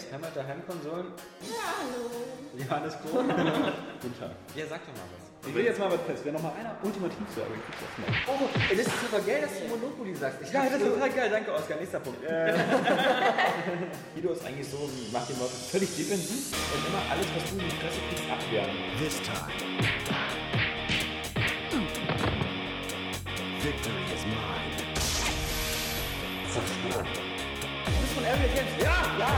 [0.00, 1.06] Games, Hammer der Heimkonsolen.
[1.42, 2.10] Ja, hallo.
[2.56, 3.22] Johannes Kroh.
[4.02, 4.30] Guten Tag.
[4.54, 5.48] Ja, sag doch mal was.
[5.48, 6.20] Ich will jetzt mal was fest.
[6.24, 8.12] Wer noch mal einer ultimativ sagt, dann kriegt das mal.
[8.28, 10.42] Oh, ey, das ist super geil, dass du Monopoly sagst.
[10.42, 11.30] Ich Ja, das ist total geil.
[11.30, 11.76] Danke, Oskar.
[11.78, 12.20] Nächster Punkt.
[14.14, 17.68] Guido ist eigentlich so, macht den Leuten völlig defensiv und immer alles, was du in
[17.68, 18.70] die Fresse kriegst, abwehren.
[18.98, 20.39] This time.
[28.30, 29.30] Ja, ja.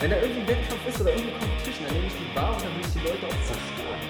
[0.00, 2.62] Wenn da irgendwie ein Wettkampf ist oder irgendwie Competition, dann nehme ich die Bar und
[2.62, 4.02] dann will ich die Leute auch zerstören.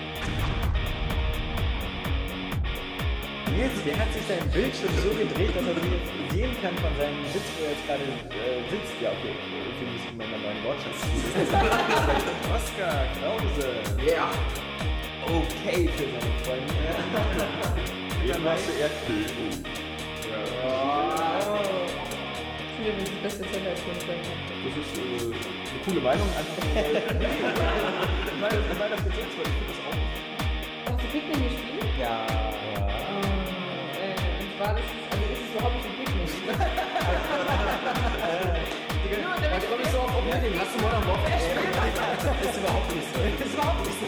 [3.53, 6.93] Nils, der hat sich sein Bildschirm so gedreht, dass er sich jetzt sehen kann von
[6.97, 8.97] seinem Sitz, wo er jetzt gerade äh, sitzt.
[9.05, 10.97] Ja, okay, irgendwie muss ich mal meinen neuen Wortschatz
[12.57, 13.69] Oskar Krause.
[14.01, 14.33] Ja.
[15.29, 16.73] Okay für seine Freunde.
[18.27, 19.86] Jetzt machst du Erdbeben.
[22.87, 23.81] Ich finde das beste Zeller als.
[23.83, 26.29] Das ist äh, eine coole Meinung.
[26.39, 26.95] Einfach weil,
[28.41, 29.49] weil, weil das gesetzt wird.
[29.51, 29.99] Ich finde das auch.
[30.87, 31.91] Hast du Pikmin gespielt?
[31.99, 32.15] Ja.
[33.99, 36.31] Äh, und war das, also ist es überhaupt nicht ein Pikmin?
[39.07, 40.55] Da komme ich so auf Oblivion.
[40.61, 41.75] Hast du Modern Warfare gespielt?
[42.23, 43.19] Das ist überhaupt nicht so.
[43.19, 44.07] Das ist überhaupt nicht so.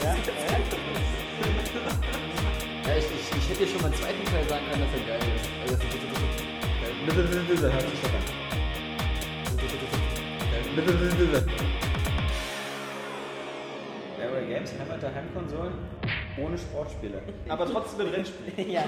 [2.86, 5.02] Ja, ich, ich, ich hätte dir schon mal einen zweiten Teil sagen können, dass er
[5.08, 5.46] geil ist.
[5.66, 5.98] Also, das ist
[7.08, 8.47] das ist- das ist- hört sich schon an.
[14.18, 15.74] Area Games, Hammer der Heimkonsolen,
[16.42, 17.20] ohne Sportspiele.
[17.48, 18.70] Aber trotzdem ein Rennspiel.
[18.72, 18.84] ja.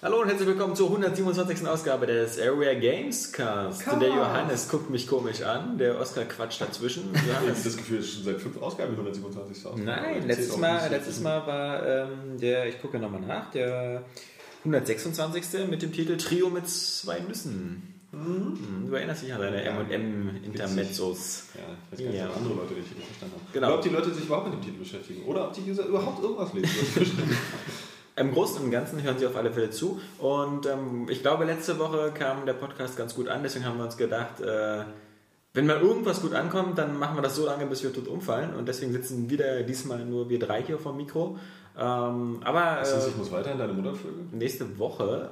[0.00, 1.68] Hallo und herzlich willkommen zur 127.
[1.68, 3.84] Ausgabe des Area Games Cast.
[4.00, 7.10] Der Johannes guckt mich komisch an, der Oskar quatscht dazwischen.
[7.12, 7.64] Ich habe Johannes.
[7.64, 9.66] das Gefühl, es ist schon seit fünf Ausgaben die 127.
[9.66, 9.84] Ausgabe.
[9.84, 14.04] Nein, letztes Mal, letztes Mal war ähm, der, ich gucke nochmal nach, der
[14.60, 15.68] 126.
[15.68, 17.97] mit dem Titel Trio mit zwei Nüssen.
[18.12, 18.86] Mhm.
[18.88, 19.72] Du erinnerst dich an deine Ja.
[19.80, 21.44] M&M Intermezzos.
[21.54, 21.60] Ja,
[21.92, 22.28] ich weiß gar nicht, Ja.
[22.30, 23.46] ob andere Leute den Titel verstanden haben.
[23.52, 23.66] Genau.
[23.68, 25.24] Oder ob die Leute sich überhaupt mit dem Titel beschäftigen.
[25.26, 26.68] Oder ob die User überhaupt irgendwas lesen.
[28.16, 30.00] Im Großen und Ganzen hören sie auf alle Fälle zu.
[30.18, 33.42] Und ähm, ich glaube, letzte Woche kam der Podcast ganz gut an.
[33.42, 34.84] Deswegen haben wir uns gedacht, äh,
[35.54, 38.54] wenn mal irgendwas gut ankommt, dann machen wir das so lange, bis wir tot umfallen.
[38.54, 41.38] Und deswegen sitzen wieder diesmal nur wir drei hier vom Mikro.
[41.78, 44.30] Ähm, aber Das heißt, äh, ich muss weiterhin deine Mutter vögeln?
[44.32, 45.30] nächste Woche,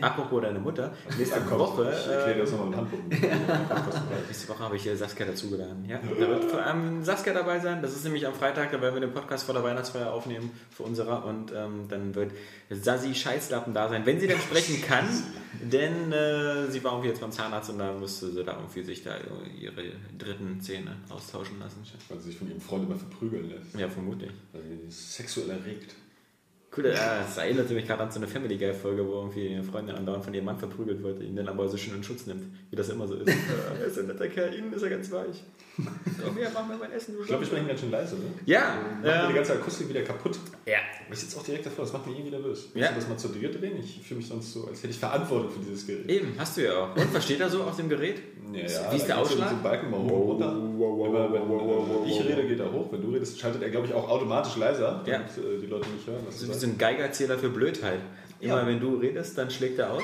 [0.00, 1.92] apropos deine Mutter, nächste Komm, Woche.
[1.92, 2.98] Ich erkläre dir das nochmal im Handbuch.
[4.28, 5.84] Nächste Woche habe ich äh, Saskia dazugeladen.
[5.86, 5.98] Ja?
[5.98, 7.82] Da wird vor allem Saskia dabei sein.
[7.82, 10.84] Das ist nämlich am Freitag, da werden wir den Podcast vor der Weihnachtsfeier aufnehmen für
[10.84, 11.24] unserer.
[11.24, 12.32] Und ähm, dann wird
[12.70, 15.08] Sasi Scheißlappen da sein, wenn sie dann sprechen kann.
[15.60, 19.02] denn äh, sie war irgendwie jetzt beim Zahnarzt und da musste sie da irgendwie sich
[19.02, 19.16] da
[19.58, 21.82] ihre dritten Zähne austauschen lassen.
[22.08, 23.78] Weil sie sich von ihrem Freund immer verprügeln lässt.
[23.78, 24.30] Ja, vermutlich.
[24.52, 25.94] Weil sie ist sexuell erregt.
[26.76, 29.64] Cool, äh, das erinnerte mich gerade an so eine Family Guy Folge, wo irgendwie eine
[29.64, 32.44] Freundin andauernd von ihrem Mann verprügelt wird, ihn dann aber so schön in Schutz nimmt,
[32.70, 33.28] wie das immer so ist.
[33.30, 35.42] Äh, er ist ein netter Kerl, innen ist er ganz weich.
[36.24, 38.22] Komm her, mach mir mein Essen, du Ich glaube, wir sprechen ganz schön leise, ne?
[38.46, 40.38] Ja, Macht mir die ganze Akustik wieder kaputt.
[40.66, 40.78] ja.
[41.12, 42.68] Ich sitze auch direkt davor, das macht mich irgendwie nervös.
[42.74, 42.82] Ja.
[42.82, 43.76] Willst du das mal zu dir drehen?
[43.80, 46.08] Ich fühle mich sonst so, als hätte ich Verantwortung für dieses Gerät.
[46.08, 46.94] Eben, hast du ja auch.
[46.96, 48.20] Und was steht da so auf dem Gerät?
[48.52, 49.48] Ja, Wie ist der so Ausschlag?
[49.48, 50.52] Diesen Balken mal hoch und runter.
[50.52, 52.92] Immer wenn äh, ich rede, geht er hoch.
[52.92, 55.18] Wenn du redest, schaltet er, glaube ich, auch automatisch leiser, Ja.
[55.18, 56.20] damit äh, die Leute nicht hören.
[56.26, 58.00] Was du wie so ein Geigerzähler für Blödheit.
[58.40, 58.66] Immer Ja.
[58.66, 60.02] wenn du redest, dann schlägt er aus.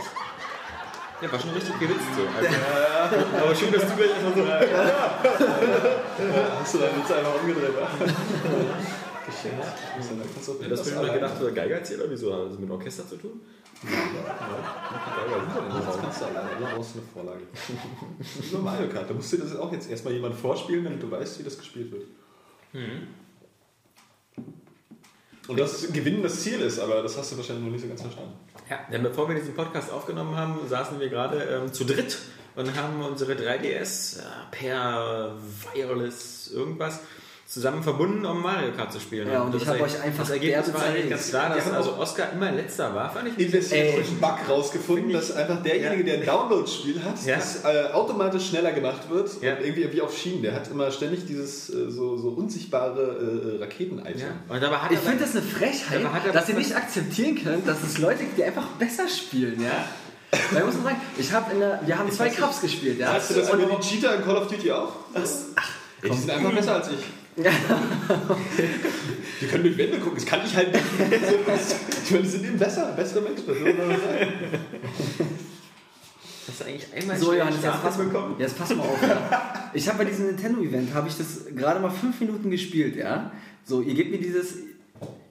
[1.22, 2.22] Ja, war schon richtig gewitzt so.
[2.36, 2.54] Also,
[3.42, 4.44] aber schön, dass du gleich erstmal so.
[6.60, 7.70] Hast du deinen Witz einfach umgedreht?
[9.26, 9.64] Geschenkt.
[9.64, 13.40] Auch Das habe ich mir gedacht, so Geigerzähler, wieso hat das mit Orchester zu tun?
[13.82, 13.92] Das
[16.00, 17.42] kannst du alleine, du brauchst eine Vorlage.
[18.50, 21.38] Über Mario Kart, da musst du das auch jetzt erstmal jemand vorspielen, damit du weißt,
[21.38, 22.04] wie das gespielt wird.
[25.48, 28.02] Und dass Gewinnen das Ziel ist, aber das hast du wahrscheinlich noch nicht so ganz
[28.02, 28.32] verstanden.
[28.68, 32.18] Ja, denn bevor wir diesen Podcast aufgenommen haben, saßen wir gerade ähm, zu dritt
[32.56, 35.36] und haben unsere 3DS äh, per
[35.74, 37.00] Wireless irgendwas
[37.46, 39.30] zusammen verbunden, um Mario Kart zu spielen.
[39.30, 41.72] Ja, und ich das hab Er- euch einfach Das Ergebnis war eigentlich ganz klar, dass
[41.72, 43.38] also Oscar immer letzter war, fand ich.
[43.46, 47.36] Investierten Bug rausgefunden, Find ich- dass einfach derjenige, der ein Download-Spiel hat, Ja.
[47.36, 49.54] das äh, automatisch schneller gemacht wird Ja.
[49.54, 50.42] und irgendwie wie auf Schienen.
[50.42, 54.20] Der hat immer ständig dieses äh, so, so unsichtbare äh, Raketen-Item.
[54.20, 54.26] Ja.
[54.54, 56.00] Und dabei hat Ich finde das eine Frechheit,
[56.34, 59.70] dass ihr nicht akzeptieren könnt, dass es Leute gibt, die einfach besser spielen, ja?
[60.50, 62.98] Weil ich muss mal sagen, ich habe in der, wir haben zwei weiß Cups gespielt,
[62.98, 63.12] ja?
[63.12, 64.92] Hast du das Und- über die Cheater in Call of Duty auch?
[65.12, 65.44] Was?
[66.02, 66.98] Ja, die sind einfach besser als ich.
[69.40, 70.82] Die können durch Wände gucken, das kann ich halt nicht.
[72.04, 73.44] Ich meine, die sind eben besser, bessere Menschen.
[73.46, 73.56] Das.
[76.48, 78.36] Hast du eigentlich einmal So, Johannes, jetzt pass, bekommen?
[78.38, 79.02] jetzt pass mal auf.
[79.02, 79.70] Ja.
[79.74, 83.32] Ich habe bei diesem Nintendo-Event, habe ich das gerade mal fünf Minuten gespielt, ja?
[83.64, 84.54] So, ihr gebt mir dieses,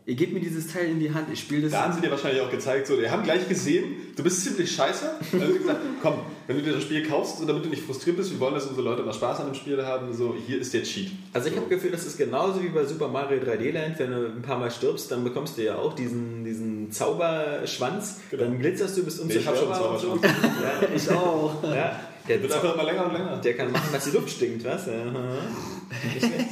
[0.08, 1.72] Ihr gebt mir dieses Teil in die Hand, ich spiele das.
[1.72, 3.86] Da haben sie dir wahrscheinlich auch gezeigt, so, die haben gleich gesehen,
[4.16, 5.10] du bist ziemlich scheiße.
[5.20, 7.82] Also sie haben gesagt, komm, wenn du dir das Spiel kaufst, so, damit du nicht
[7.84, 10.60] frustriert bist, wir wollen, dass unsere Leute mal Spaß an dem Spiel haben, so, hier
[10.62, 11.10] ist der Cheat.
[11.34, 13.98] Also ich habe das Gefühl, das ist genauso wie bei Super Mario 3D Land.
[13.98, 18.20] Wenn du ein paar Mal stirbst, dann bekommst du ja auch diesen, diesen Zauberschwanz.
[18.30, 20.88] Dann glitzerst du bis Nee, ich hab schon einen unzerstörbar so.
[20.88, 21.64] Ja, Ich auch.
[21.64, 22.00] ja.
[22.28, 23.38] Der, Wird einfach immer länger und länger.
[23.38, 24.84] der kann machen, dass die Luft stinkt, was?
[26.20, 26.50] Schlecht.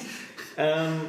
[0.58, 1.02] ähm,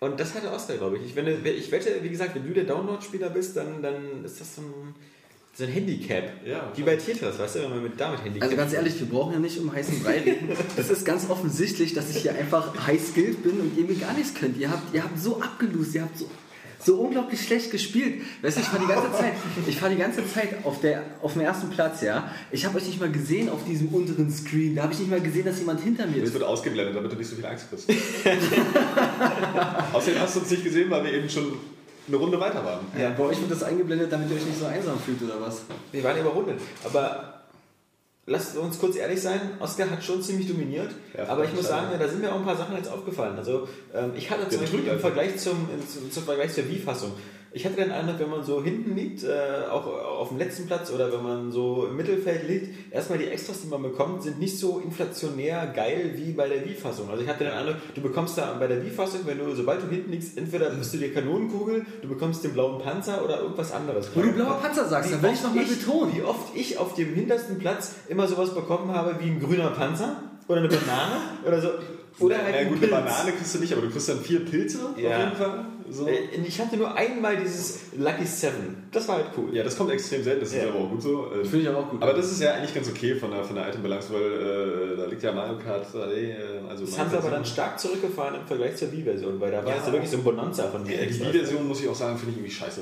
[0.00, 1.06] und das hatte Oscar, glaube ich.
[1.06, 4.56] Ich, wenn, ich wette, wie gesagt, wenn du der Download-Spieler bist, dann, dann ist das
[4.56, 4.94] so ein,
[5.54, 6.46] so ein Handicap.
[6.46, 9.08] Ja, wie bei Tetris, weißt du, wenn man mit damit Handicap Also ganz ehrlich, wir
[9.08, 10.50] brauchen ja nicht um heißen Brei reden.
[10.76, 14.12] Das ist ganz offensichtlich, dass ich hier einfach high skilled bin und ihr mir gar
[14.12, 14.56] nichts könnt.
[14.56, 16.30] Ihr habt, ihr habt so abgelost, ihr habt so,
[16.84, 18.22] so unglaublich schlecht gespielt.
[18.42, 19.32] Weißt du, ich war die ganze Zeit,
[19.66, 22.30] ich war die ganze Zeit auf, der, auf dem ersten Platz, ja.
[22.52, 24.76] Ich habe euch nicht mal gesehen auf diesem unteren Screen.
[24.76, 26.34] Da habe ich nicht mal gesehen, dass jemand hinter mir Es ist.
[26.34, 27.88] wird ausgeblendet, damit du nicht so viel Angst kriegst.
[29.92, 31.52] Außerdem hast du uns nicht gesehen, weil wir eben schon
[32.06, 32.86] eine Runde weiter waren.
[32.98, 35.62] Ja, bei euch wird das eingeblendet, damit ihr euch nicht so einsam fühlt oder was?
[35.92, 36.60] Wir waren überrundet.
[36.84, 37.37] Aber
[38.28, 40.90] lasst uns kurz ehrlich sein, Oscar hat schon ziemlich dominiert.
[41.16, 43.36] Ja, aber ich muss sagen, da sind mir auch ein paar Sachen jetzt aufgefallen.
[43.36, 45.00] Also ähm, ich hatte zum Ja, Beispiel im.
[45.00, 47.12] Vergleich zum, im, zum, zum Vergleich zur Wii-Fassung.
[47.52, 50.90] Ich hatte den Eindruck, wenn man so hinten liegt, äh, auch auf dem letzten Platz
[50.90, 54.58] oder wenn man so im Mittelfeld liegt, erstmal die Extras, die man bekommt, sind nicht
[54.58, 57.08] so inflationär geil wie bei der Wii-Fassung.
[57.10, 59.88] Also ich hatte den Eindruck, du bekommst da bei der Wii-Fassung, wenn du, sobald du
[59.88, 64.10] hinten liegst, entweder bist du die Kanonenkugel, du bekommst den blauen Panzer oder irgendwas anderes.
[64.14, 66.14] Wo du blauer Panzer sagst, dann will ich nochmal betonen.
[66.14, 70.22] Wie oft ich auf dem hintersten Platz immer sowas bekommen habe wie ein grüner Panzer
[70.48, 71.68] oder eine Banane oder so.
[72.20, 74.78] Oder halt ja, gut, eine Banane kriegst du nicht, aber du kriegst dann vier Pilze
[74.84, 75.20] auf Ja.
[75.20, 75.64] jeden Fall.
[75.90, 76.06] So.
[76.06, 78.88] Äh, Ich hatte nur einmal dieses Lucky Seven.
[78.92, 79.54] Das war halt cool.
[79.54, 80.68] Ja, das kommt extrem selten, das ist Ja.
[80.68, 81.26] aber auch gut so.
[81.32, 82.02] Äh, Finde ich aber auch gut.
[82.02, 85.06] Aber das ist ja eigentlich ganz okay von der, von der Item-Balance, weil äh, da
[85.06, 86.12] liegt ja Mario Kart 3D.
[86.14, 86.34] Äh,
[86.68, 89.70] also Das haben sie aber dann stark zurückgefahren im Vergleich zur Wii-Version, weil da war
[89.72, 89.78] Ja.
[89.80, 91.06] es ja wirklich so ein Bonanza von Ja, mir.
[91.06, 92.80] die Wii-Version, muss ich auch sagen, finde ich irgendwie scheiße.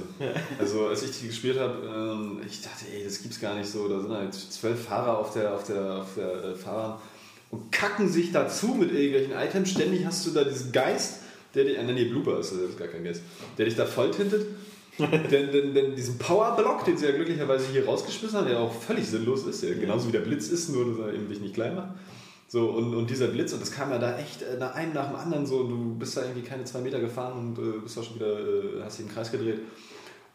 [0.58, 3.86] Also, als ich die gespielt habe, ähm, ich dachte, ey, das gibt's gar nicht so.
[3.86, 6.94] Da sind halt zwölf Fahrer auf der, auf der, auf der äh, Fahrbahn
[7.56, 9.70] und kacken sich dazu mit irgendwelchen Items.
[9.70, 11.20] Ständig hast du da diesen Geist,
[11.55, 13.23] der dich, äh, nee, Blooper ist, das ist gar kein Geist,
[13.56, 14.47] der dich da voll tintet.
[14.99, 19.06] denn, denn, denn diesen Powerblock, den sie ja glücklicherweise hier rausgeschmissen haben, der auch völlig
[19.06, 21.75] sinnlos ist, der genauso wie der Blitz ist, nur dass er eben dich nicht klein
[21.75, 21.91] macht.
[22.49, 25.08] So, und, und dieser Blitz, und das kam ja da echt äh, nach einem nach
[25.08, 27.97] dem anderen so, und du bist da irgendwie keine zwei Meter gefahren und äh, bist
[27.97, 29.61] da schon wieder, äh, hast dich im Kreis gedreht.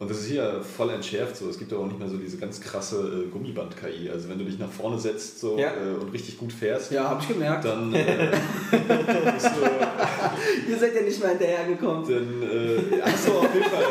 [0.01, 1.47] Und das ist hier voll entschärft so.
[1.47, 4.09] Es gibt ja auch nicht mehr so diese ganz krasse äh, Gummiband-KI.
[4.09, 5.67] Also wenn du dich nach vorne setzt so, Ja.
[5.75, 7.65] äh, und richtig gut fährst, ja, habe ich gemerkt.
[7.65, 8.01] dann, äh,
[8.71, 12.03] bist du, Ihr seid ja nicht mehr hinterhergekommen.
[12.09, 13.83] dann äh, du auf jeden Fall.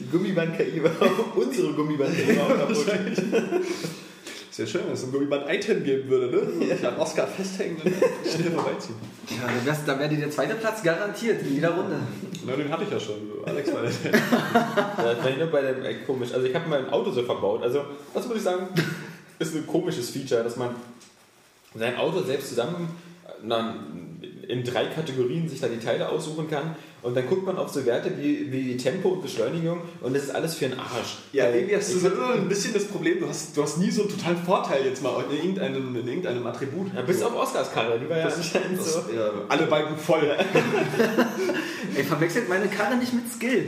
[0.00, 2.86] Die Gummiband-KI war auch unsere Gummiband-KI war auch kaputt.
[4.52, 6.52] Ist ja schön, wenn es ein Gummiband-Item geben würde, ne?
[6.52, 7.90] So, Ich an Oscar festhängen und
[8.30, 8.96] schnell vorbeiziehen.
[9.30, 11.96] Ja, dann wär's- dann wäre dir der zweite Platz garantiert in jeder Runde.
[12.46, 13.14] Na, den hatte ich ja schon.
[13.46, 13.90] Alex war der.
[15.14, 16.34] Das war nur bei dem ey, komisch.
[16.34, 17.62] Also ich habe mein Auto so verbaut.
[17.62, 17.82] Also,
[18.12, 18.66] was würde ich sagen,
[19.38, 20.74] ist ein komisches Feature, dass man
[21.74, 22.90] sein Auto selbst zusammen
[23.26, 23.74] äh, na,
[24.48, 27.84] in drei Kategorien sich da die Teile aussuchen kann und dann guckt man auf so
[27.84, 31.18] Werte wie, wie Tempo und Beschleunigung und das ist alles für den Arsch.
[31.32, 33.78] Ja, Weil irgendwie hast du ich so ein bisschen das Problem, du hast, du hast
[33.78, 36.94] nie so einen totalen Vorteil jetzt mal in irgendeinem, in irgendeinem Attribut.
[36.94, 39.00] ja, bis auf Oscars Karre, die war ja Das- anscheinend das, so.
[39.14, 40.22] ja, alle Balken voll.
[41.94, 43.66] Ey, verwechselt meine Karre nicht mit Skill.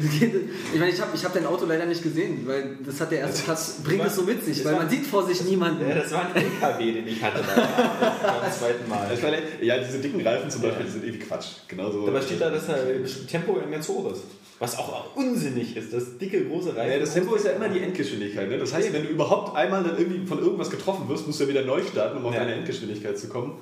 [0.70, 3.20] Ich meine, ich habe ich hab dein Auto leider nicht gesehen, weil das hat der
[3.20, 5.88] erste Platz, bringt es so mit sich, weil war- man sieht vor sich niemanden.
[5.88, 9.08] Ja, das war ein LKW, den ich hatte beim zweiten Mal.
[9.22, 11.46] Meine, ja, diese dicken Reifen zum Beispiel, die sind irgendwie Quatsch.
[11.66, 12.06] Genauso.
[12.06, 14.22] Dabei steht da, dass da Tempo ganz hoch ist.
[14.60, 16.92] Was auch unsinnig ist, das dicke, große Reifen.
[16.92, 18.48] Ja, das Tempo ist ja immer die Endgeschwindigkeit.
[18.48, 18.58] Ne?
[18.58, 21.50] Das heißt, wenn du überhaupt einmal dann irgendwie von irgendwas getroffen wirst, musst du ja
[21.50, 22.40] wieder neu starten, um auf Ja.
[22.40, 23.52] deine Endgeschwindigkeit zu kommen.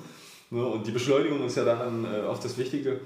[0.49, 0.65] Ne?
[0.65, 3.01] Und die Beschleunigung ist ja dann äh, oft das Wichtige.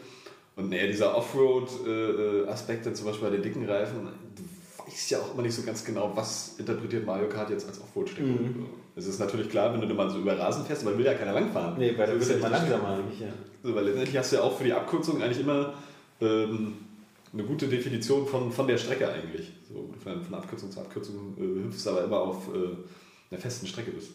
[0.55, 5.33] Und naja, dieser Offroad-Aspekt dann zum Beispiel bei den dicken Reifen, du weißt ja auch
[5.33, 8.27] immer nicht so ganz genau, was interpretiert Mario Kart jetzt als Offroad-Strecke.
[8.27, 8.65] Mhm.
[8.95, 11.33] Es ist natürlich klar, wenn du mal so über Rasen fährst, weil will ja keiner
[11.33, 11.77] langfahren.
[11.77, 13.27] Nee, weil da wird ja immer langsamer eigentlich, ja.
[13.63, 15.73] so, weil letztendlich hast du ja auch für die Abkürzung eigentlich immer
[16.19, 16.73] ähm,
[17.33, 19.51] eine gute Definition von, von der Strecke eigentlich.
[19.69, 23.91] So, von, von Abkürzung zu Abkürzung äh, hüpfst, aber immer auf äh, einer festen Strecke
[23.91, 24.11] bist.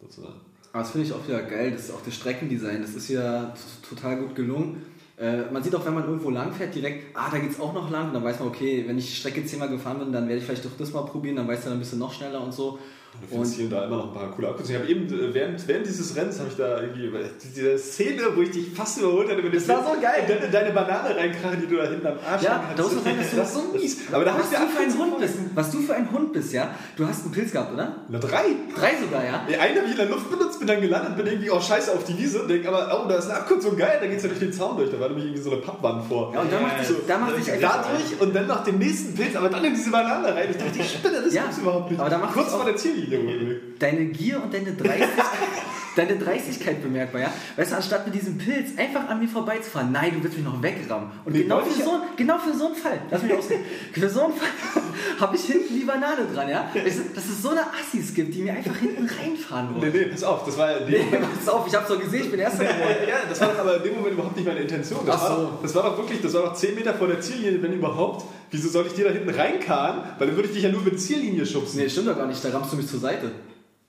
[0.00, 0.40] Sozusagen.
[0.72, 3.54] Aber das finde ich auch wieder geil, das ist auch das Streckendesign, das ist ja
[3.88, 4.82] total gut gelungen.
[5.18, 7.72] Äh, man sieht auch, wenn man irgendwo lang fährt, direkt, ah, da geht es auch
[7.72, 8.08] noch lang.
[8.08, 10.44] Und dann weiß man, okay, wenn ich die Strecke zehnmal gefahren bin, dann werde ich
[10.44, 12.78] vielleicht doch das mal probieren, dann weiß man ein bisschen noch schneller und so.
[13.20, 14.82] Du findest hier und da immer noch ein paar coole Abkürzungen.
[14.82, 17.10] Ich habe eben, äh, während, während dieses Rennens, habe ich da irgendwie,
[17.54, 20.22] diese Szene, wo ich dich fast überholt hatte, Das war so geil.
[20.28, 22.94] Dann in deine Banane reinkrachen, die du da hinten am Arsch Ja, hängen da muss
[22.94, 23.04] man hattest.
[23.04, 23.96] sagen, dass du das ist so mies.
[24.12, 25.34] Aber da hast du für ein Hund bist.
[25.54, 26.70] Was du für ein Hund bist, ja?
[26.96, 27.96] Du hast einen Pilz gehabt, oder?
[28.08, 28.44] Na, drei.
[28.76, 29.42] Drei sogar, ja?
[29.48, 31.92] Nee, einen habe ich in der Luft benutzt, bin dann gelandet, bin irgendwie auch scheiße
[31.92, 34.28] auf die Wiese und denke aber, oh, da ist eine Abkürzung, geil, da geht's ja
[34.28, 34.90] durch den Zaun durch.
[34.90, 36.32] Da war nämlich irgendwie so eine Pappwand vor.
[36.34, 39.14] Ja, und da macht sich, da macht sich da durch und dann nach dem nächsten
[39.14, 40.48] Pilz, aber dann in diese Banane rein.
[40.50, 42.00] Ich dachte, ich spinne, das Ja, gibt's überhaupt nicht.
[42.00, 43.07] aber da macht Kurz es vor der Ziellinie.
[43.12, 43.60] Wohl.
[43.78, 45.26] Deine Gier und deine Dreistigkeit,
[45.96, 47.32] deine Dreistigkeit bemerkbar, ja?
[47.56, 50.62] Weißt du, anstatt mit diesem Pilz einfach an mir vorbeizufahren, nein, du willst mich noch
[50.62, 51.10] wegrammen.
[51.24, 54.24] Und Nee, genau, für so, genau für so einen Fall, lass mich ausreden, für so
[54.24, 54.48] einen Fall
[55.20, 56.70] habe ich hinten die Banane dran, ja?
[56.72, 59.92] Weißt du, Dass es so eine Assis gibt, die mir einfach hinten reinfahren Nee, wollen.
[59.92, 62.40] nee, pass auf, das war dem Nee, pass auf, ich hab's doch gesehen, ich bin
[62.40, 62.96] Erster geworden.
[63.08, 65.00] Ja, das war doch aber in dem Moment überhaupt nicht meine Intention.
[65.06, 65.42] Das, Ach war, so.
[65.42, 68.24] doch, das war doch wirklich, das war doch 10 Meter vor der Ziellinie, wenn überhaupt.
[68.50, 70.02] Wieso soll ich dir da hinten reinkarren?
[70.18, 71.80] Weil dann würde ich dich ja nur über die Ziellinie schubsen.
[71.80, 73.30] Nee, stimmt doch gar nicht, da rammst du mich zur Seite.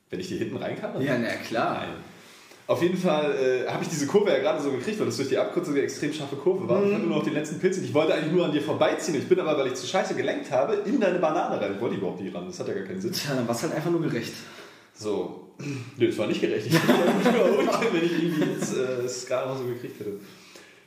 [0.10, 1.04] Wenn ich dir hinten reinkarre?
[1.04, 1.82] Ja, na klar.
[1.82, 1.90] Nein.
[2.70, 5.30] Auf jeden Fall äh, habe ich diese Kurve ja gerade so gekriegt, weil das durch
[5.30, 6.86] die Abkürzung eine extrem scharfe Kurve war.
[6.86, 9.18] Ich hatte nur noch den letzten Pilz und ich wollte eigentlich nur an dir vorbeiziehen.
[9.18, 11.74] Ich bin aber, weil ich zu scheiße gelenkt habe, in deine Banane rein.
[11.74, 12.46] Ich wollte überhaupt nicht ran.
[12.46, 13.12] Das hat ja gar keinen Sinn.
[13.12, 14.34] Tja, dann war's halt einfach nur gerecht.
[14.94, 15.48] So.
[15.98, 16.68] Nö, das war nicht gerecht.
[16.68, 17.26] Ich hätte mich
[17.94, 20.12] wenn ich irgendwie jetzt äh, es gerade noch so gekriegt hätte.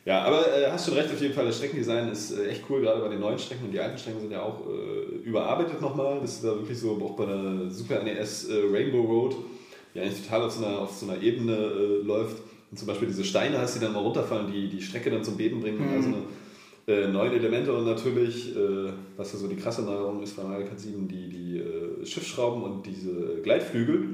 [0.04, 2.80] Ja, aber äh, hast schon recht, auf jeden Fall, das Streckendesign ist äh, echt cool,
[2.80, 3.66] gerade bei den neuen Strecken.
[3.66, 6.18] Und die alten Strecken sind ja auch äh, überarbeitet nochmal.
[6.20, 9.36] Das ist da wirklich so, auch bei der Super NES äh, Rainbow Road,
[9.94, 12.38] die eigentlich total auf so einer, auf so einer Ebene äh, läuft.
[12.70, 15.36] Und zum Beispiel diese Steine hast, die dann mal runterfallen, die die Strecke dann zum
[15.36, 15.88] Beben bringen.
[15.94, 18.56] Also eine, äh, neuen Elemente und natürlich,
[19.16, 21.62] was ja so die krasse Neuerung ist bei Mario Kart 7, die, die
[22.04, 24.08] Schiffsschrauben und diese Gleitflügel,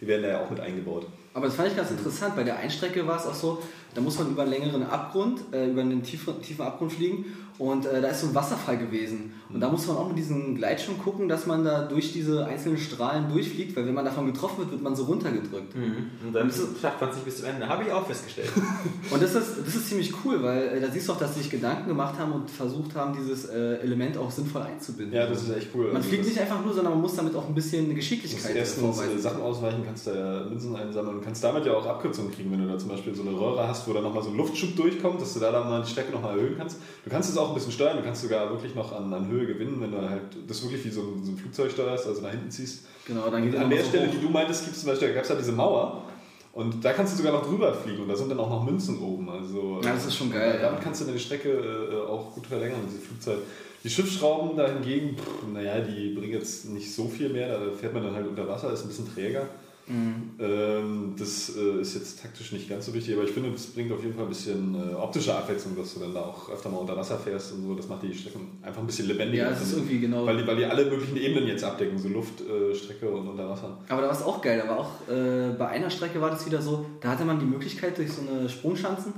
[0.00, 1.06] die werden da ja auch mit eingebaut.
[1.34, 2.36] Aber das fand ich ganz interessant.
[2.36, 3.62] Bei der Einstrecke war es auch so,
[3.94, 7.24] da muss man über einen längeren Abgrund, äh, über einen tiefen, tiefen Abgrund fliegen
[7.60, 9.34] und äh, da ist so ein Wasserfall gewesen.
[9.52, 12.78] Und da muss man auch mit diesem Gleitschirm gucken, dass man da durch diese einzelnen
[12.78, 15.74] Strahlen durchfliegt, weil wenn man davon getroffen wird, wird man so runtergedrückt.
[15.74, 17.68] Und dann schafft man es nicht bis zum Ende.
[17.68, 18.48] Habe ich auch festgestellt.
[19.10, 21.40] Und das ist, das ist ziemlich cool, weil äh, da siehst du auch, dass sie
[21.40, 25.14] sich Gedanken gemacht haben und versucht haben, dieses äh, Element auch sinnvoll einzubinden.
[25.14, 25.88] Ja, das ist echt cool.
[25.88, 28.56] man Also fliegt nicht einfach nur, sondern man muss damit auch ein bisschen eine Geschicklichkeit
[28.56, 29.18] erstens äh, vorweisen.
[29.18, 32.62] Sachen ausweichen, kannst da ja Münzen einsammeln und kannst damit ja auch Abkürzungen kriegen, wenn
[32.62, 35.20] du da zum Beispiel so eine Röhre hast, wo da nochmal so ein Luftschub durchkommt,
[35.20, 36.78] dass du da dann mal die Strecke nochmal erhöhen kannst.
[37.04, 39.46] Du kannst es auch ein bisschen steuern, du kannst sogar wirklich noch an, an Höhe
[39.46, 42.30] gewinnen, wenn du halt das wirklich wie so ein, so ein Flugzeug steuerst, also nach
[42.30, 42.86] hinten ziehst.
[43.06, 44.12] Genau, dann geht an der so Stelle, hoch.
[44.12, 46.04] die du meintest, gibt es zum Beispiel, da gab es ja diese Mauer.
[46.52, 48.98] Und da kannst du sogar noch drüber fliegen und da sind dann auch noch Münzen
[49.00, 49.28] oben.
[49.30, 50.84] Also, Ja, das ist schon geil, äh, Damit ja.
[50.84, 53.38] kannst du deine Strecke äh, auch gut verlängern, diese Flugzeit.
[53.84, 57.58] Die Schiffsschrauben da hingegen, pff, naja, die bringen jetzt nicht so viel mehr.
[57.58, 59.46] Da fährt man dann halt unter Wasser, ist ein bisschen träger.
[59.90, 60.30] Mhm.
[60.38, 63.90] Ähm, das äh, ist jetzt taktisch nicht ganz so wichtig, aber ich finde, das bringt
[63.90, 66.78] auf jeden Fall ein bisschen äh, optische Abwechslung, dass du dann da auch öfter mal
[66.78, 67.74] unter Wasser fährst und so.
[67.74, 69.44] Das macht die Strecken einfach ein bisschen lebendiger.
[69.44, 70.24] Ja, es ist irgendwie genau.
[70.24, 73.78] Weil die, weil die alle möglichen Ebenen jetzt abdecken, so Luft, äh, und unter Wasser.
[73.88, 74.62] Aber da war es auch geil.
[74.66, 78.12] War auch bei einer Strecke war das wieder so, da hatte man die Möglichkeit, durch
[78.12, 79.14] so eine Sprungschanzen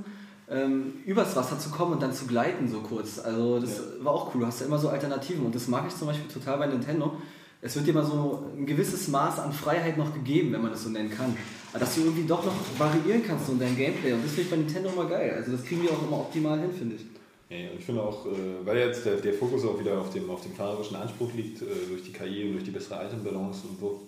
[0.49, 3.19] ähm, übers Wasser zu kommen und dann zu gleiten, so kurz.
[3.19, 4.41] Also das war auch cool.
[4.41, 7.17] Du hast ja immer so Alternativen und das mag ich zum Beispiel total bei Nintendo.
[7.65, 10.83] Es wird dir mal so ein gewisses Maß an Freiheit noch gegeben, wenn man es
[10.83, 11.35] so nennen kann.
[11.71, 14.11] Dass du irgendwie doch noch variieren kannst in deinem Gameplay.
[14.11, 15.33] Und das finde ich bei Nintendo immer geil.
[15.35, 17.05] Also das kriegen die auch immer optimal hin, finde ich.
[17.49, 20.11] Ja, ja, und ich finde auch, äh, weil jetzt der, der Fokus auch wieder auf
[20.11, 23.61] dem, auf dem fahrerischen Anspruch liegt, äh, durch die KI und durch die bessere Itembalance
[23.67, 24.01] und so.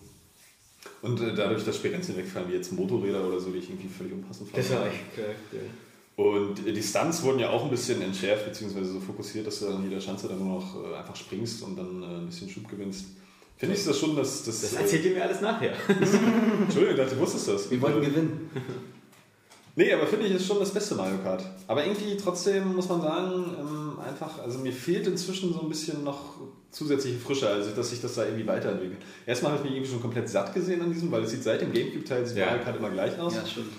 [1.01, 4.13] Und äh, dadurch, dass Spirenzien wegfallen, wie jetzt Motorräder oder so, die ich irgendwie völlig
[4.13, 4.63] unpassend fand.
[6.17, 9.69] Und äh, die Stunts wurden ja auch ein bisschen entschärft, beziehungsweise so fokussiert, dass du
[9.69, 13.05] an jeder Schanze dann nur noch einfach springst und dann ein bisschen Schub gewinnst.
[13.57, 14.61] Finde ich das schon, dass das.
[14.61, 15.73] Das äh, erzählt ihr mir alles nachher.
[15.87, 17.71] Entschuldigung, ich dachte, du wusstest das.
[17.71, 18.49] Wir wollten gewinnen.
[19.77, 21.43] Nee, aber finde ich, ist schon das beste Mario Kart.
[21.67, 26.03] Aber irgendwie trotzdem muss man sagen, ähm, einfach, also mir fehlt inzwischen so ein bisschen
[26.03, 26.35] noch
[26.71, 28.99] zusätzliche Frische, also dass sich das da irgendwie weiterentwickelt.
[29.25, 31.59] Erstmal habe ich mich irgendwie schon komplett satt gesehen an diesem, weil es sieht seit
[31.61, 32.47] dem Gamecube-Teil sieht Ja.
[32.47, 33.35] Mario Kart immer gleich aus.
[33.35, 33.71] Ja, stimmt.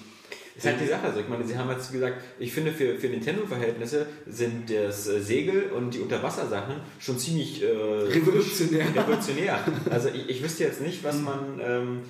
[0.56, 1.06] Ist halt die Sache.
[1.06, 5.20] Also ich meine, sie haben jetzt gesagt, ich finde für, für Nintendo-Verhältnisse sind das äh,
[5.20, 8.86] Segel und die Unterwassersachen schon ziemlich äh, Revolutionär.
[8.94, 9.58] revolutionär.
[9.90, 12.00] Also ich, ich wüsste jetzt nicht, was man, ähm,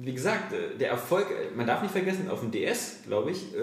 [0.00, 1.26] wie gesagt, äh, der Erfolg,
[1.56, 3.58] man darf nicht vergessen, auf dem DS, glaube ich, äh,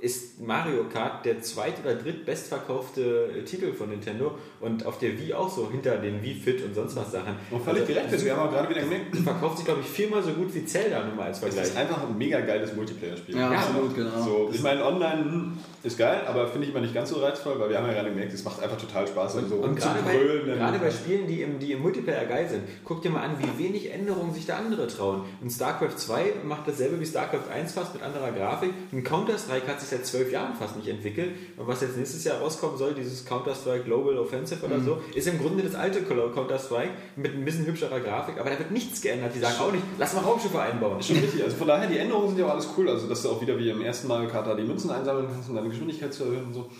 [0.00, 5.34] ist Mario Kart der zweit- oder drittbestverkaufte äh, Titel von Nintendo und auf der Wii
[5.34, 7.36] auch so hinter den Wii Fit und sonst was Sachen.
[7.50, 10.22] Und völlig Also, direkt, wir haben auch gerade wieder gemerkt, verkauft sich, glaube ich, viermal
[10.22, 11.66] so gut wie Zelda nur mal als es Vergleich.
[11.66, 13.36] ist einfach ein mega geiles Multiplayer-Spiel.
[13.36, 14.22] Ja, Ja, absolut, genau.
[14.22, 17.58] So, ich meine, online hm, ist geil, aber finde ich immer nicht ganz so reizvoll,
[17.58, 20.54] weil wir haben ja gerade gemerkt, es macht einfach total Spaß, so Und gerade bei,
[20.54, 23.64] gerade bei Spielen, die im, die im Multiplayer geil sind, guck dir mal an, wie
[23.64, 25.22] wenig Änderungen sich da andere trauen.
[25.40, 28.70] Und StarCraft 2 macht dasselbe wie StarCraft 1 fast mit anderer Grafik.
[28.92, 31.30] Und Counter-Strike hat sich seit zwölf Jahren fast nicht entwickelt.
[31.56, 35.38] Und was jetzt nächstes Jahr rauskommen soll, dieses Counter-Strike Global Offensive oder so, ist im
[35.38, 38.38] Grunde das alte Counter-Strike mit ein bisschen hübscherer Grafik.
[38.38, 39.32] Aber da wird nichts geändert.
[39.34, 41.02] Die sagen auch nicht, lass mal Raumschiffe einbauen.
[41.02, 41.42] Schon richtig.
[41.44, 42.88] Also von daher, die Änderungen sind ja auch alles cool.
[42.88, 45.48] Also, dass du auch wieder wie im ersten Mario Kart da die Münzen einsammeln kannst,
[45.48, 46.70] um deine Geschwindigkeit zu erhöhen und so.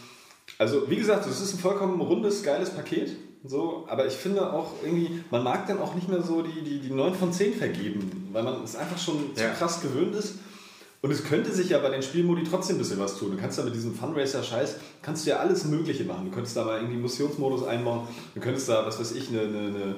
[0.58, 3.16] Also, wie gesagt, es ist ein vollkommen rundes, geiles Paket.
[3.44, 6.80] So, aber ich finde auch irgendwie, man mag dann auch nicht mehr so die, die,
[6.80, 9.50] die 9 von 10 vergeben, weil man es einfach schon zu Ja.
[9.50, 10.34] krass gewöhnt ist.
[11.00, 13.30] Und es könnte sich ja bei den Spielmodi trotzdem ein bisschen was tun.
[13.30, 16.24] Du kannst da mit diesem Funracer-Scheiß, kannst du ja alles Mögliche machen.
[16.24, 18.08] Du könntest da mal irgendwie Missionsmodus einbauen.
[18.34, 19.94] Du könntest da, was weiß ich, eine, eine, eine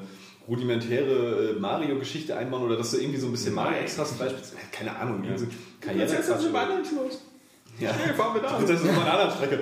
[0.47, 4.57] rudimentäre äh, Mario-Geschichte einbauen oder dass du irgendwie so ein bisschen Mario-Ex hast, beispielsweise.
[4.73, 5.47] Keine Ahnung, diese
[5.81, 6.07] karriere
[7.81, 8.59] ja, fahren wir da.
[8.61, 9.61] Das ist auf einer anderen Strecke.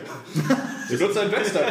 [0.88, 1.64] Du nutzt ein Western.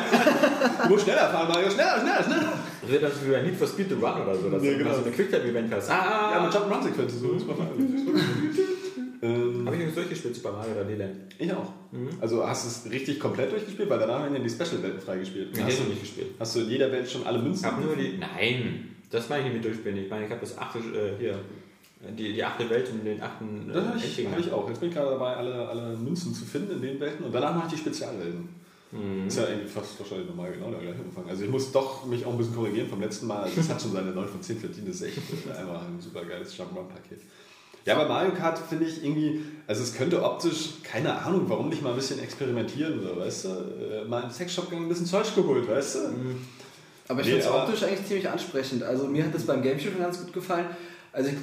[0.84, 1.70] Du musst schneller fahren, Mario.
[1.70, 2.54] Schneller, schneller, schneller.
[2.82, 4.94] Das wird dann wie bei Need for Speed the Run oder so, dass Ja, genau.
[4.94, 5.90] so eine Quicktime-Event hast.
[5.90, 7.20] Ah, Ja, mit Jump-Run-Sequenzen.
[7.20, 7.28] So.
[10.32, 11.16] Ich durchgespielt, Super Mario oder Land.
[11.40, 11.72] ich auch.
[12.22, 15.56] Also hast du es richtig komplett durchgespielt, weil danach werden ja die Special-Welten freigespielt.
[15.56, 16.28] Nee, hast, du, nicht gespielt.
[16.40, 17.66] hast du in jeder Welt schon alle Ich Münzen?
[17.66, 18.18] habe nur die.
[18.18, 19.98] Nein, das meine ich nicht mit durchspielen.
[19.98, 21.40] Ich meine, ich habe das achte, äh, hier,
[22.18, 23.70] die, die achte Welt und den achten.
[23.70, 24.68] äh, Das habe ich, hab ich auch.
[24.70, 27.56] Jetzt bin ich gerade dabei, alle, alle Münzen zu finden in den Welten und danach
[27.56, 28.50] mache ich die Spezialwelten.
[28.92, 29.28] Mhm.
[29.28, 31.28] Ist ja irgendwie fast wahrscheinlich nochmal genau der gleiche Umfang.
[31.28, 33.44] Also ich muss doch mich auch ein bisschen korrigieren vom letzten Mal.
[33.44, 34.88] Also das hat schon seine 9 von 10 verdient.
[34.88, 35.18] Das ist echt
[35.58, 37.20] einfach ein super geiles Jump'n'Run-Paket.
[37.88, 41.82] Ja, bei Mario Kart finde ich irgendwie, also es könnte optisch, keine Ahnung, warum nicht
[41.82, 43.50] mal ein bisschen experimentieren, so, weißt du?
[43.50, 46.00] Äh, Mal den Sexshop gegangen, ein bisschen Zeug geholt, weißt du?
[47.08, 48.84] Aber ich Nee, finde es optisch eigentlich ziemlich ansprechend.
[48.84, 50.66] Also mir hat das beim Gamecube schon ganz gut gefallen.
[51.14, 51.36] Also ich,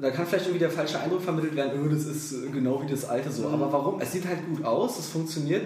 [0.00, 3.04] da kann vielleicht irgendwie der falsche Eindruck vermittelt werden, oh, das ist genau wie das
[3.04, 3.48] alte so.
[3.48, 4.00] Aber warum?
[4.00, 5.62] Es sieht halt gut aus, es funktioniert.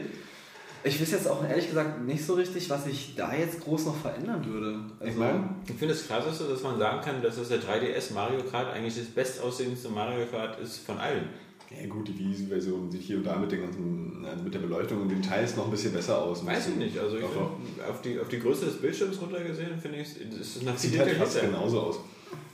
[0.84, 3.96] Ich weiß jetzt auch ehrlich gesagt nicht so richtig, was ich da jetzt groß noch
[3.96, 4.78] verändern würde.
[5.00, 8.12] Also, Ich meine, Ich finde das krasseste, dass man sagen kann, dass das der 3DS
[8.14, 11.24] Mario Kart eigentlich das bestaussehendste Mario Kart ist von allen.
[11.70, 15.02] ja gut, die Wii-Version sieht hier und da mit, den ganzen, äh, mit der Beleuchtung
[15.02, 16.46] und den Details noch ein bisschen besser aus.
[16.46, 16.98] Weiß ich nicht.
[16.98, 20.62] Also ich find, auf, die, auf die Größe des Bildschirms runtergesehen, finde ich, es ist
[20.62, 22.00] noch viel Sieht halt fast genauso aus.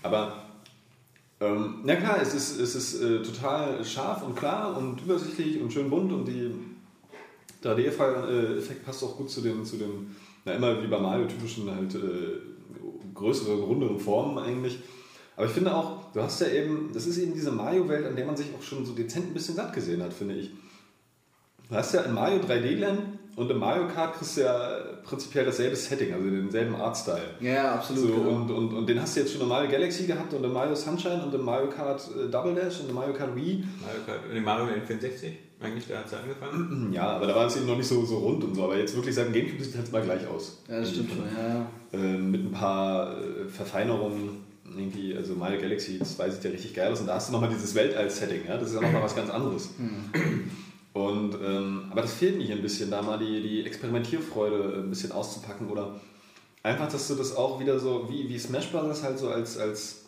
[0.03, 0.45] Aber
[1.41, 5.73] ähm, na klar, es ist, es ist äh, total scharf und klar und übersichtlich und
[5.73, 6.51] schön bunt und die
[7.65, 11.95] 3D-Effekt passt auch gut zu den, zu den na immer wie bei Mario typischen halt
[11.95, 12.41] äh,
[13.15, 14.79] größeren, runderen Formen eigentlich.
[15.37, 18.27] Aber ich finde auch, du hast ja eben, das ist eben diese Mario-Welt, an der
[18.27, 20.51] man sich auch schon so dezent ein bisschen satt gesehen hat, finde ich.
[21.69, 23.01] Du hast ja in Mario 3D Land
[23.37, 27.35] und im Mario Kart kriegst du ja prinzipiell dasselbe Setting, also denselben Artstyle.
[27.41, 28.03] ja, ja, absolut.
[28.03, 28.29] So, genau.
[28.31, 30.75] und, und, und den hast du jetzt schon in Mario Galaxy gehabt und in Mario
[30.75, 33.65] Sunshine und in Mario Kart äh, Double Dash und in Mario Kart Wii.
[33.81, 36.93] Mario Kart, nee, Mario N64, eigentlich, da hat es angefangen.
[36.93, 38.65] Ja, aber da war es eben noch nicht so, so rund und so.
[38.65, 40.59] Aber jetzt wirklich seit dem Gamecube sieht es halt mal gleich aus.
[40.69, 41.25] ja, das stimmt schon.
[41.37, 41.67] Ja, ja.
[41.93, 44.45] Äh, mit ein paar äh, Verfeinerungen.
[44.77, 47.01] Irgendwie, also Mario Galaxy, das weiß ich ja richtig geil aus.
[47.01, 48.47] Und da hast du nochmal dieses Weltall-Setting.
[48.49, 48.57] Ja?
[48.57, 49.71] Das ist ja nochmal was ganz anderes.
[50.95, 54.91] Und, ähm, aber das fehlt mir hier ein bisschen, da mal die, die Experimentierfreude ein
[54.91, 56.01] bisschen auszupacken oder
[56.63, 59.03] einfach, dass du das auch wieder so, wie, wie Smash Bros.
[59.03, 60.04] halt so als, als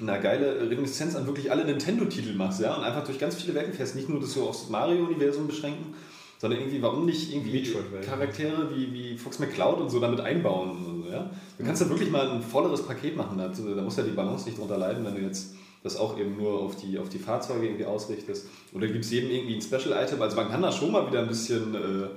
[0.00, 3.72] eine geile Reminiszenz an wirklich alle Nintendo-Titel machst, ja, und einfach durch ganz viele Welten
[3.72, 5.94] fährst, nicht nur das so aufs Mario-Universum beschränken,
[6.38, 7.62] sondern irgendwie, warum nicht irgendwie.
[8.04, 11.30] Charaktere wie, wie Fox McCloud und so damit einbauen und so, ja.
[11.58, 14.46] Du kannst ja wirklich mal ein volleres Paket machen, da, da muss ja die Balance
[14.46, 17.66] nicht drunter leiden, wenn du jetzt das auch eben nur auf die, auf die Fahrzeuge
[17.66, 18.46] irgendwie ausrichtest.
[18.72, 21.28] Oder gibt es jedem irgendwie ein Special-Item, also man kann da schon mal wieder ein
[21.28, 22.08] bisschen äh,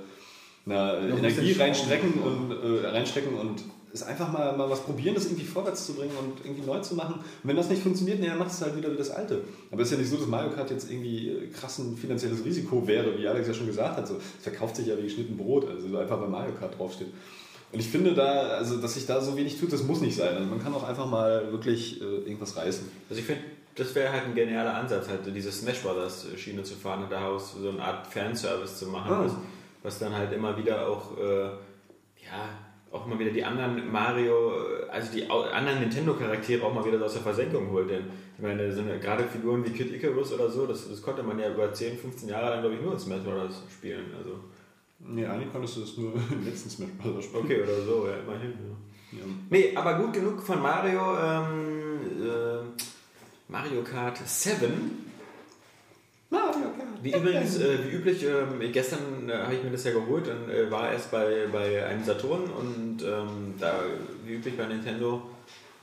[0.66, 3.64] na, Energie reinstrecken und, äh, reinstecken und
[3.96, 6.94] es einfach mal, mal was probieren, das irgendwie vorwärts zu bringen und irgendwie neu zu
[6.94, 7.14] machen.
[7.14, 9.40] Und wenn das nicht funktioniert, dann machst du es halt wieder wie das Alte.
[9.70, 12.44] Aber es ist ja nicht so, dass Mario Kart jetzt irgendwie äh, krass ein finanzielles
[12.44, 14.06] Risiko wäre, wie Alex ja schon gesagt hat.
[14.08, 17.08] So, es verkauft sich ja wie geschnitten Brot, also so einfach bei Mario Kart draufsteht.
[17.72, 20.36] Und ich finde da, also dass sich da so wenig tut, das muss nicht sein.
[20.36, 22.88] Also man kann auch einfach mal wirklich äh, irgendwas reißen.
[23.10, 23.42] Also ich finde,
[23.74, 27.54] das wäre halt ein genialer Ansatz, halt diese Smash Brothers Schiene zu fahren und daraus
[27.60, 29.24] so eine Art Fanservice zu machen, Ah.
[29.24, 29.32] was,
[29.82, 31.42] was dann halt immer wieder auch, äh,
[32.24, 32.48] ja,
[32.96, 37.12] auch immer wieder die anderen Mario, äh, also die anderen Nintendo-Charaktere auch mal wieder aus
[37.14, 37.90] der Versenkung holt.
[37.90, 38.04] Denn
[38.36, 41.38] ich meine, so eine, gerade Figuren wie Kid Icarus oder so, das, das konnte man
[41.38, 44.06] ja über 10, 15 Jahre lang, glaube ich, nur in Smash Brothers spielen.
[44.18, 44.40] Also,
[44.98, 47.24] Nee, eigentlich konntest du das nur im letzten Smash Bros.
[47.24, 47.44] spielen.
[47.44, 48.52] okay, oder so, ja, immerhin.
[48.52, 49.18] Ja.
[49.18, 49.24] Ja.
[49.50, 51.16] Nee, aber gut genug von Mario.
[51.16, 52.82] Ähm, äh,
[53.48, 55.05] Mario Kart 7.
[56.36, 56.56] Kart.
[57.02, 60.50] Wie übrigens, äh, wie üblich, ähm, gestern äh, habe ich mir das ja geholt und
[60.50, 63.80] äh, war erst bei, bei einem Saturn und ähm, da,
[64.24, 65.22] wie üblich bei Nintendo,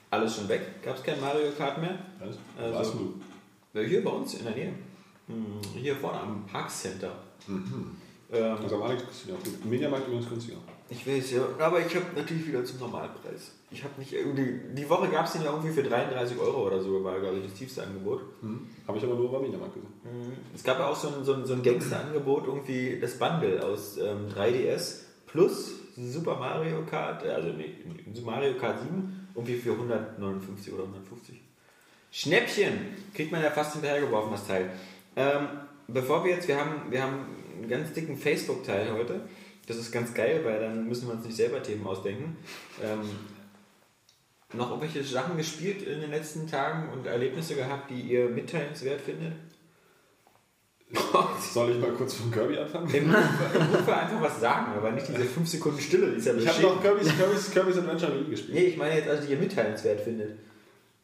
[0.09, 0.81] alles schon weg.
[0.83, 1.97] Gab es kein Mario Kart mehr.
[2.19, 2.37] Was?
[2.61, 3.79] Also- warst du?
[3.79, 4.73] Äh, Hier bei uns in der Nähe.
[5.27, 7.11] Hm, Hier vorne am Park Center.
[7.47, 7.95] Mhm.
[8.31, 9.35] Ähm, Also am Alex günstiger.
[9.63, 10.57] Im Mediamarkt übrigens günstiger.
[10.89, 13.51] Ich weiß ja, aber ich habe natürlich wieder zum Normalpreis.
[13.71, 16.81] Ich habe nicht irgendwie, die Woche gab es den ja irgendwie für 33 Euro oder
[16.81, 18.21] so, war glaube ich das tiefste Angebot.
[18.41, 18.67] Mhm.
[18.87, 19.91] Habe ich aber nur beim Mediamarkt gesehen.
[20.53, 23.97] Es gab ja auch so ein, so ein, so ein Gangster-Angebot, irgendwie das Bundle aus
[23.97, 27.75] ähm, 3DS plus Super Mario Kart, äh, also nee,
[28.23, 31.41] Mario Kart 7, irgendwie für 159 oder 150.
[32.11, 32.73] Schnäppchen!
[33.13, 34.69] Kriegt man ja fast hinterhergeworfen, das Teil.
[35.15, 35.47] Ähm,
[35.87, 37.25] bevor wir jetzt, wir haben, wir haben
[37.57, 39.21] einen ganz dicken Facebook-Teil heute.
[39.67, 42.35] Das ist ganz geil, weil dann müssen wir uns nicht selber Themen ausdenken.
[42.83, 43.01] Ähm,
[44.53, 49.33] noch irgendwelche Sachen gespielt in den letzten Tagen und Erlebnisse gehabt, die ihr mitteilenswert findet?
[51.53, 52.93] Soll ich mal kurz von Kirby anfangen?
[52.93, 56.47] Im Notfall einfach was sagen, aber nicht diese 5 Sekunden Stille, die ist ja Ich
[56.47, 58.53] habe noch Kirby's, Kirby's, Kirby's Adventure Wii gespielt.
[58.53, 60.37] Nee, ich meine jetzt, also die ihr mitteilenswert findet.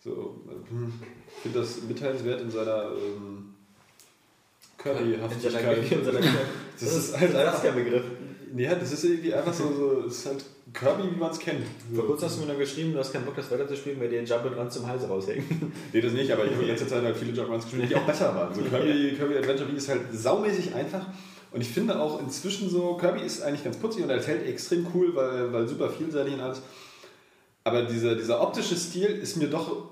[0.04, 0.94] So, hm,
[1.36, 3.56] ich finde das mitteilenswert in seiner ähm,
[4.78, 5.88] Kirby-Haftigkeit.
[6.04, 6.20] Seiner-
[6.80, 8.04] Das ist halt der Begriff.
[8.56, 11.66] Ja, das ist irgendwie einfach so, so es ist halt Kirby, wie man es kennt.
[11.94, 14.24] Vor kurzem hast du mir noch geschrieben, du hast keinen Bock, das weiterzuspielen, weil dir
[14.24, 15.46] Jump and Run zum Hals raushängen.
[15.94, 18.06] Nee, das nicht, aber ich habe in letzter Zeit halt viele Jump-Runs gespielt, die auch
[18.06, 18.54] besser waren.
[18.54, 21.06] So Kirby, Kirby Adventure Wii ist halt saumäßig einfach.
[21.52, 24.86] Und ich finde auch inzwischen so, Kirby ist eigentlich ganz putzig und er hält extrem
[24.94, 26.62] cool, weil, weil super vielseitig und alles.
[27.64, 29.90] Aber dieser, dieser optische Stil ist mir doch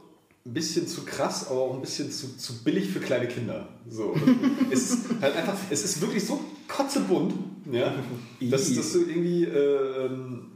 [0.47, 3.67] ein bisschen zu krass, aber auch ein bisschen zu, zu billig für kleine Kinder.
[3.89, 4.15] So.
[4.71, 7.33] es ist halt einfach, es ist wirklich so kotzebunt,
[7.71, 7.93] ja,
[8.39, 10.51] dass das so irgendwie äh, ähm,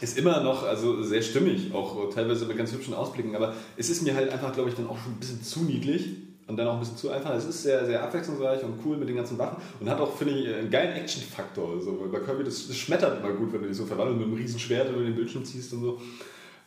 [0.00, 4.02] ist immer noch also sehr stimmig, auch teilweise mit ganz hübschen Ausblicken, aber es ist
[4.02, 6.06] mir halt einfach, glaube ich, dann auch schon ein bisschen zu niedlich
[6.46, 7.34] und dann auch ein bisschen zu einfach.
[7.34, 10.34] Es ist sehr, sehr abwechslungsreich und cool mit den ganzen Waffen und hat auch, finde
[10.34, 11.80] ich, einen geilen Action-Faktor.
[11.80, 14.36] So, bei Kirby, das, das schmettert immer gut, wenn du dich so verwandelst mit einem
[14.36, 16.00] riesen Schwert über den Bildschirm ziehst und so.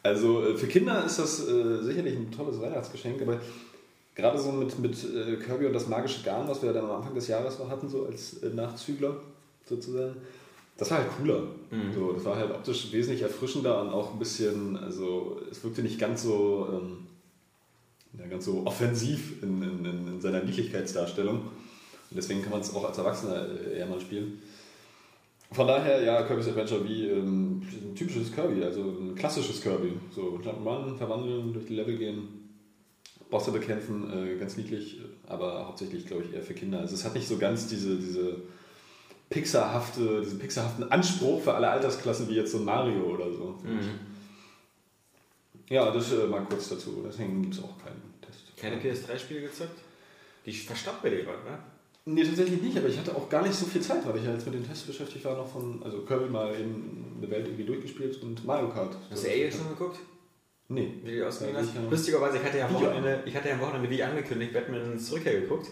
[0.06, 3.40] Also äh, für Kinder ist das äh, sicherlich ein tolles Weihnachtsgeschenk, aber
[4.14, 7.16] gerade so mit, mit äh, Kirby und das magische Garn, was wir dann am Anfang
[7.16, 9.18] des Jahres noch hatten, so als äh, Nachzügler
[9.68, 10.16] sozusagen,
[10.78, 11.44] das war halt cooler.
[11.96, 15.98] So, das war halt optisch wesentlich erfrischender und auch ein bisschen, also es wirkte nicht
[15.98, 17.08] ganz so, ähm,
[18.20, 21.38] ja, ganz so offensiv in, in, in, in seiner Niedlichkeitsdarstellung.
[21.38, 24.40] Und deswegen kann man es auch als Erwachsener äh, eher mal spielen.
[25.56, 29.94] Von daher, ja, Kirby's Adventure wie ähm, ein typisches Kirby, also ein klassisches Kirby.
[30.14, 32.50] So Jump'n'Run, verwandeln, durch die Level gehen,
[33.30, 36.80] Bosse bekämpfen, äh, ganz niedlich, aber hauptsächlich, glaube ich, eher für Kinder.
[36.80, 38.42] Also es hat nicht so ganz diese, diese
[39.30, 43.58] Pixarhafte, diesen pixarhaften Anspruch für alle Altersklassen wie jetzt so ein Mario oder so.
[45.70, 47.02] Ja, das äh, mal kurz dazu.
[47.08, 48.58] Deswegen gibt es auch keinen Test.
[48.58, 49.80] Keine PS3-Spiele gezockt?
[50.46, 51.60] Die verstoppt bei dir gerade, ne?
[52.08, 54.32] Nee, tatsächlich nicht, aber ich hatte auch gar nicht so viel Zeit, weil ich ja
[54.32, 57.64] jetzt mit den Tests beschäftigt war, noch von, also Kirby mal eben eine Welt irgendwie
[57.64, 58.96] durchgespielt und Mario Kart.
[59.10, 60.00] Hast du Alien schon geguckt?
[60.68, 60.94] Nee.
[61.04, 61.72] Wie die ausgesehen hast?
[61.90, 62.76] Lustigerweise, ich hatte ja am.
[62.76, 65.70] Wochenende, ich hatte ja am Wochenende wie angekündigt, Batman ins Rückkehr geguckt.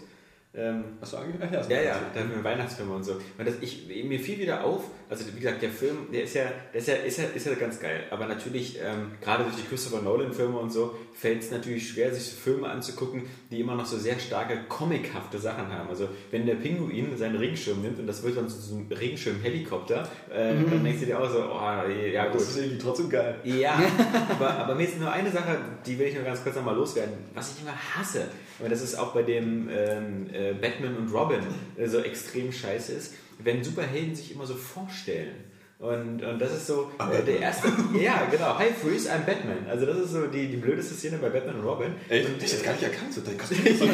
[0.55, 1.67] Ähm, Hast du angehört?
[1.67, 3.13] Ja, Ja, ja, da haben wir Weihnachtsfilme und so.
[3.13, 6.43] Und das, ich, mir fiel wieder auf, also wie gesagt, der Film, der ist ja,
[6.71, 8.03] der ist ja, ist ja, ist ja ganz geil.
[8.11, 12.23] Aber natürlich, ähm, gerade durch die Christopher Nolan-Filme und so, fällt es natürlich schwer, sich
[12.25, 15.89] so Filme anzugucken, die immer noch so sehr starke comichafte Sachen haben.
[15.89, 20.07] Also wenn der Pinguin seinen Regenschirm nimmt und das wird dann zu so einem Regenschirm-Helikopter,
[20.31, 22.35] äh, dann denkst du dir auch so, oh, ja gut.
[22.35, 23.39] Das ist irgendwie trotzdem geil.
[23.43, 23.79] Ja,
[24.29, 27.13] aber, aber mir ist nur eine Sache, die will ich nur ganz kurz nochmal loswerden,
[27.33, 28.27] was ich immer hasse,
[28.63, 31.41] aber das ist auch bei dem ähm, äh, Batman und Robin
[31.75, 35.35] äh, so extrem scheiße ist, wenn Superhelden sich immer so vorstellen.
[35.79, 37.67] Und, und das ist so äh, der erste.
[37.99, 38.57] Ja, genau.
[38.57, 39.67] Hi Freeze, I'm Batman.
[39.69, 41.95] Also, das ist so die, die blödeste Szene bei Batman und Robin.
[42.07, 43.13] Ey, ich hab dich jetzt gar nicht erkannt.
[43.13, 43.85] So, dein Kostüm ist so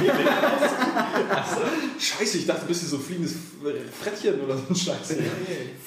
[2.00, 3.36] Scheiße, ich dachte, du bist so ein fliegendes
[4.00, 5.16] Frettchen oder so ein Scheiß.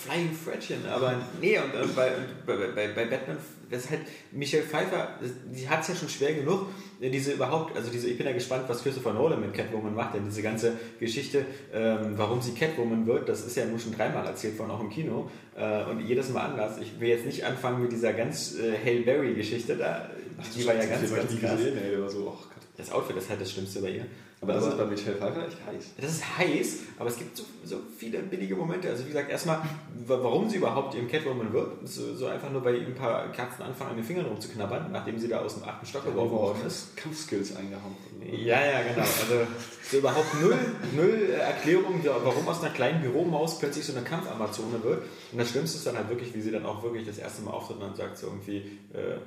[0.04, 2.10] Flying Frettchen, aber nee, und, und bei,
[2.44, 3.36] bei, bei, bei Batman,
[3.72, 5.18] das ist halt, Michelle Pfeiffer,
[5.52, 6.66] die hat es ja schon schwer genug,
[7.00, 10.24] diese überhaupt, also diese, ich bin ja gespannt, was Christopher Nolan mit Catwoman macht, denn
[10.24, 14.58] diese ganze Geschichte, ähm, warum sie Catwoman wird, das ist ja nun schon dreimal erzählt
[14.58, 16.78] worden, auch im Kino, äh, und jedes Mal anders.
[16.78, 20.10] Ich will jetzt nicht anfangen mit dieser ganz äh, Hail Berry-Geschichte da,
[20.56, 21.56] die war ja ganz, ganz krass.
[21.56, 22.38] gesehen, ey, so, oh.
[22.76, 24.06] Das Outfit ist halt das Schlimmste bei ihr.
[24.42, 25.84] Aber das ist bei Michelle Pfeiffer echt heiß.
[26.00, 28.88] Das ist heiß, aber es gibt so, so viele billige Momente.
[28.90, 29.58] Also wie gesagt, erstmal,
[30.04, 33.30] wa- warum sie überhaupt eben Catwoman wird, ist so, so einfach nur bei ein paar
[33.30, 36.66] Katzen anfangen, an den Fingern rumzuknabbern, nachdem sie da aus dem achten Stock geworfen worden
[36.66, 36.96] ist.
[36.96, 37.94] Kampfskills eingehauen.
[38.32, 39.02] Ja, ja, genau.
[39.02, 39.46] Also
[39.88, 40.58] so überhaupt null,
[40.96, 45.02] null Erklärung, warum aus einer kleinen Büromaus plötzlich so eine Kampfamazone wird.
[45.30, 47.52] Und das Schlimmste ist dann halt wirklich, wie sie dann auch wirklich das erste Mal
[47.52, 48.56] auftritt und dann sagt so irgendwie,
[48.92, 49.18] äh,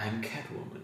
[0.00, 0.82] I'm Catwoman.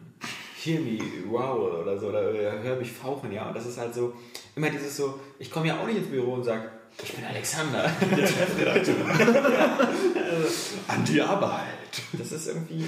[0.65, 0.99] Hear me
[1.29, 3.49] wow oder so, oder äh, hör mich fauchen, ja.
[3.49, 4.15] Und das ist halt so,
[4.57, 6.71] immer dieses so, ich komme ja auch nicht ins Büro und sage,
[7.03, 7.85] ich bin Alexander.
[10.89, 12.01] An die Arbeit.
[12.13, 12.87] Das ist irgendwie.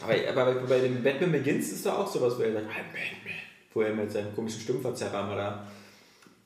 [0.00, 3.34] Aber, aber bei dem Batman Begins ist da auch sowas, wo er sagt, I'm Batman.
[3.74, 5.66] Wo er mit seinem komischen Stimmverzerrer mal da.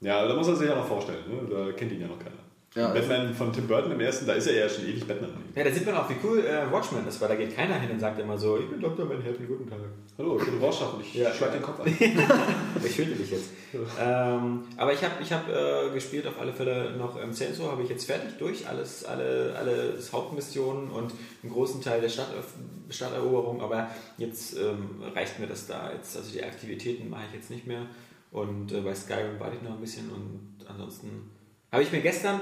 [0.01, 1.25] Ja, da muss er sich ja noch vorstellen.
[1.29, 1.49] Ne?
[1.49, 2.42] Da kennt ihn ja noch keiner.
[2.75, 5.31] Ja, Batman von Tim Burton im ersten, da ist er ja schon ewig Batman.
[5.55, 7.91] Ja, da sieht man auch, wie cool äh, Watchmen ist, weil da geht keiner hin
[7.91, 9.05] und sagt immer so, ich bin Dr.
[9.05, 9.79] Manhattan, guten Tag.
[10.17, 11.31] Hallo, ich bin Rorschach und ich Ja.
[11.35, 11.87] schlag den Kopf an.
[12.85, 13.51] Ich töte dich jetzt.
[14.01, 17.83] ähm, aber ich habe ich hab, äh, gespielt auf alle Fälle noch im Sensor, habe
[17.83, 22.29] ich jetzt fertig durch, alles, alle, alle Hauptmissionen und einen großen Teil der Stadt,
[22.89, 27.51] Stadteroberung, aber jetzt ähm, reicht mir das da jetzt, also die Aktivitäten mache ich jetzt
[27.51, 27.87] nicht mehr
[28.31, 31.31] und äh, bei Skyrim warte ich noch ein bisschen und ansonsten
[31.71, 32.41] habe ich mir gestern,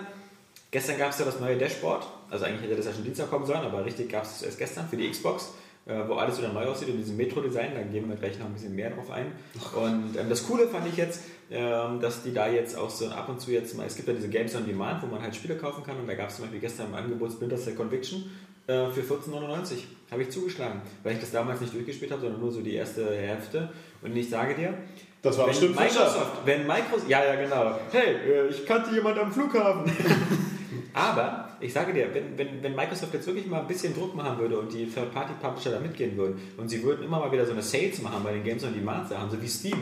[0.70, 3.46] gestern gab es ja das neue Dashboard, also eigentlich hätte das ja schon Dienstag kommen
[3.46, 5.52] sollen, aber richtig gab es erst gestern für die Xbox.
[5.86, 8.52] äh, wo alles wieder neu aussieht und diesem Metro-Design, da gehen wir gleich noch ein
[8.52, 9.32] bisschen mehr drauf ein.
[9.74, 13.28] Und ähm, das Coole fand ich jetzt, ähm, dass die da jetzt auch so ab
[13.30, 15.56] und zu jetzt mal, es gibt ja diese Games on Demand, wo man halt Spiele
[15.56, 18.30] kaufen kann und da gab es zum Beispiel gestern im Angebot Splinter Cell Conviction
[18.66, 19.78] äh, für 14,99.
[20.12, 23.10] Habe ich zugeschlagen, weil ich das damals nicht durchgespielt habe, sondern nur so die erste
[23.16, 23.70] Hälfte.
[24.02, 24.74] Und ich sage dir,
[25.22, 25.76] Das war wenn bestimmt.
[25.76, 27.78] Microsoft, wenn Microsoft, ja, ja, genau.
[27.90, 29.90] Hey, äh, ich kannte jemand am Flughafen.
[30.94, 34.38] Aber ich sage dir, wenn, wenn, wenn Microsoft jetzt wirklich mal ein bisschen Druck machen
[34.38, 37.62] würde und die Third-Party-Publisher da mitgehen würden und sie würden immer mal wieder so eine
[37.62, 39.78] Sales machen bei den Games on Demand Sachen, so wie Steam,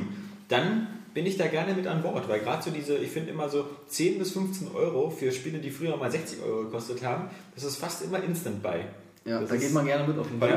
[0.49, 3.49] dann bin ich da gerne mit an Bord, weil gerade so diese, ich finde immer
[3.49, 7.65] so 10 bis 15 Euro für Spiele, die früher mal 60 Euro gekostet haben, das
[7.65, 8.81] ist fast immer Instant Buy.
[9.25, 10.51] Ja, Das da geht man gerne mit auf jeden Weil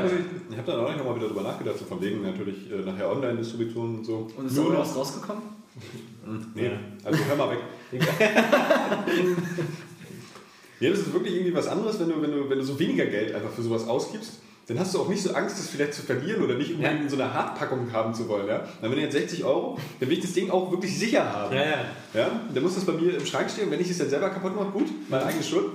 [0.50, 3.96] ich, habe da neulich nochmal wieder drüber nachgedacht, so von wegen natürlich äh, nachher Online-Distribution
[3.98, 4.28] und so.
[4.36, 5.42] Und ist Nur da noch- was rausgekommen?
[6.54, 6.70] Nee,
[7.02, 7.58] also hör mal weg.
[10.82, 13.06] ja, das ist wirklich irgendwie was anderes, wenn du, wenn, du, wenn du so weniger
[13.06, 14.34] Geld einfach für sowas ausgibst.
[14.68, 17.02] Dann hast du auch nicht so Angst, das vielleicht zu verlieren oder nicht unbedingt Ja.
[17.02, 18.46] in so einer Hartpackung haben zu wollen.
[18.46, 18.60] Ja?
[18.80, 21.54] Dann wenn du jetzt 60 Euro, dann will ich das Ding auch wirklich sicher haben.
[21.54, 21.84] Ja, ja.
[22.14, 22.40] Ja?
[22.54, 23.70] Dann muss das bei mir im Schrank stehen.
[23.72, 25.66] Wenn ich es dann selber kaputt mache, gut, meine eigene Schuld.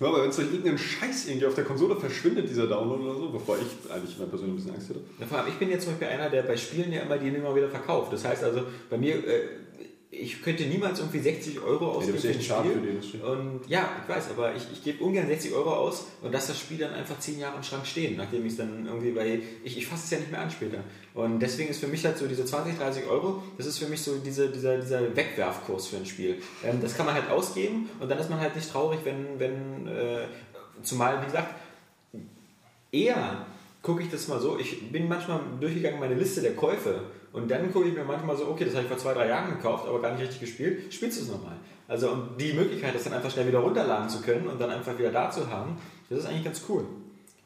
[0.00, 3.14] Ja, aber wenn es durch irgendeinen Scheiß irgendwie auf der Konsole verschwindet, dieser Download oder
[3.14, 5.00] so, bevor ich eigentlich immer persönlich ein bisschen Angst hätte.
[5.20, 7.28] Ja, vor allem, ich bin jetzt zum Beispiel einer, der bei Spielen ja immer die
[7.28, 8.12] immer wieder verkauft.
[8.12, 9.42] Das heißt also, bei mir, äh,
[10.14, 12.72] ich könnte niemals irgendwie 60 Euro ausgeben bist echt Spiel.
[12.74, 13.20] für die Industrie.
[13.20, 16.60] Und ja, ich weiß, aber ich, ich gebe ungern 60 Euro aus und lasse das
[16.60, 19.78] Spiel dann einfach 10 Jahre im Schrank stehen, nachdem ich es dann irgendwie, weil ich,
[19.78, 20.84] ich fasse es ja nicht mehr an später.
[21.14, 24.02] Und deswegen ist für mich halt so diese 20, 30 Euro, das ist für mich
[24.02, 26.42] so diese, dieser, dieser Wegwerfkurs für ein Spiel.
[26.62, 29.86] Ähm, das kann man halt ausgeben und dann ist man halt nicht traurig, wenn, wenn
[29.86, 30.26] äh,
[30.82, 31.54] zumal, wie gesagt,
[32.92, 33.46] eher
[33.80, 37.00] gucke ich das mal so, ich bin manchmal durchgegangen meine Liste der Käufe
[37.32, 39.50] und dann gucke ich mir manchmal so, okay, das habe ich vor zwei, drei Jahren
[39.50, 41.56] gekauft, aber gar nicht richtig gespielt, spielst du es nochmal.
[41.88, 44.98] Also und die Möglichkeit, das dann einfach schnell wieder runterladen zu können und dann einfach
[44.98, 45.76] wieder da zu haben,
[46.08, 46.84] das ist eigentlich ganz cool.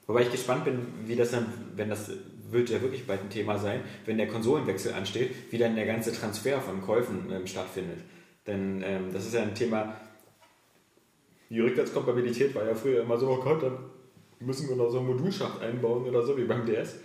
[0.07, 2.11] Wobei ich gespannt bin, wie das dann, wenn das
[2.51, 6.13] wird ja wirklich bald ein Thema sein, wenn der Konsolenwechsel ansteht, wie dann der ganze
[6.13, 7.99] Transfer von Käufen ähm, stattfindet.
[8.47, 9.97] Denn ähm, das ist ja ein Thema,
[11.51, 13.79] die Rückwärtskompatibilität war ja früher immer so, oh Gott, dann
[14.41, 16.97] müssen wir noch so einen Modulschacht einbauen oder so, wie beim DS.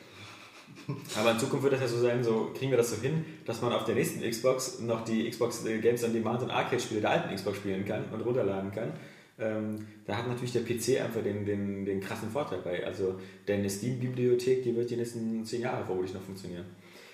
[1.18, 3.62] Aber in Zukunft wird das ja so sein, so kriegen wir das so hin, dass
[3.62, 7.12] man auf der nächsten Xbox noch die Xbox äh, Games on Demand und Arcade-Spiele der
[7.12, 8.94] alten Xbox spielen kann und runterladen kann.
[9.40, 12.86] Ähm, da hat natürlich der PC einfach den, den, den krassen Vorteil bei.
[12.86, 16.66] Also deine Steam-Bibliothek, die wird die nächsten zehn Jahre vermutlich noch funktionieren.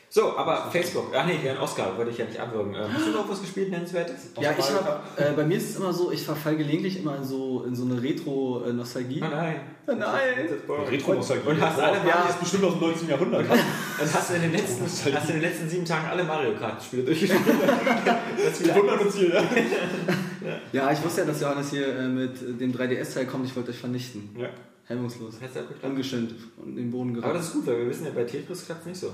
[0.10, 2.74] So, aber Facebook, ach nee, Herrn Oscar wollte ich ja nicht abwürgen.
[2.74, 4.30] Ähm, hast du noch was gespielt, nennenswertes?
[4.40, 7.26] Ja, ich hab, äh, bei mir ist es immer so, ich verfall gelegentlich immer in
[7.26, 9.22] so, in so eine Retro-Nostalgie.
[9.22, 9.60] Oh nein.
[9.86, 10.50] Oh nein.
[10.90, 11.50] Retro-Nostalgie.
[11.50, 13.10] Und hast alle ja, Mario- ist bestimmt aus dem 19.
[13.10, 13.42] Jahrhundert.
[13.52, 17.04] Und hast du in den letzten, hast in den letzten sieben Tagen alle Mario Kart-Spiele
[17.04, 17.42] durchgespielt?
[18.46, 19.44] das wieder Wunder und Ziel, ja.
[20.72, 23.46] Ja, ich wusste ja, dass Johannes hier äh, mit dem 3DS-Teil kommt.
[23.46, 24.30] Ich wollte euch vernichten.
[24.38, 24.48] Ja.
[24.86, 25.36] Hemmungslos.
[25.42, 25.90] Ja.
[25.90, 27.40] Ungeschönt und in den Boden Aber gerannt.
[27.40, 29.12] das ist gut, weil wir wissen ja, bei Tetris klappt es nicht so.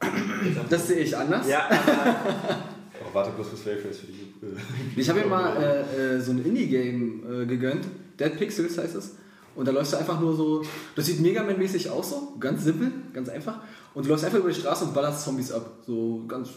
[0.70, 1.46] Das sehe ich anders.
[1.48, 1.68] Ja,
[3.00, 4.34] Oh, warte bloß bis Fairface für die.
[4.44, 5.56] äh, Ich habe mir mal
[5.96, 7.84] äh, äh, so ein Indie-Game äh, gegönnt.
[8.18, 9.14] Dead Pixels heißt es.
[9.54, 10.62] Und da läufst du einfach nur so.
[10.96, 12.34] Das sieht Mega Man-mäßig aus, so.
[12.40, 13.60] Ganz simpel, ganz einfach.
[13.94, 15.70] Und du läufst einfach über die Straße und ballerst Zombies ab.
[15.86, 16.50] So ganz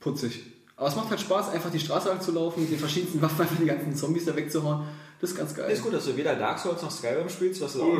[0.00, 0.44] putzig.
[0.76, 3.40] Aber es macht halt Spaß, einfach die Straße lang zu laufen, mit den verschiedensten Waffen
[3.40, 4.84] einfach die ganzen Zombies da wegzuhauen.
[5.20, 5.70] Das ist ganz geil.
[5.70, 7.96] ist gut, dass du weder Dark Souls noch Skyrim spielst, was du auch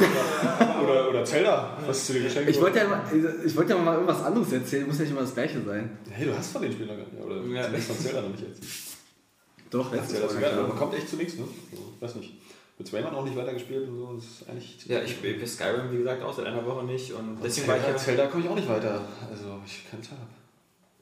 [0.83, 3.03] Oder, oder Zelda, was zu dir geschenkt Ich wollte ja, mal,
[3.45, 5.97] ich wollte ja mal irgendwas anderes erzählen, muss ja nicht immer das gleiche sein.
[6.11, 7.25] Hey, du hast von den Spielen noch gar nicht.
[7.25, 7.63] Oder Ja.
[7.65, 8.63] zumindest von Zelda noch nicht jetzt.
[9.71, 11.45] Doch, Ja, letztes geil, aber man kommt echt zu nichts, ne?
[11.73, 12.35] So, weiß nicht.
[12.79, 14.13] Mit Rayman auch nicht weitergespielt und so.
[14.17, 14.87] Das ist eigentlich.
[14.87, 17.13] Ja, ich bei Skyrim, wie gesagt, auch seit einer Woche nicht.
[17.13, 18.05] Und deswegen war ich Zelda, ja.
[18.05, 19.01] Zelda komme ich auch nicht weiter.
[19.31, 20.19] Also, ich kann Tab.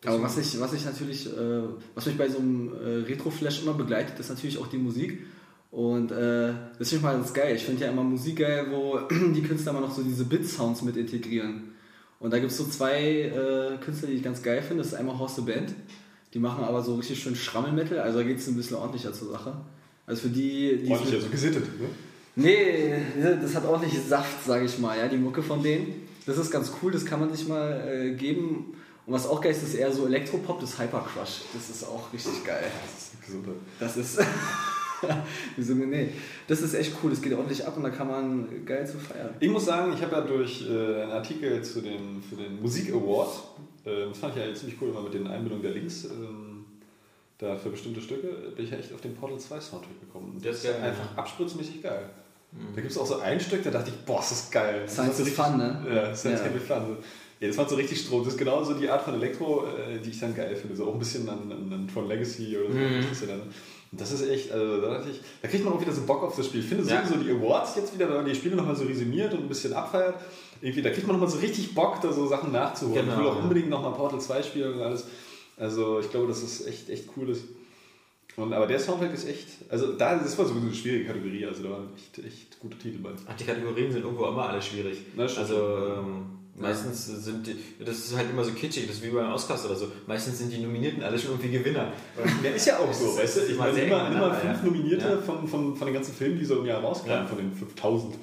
[0.07, 1.63] Aber was ich, was ich natürlich, äh,
[1.95, 5.25] was mich bei so einem äh, Retro-Flash immer begleitet, ist natürlich auch die Musik.
[5.75, 7.57] Und äh, das finde ich mal ganz geil.
[7.57, 10.97] Ich finde ja immer Musik geil, wo die Künstler immer noch so diese Bit-Sounds mit
[10.97, 11.73] integrieren.
[12.21, 14.85] Und da gibt es so zwei äh, Künstler, die ich ganz geil finde.
[14.85, 15.75] Das ist einmal Horst the Band.
[16.33, 19.33] Die machen aber so richtig schön Schrammelmetal, also da geht es ein bisschen ordentlicher zur
[19.33, 19.53] Sache.
[20.07, 21.65] Also für die, die Ordentlich, also gesittet.
[21.81, 21.89] Ne?
[22.37, 22.95] Nee,
[23.41, 26.07] das hat ordentlich Saft, sage ich mal, ja, die Mucke von denen.
[26.25, 28.75] Das ist ganz cool, das kann man sich mal äh, geben.
[29.07, 31.43] Und was auch geil ist, ist eher so Elektropop, das Hyper Crush.
[31.53, 32.65] Das ist auch richtig geil.
[32.85, 33.55] Das ist Gesundheit.
[33.81, 34.19] Das ist.
[35.57, 35.75] Wieso?
[35.75, 36.09] Nee,
[36.47, 39.31] das ist echt cool, das geht ordentlich ab und da kann man geil zu feiern.
[39.41, 42.93] Ich muss sagen, ich habe ja durch äh, einen Artikel zu den, für den Musik
[42.93, 43.31] Award,
[43.85, 46.65] äh, das fand ich ja ziemlich cool, immer mit den Einbindungen der Links, ähm,
[47.39, 50.41] da für bestimmte Stücke, bin ich ja echt auf den Portal 2 Soundtrack gekommen.
[50.43, 52.11] Das ist geil, einfach abspritzmäßig geil.
[52.75, 54.83] Da gibt es auch so ein Stück, da dachte ich, boah, ist das geil.
[54.85, 55.85] Das Science is fun, ne?
[55.93, 56.47] Ja, Science Ja.
[56.47, 56.99] Happy Fun.
[57.41, 58.23] Ja, das macht so richtig Strom.
[58.23, 60.77] Das ist genauso die Art von Elektro, äh, die ich dann geil finde.
[60.77, 62.79] So auch ein bisschen an, an, an Tron Legacy oder so.
[62.79, 63.05] Mhm.
[63.97, 66.47] Das ist echt, also da, ich, da kriegt man auch wieder so Bock auf das
[66.47, 66.61] Spiel.
[66.61, 67.05] Ich finde Ja.
[67.05, 69.73] sowieso die Awards jetzt wieder, wenn man die Spiele nochmal so resümiert und ein bisschen
[69.73, 70.15] abfeiert.
[70.61, 73.05] irgendwie, da kriegt man nochmal so richtig Bock, da so Sachen nachzuholen.
[73.05, 73.43] Genau, ich will auch ja.
[73.43, 75.07] unbedingt nochmal Portal 2 spielen und alles.
[75.57, 77.29] Also ich glaube, das ist echt, echt cool.
[77.31, 77.45] Ist.
[78.37, 81.63] Und, aber der Soundtrack ist echt, also da, das war so eine schwierige Kategorie, also
[81.63, 83.11] da waren echt, echt gute Titel bei.
[83.29, 84.99] Ach, die Kategorien sind irgendwo immer alle schwierig.
[85.15, 89.11] Na, also ähm, meistens sind die, das ist halt immer so kitschig, das ist wie
[89.11, 89.89] beim Oscars oder so.
[90.07, 91.93] Meistens sind die Nominierten alle schon irgendwie Gewinner.
[92.43, 93.41] Der ist ja auch so, weißt du?
[93.47, 94.65] Ich meine, immer, immer fünf ja.
[94.65, 95.17] Nominierte Ja.
[95.19, 97.27] von, von, von den ganzen Filmen, die so im Jahr rauskamen, Ja.
[97.27, 98.15] von den 5000.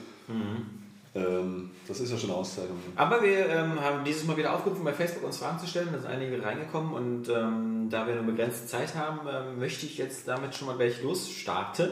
[1.13, 2.78] Ähm, das ist ja schon eine Auszeichnung.
[2.96, 5.89] Aber wir ähm, haben dieses Mal wieder aufgerufen, bei Facebook uns Fragen zu stellen.
[5.91, 9.98] Da sind einige reingekommen und ähm, da wir eine begrenzte Zeit haben, ähm, möchte ich
[9.98, 11.89] jetzt damit schon mal gleich losstarten.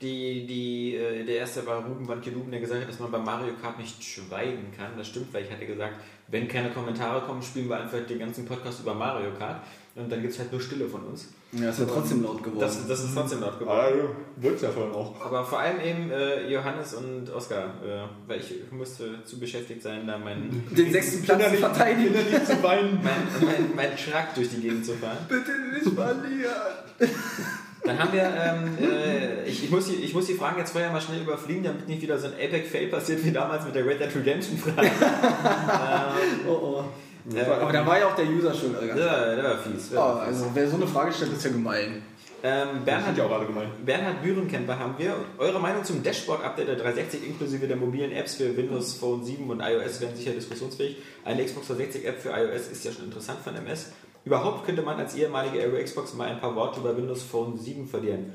[0.00, 3.18] Die, die, äh, der erste war Ruben Wandke Ruben, der gesagt hat, dass man bei
[3.18, 4.92] Mario Kart nicht schweigen kann.
[4.96, 5.94] Das stimmt, weil ich hatte gesagt,
[6.28, 9.62] wenn keine Kommentare kommen, spielen wir einfach den ganzen Podcast über Mario Kart.
[9.98, 11.28] Und dann gibt es halt nur Stille von uns.
[11.50, 12.60] Ja, ist ja trotzdem laut geworden.
[12.60, 13.80] Das, das ist trotzdem laut geworden.
[13.80, 14.04] Ah, ja,
[14.36, 15.20] wird ja vorhin auch.
[15.20, 20.06] Aber vor allem eben äh, Johannes und Oskar, äh, weil ich musste zu beschäftigt sein,
[20.06, 22.14] da meinen den sechsten Platz zu verteidigen.
[22.46, 23.00] zu weinen.
[23.02, 25.18] mein, mein, mein Truck durch die Gegend zu fahren.
[25.28, 27.58] Bitte nicht verlieren.
[27.88, 30.92] Dann haben wir, ähm, äh, ich, ich, muss die, ich muss die Fragen jetzt vorher
[30.92, 33.98] mal schnell überfliegen, damit nicht wieder so ein Apex-Fail passiert wie damals mit der Red
[34.00, 34.90] Dead Redemption-Frage.
[36.48, 37.34] Oh, oh.
[37.34, 38.72] äh, Aber da war ja auch der User schon.
[38.74, 39.90] der, war- der war fies.
[39.94, 42.02] Oh, also wer so eine Frage stellt, ist ja gemein.
[42.42, 43.68] Ähm, Bernhard, ja auch alle gemein.
[43.84, 45.16] Bernhard Bührenkemper haben wir.
[45.38, 49.60] Eure Meinung zum Dashboard-Update der 360 inklusive der mobilen Apps für Windows Phone 7 und
[49.60, 50.98] iOS wären sicher diskussionsfähig.
[51.24, 53.86] Eine Xbox 360-App für iOS ist ja schon interessant von MS.
[54.28, 57.86] Überhaupt könnte man als ehemalige Aero Xbox mal ein paar Worte über Windows Phone 7
[57.86, 58.30] verlieren.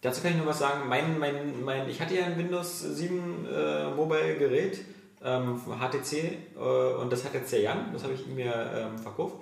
[0.00, 0.88] Dazu kann ich nur was sagen.
[0.88, 4.80] Mein, mein, mein, ich hatte ja ein Windows 7 äh, Mobile Gerät,
[5.22, 8.98] ähm, HTC, äh, und das hat jetzt der Jan, das habe ich ihm ja ähm,
[8.98, 9.34] verkauft.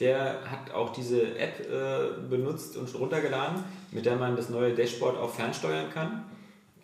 [0.00, 3.62] Der hat auch diese App äh, benutzt und runtergeladen,
[3.92, 6.24] mit der man das neue Dashboard auch fernsteuern kann.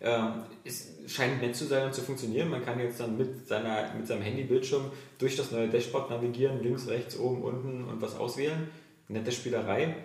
[0.03, 2.49] Ähm, es scheint nett zu sein und zu funktionieren.
[2.49, 6.87] Man kann jetzt dann mit, seiner, mit seinem Handybildschirm durch das neue Dashboard navigieren, links,
[6.87, 8.69] rechts, oben, unten und was auswählen.
[9.07, 9.95] Nette Spielerei.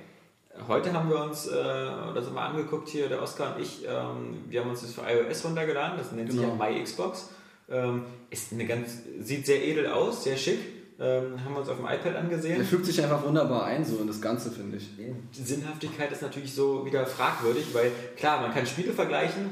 [0.68, 3.85] Heute haben wir uns äh, das mal angeguckt hier, der Oskar und ich.
[3.87, 6.56] Ähm, wir haben uns das für iOS runtergeladen, das nennt sich Genau.
[6.59, 7.30] ja My Xbox.
[7.68, 10.59] Ähm, ist eine ganz, sieht sehr edel aus, sehr schick.
[10.98, 12.64] Ähm, haben wir uns auf dem iPad Der angesehen.
[12.64, 14.88] fügt sich einfach wunderbar ein, so in das Ganze, finde ich.
[14.96, 19.50] Die Sinnhaftigkeit ist natürlich so wieder fragwürdig, weil klar, man kann Spiele vergleichen,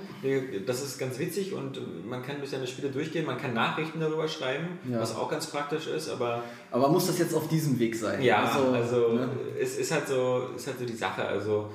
[0.67, 4.27] das ist ganz witzig und man kann durch seine Spiele durchgehen, man kann Nachrichten darüber
[4.27, 5.01] schreiben, Ja.
[5.01, 8.23] was auch ganz praktisch ist, aber Aber muss das jetzt auf diesem Weg sein?
[8.23, 9.29] ja, also, ne?
[9.61, 11.27] es ist halt so, ist halt so die Sache.
[11.27, 11.69] Also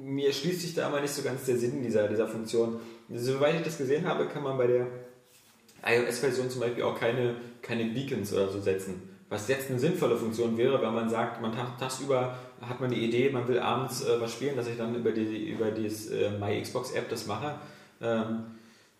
[0.00, 2.80] mir schließt sich da aber nicht so ganz der Sinn dieser, dieser Funktion.
[3.14, 4.86] Soweit ich das gesehen habe, kann man bei der
[5.84, 9.02] iOS-Version zum Beispiel auch keine, keine Beacons oder so setzen.
[9.30, 13.04] Was jetzt eine sinnvolle Funktion wäre, wenn man sagt, man tag, tagsüber hat man die
[13.04, 16.30] Idee, man will abends äh, was spielen, dass ich dann über die über dieses äh,
[16.30, 17.54] My Xbox App das mache.
[18.00, 18.44] Ähm,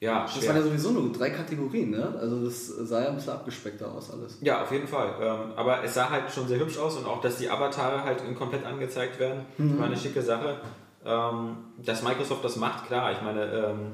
[0.00, 2.14] ja, Das waren ja sowieso nur drei Kategorien, ne?
[2.20, 4.38] Also das sah ja ein bisschen abgespeckter aus alles.
[4.42, 5.14] Ja, auf jeden Fall.
[5.20, 8.22] Ähm, aber es sah halt schon sehr hübsch aus und auch, dass die Avatare halt
[8.36, 10.58] komplett angezeigt werden, war eine schicke Sache.
[11.04, 13.10] Ähm, dass Microsoft das macht, klar.
[13.12, 13.92] Ich meine, ähm,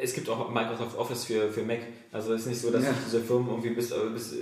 [0.00, 1.80] es gibt auch Microsoft Office für, für Mac.
[2.12, 2.90] Also es ist nicht so, dass Ja.
[2.92, 4.36] sich diese Firmen irgendwie bis, äh, bis äh,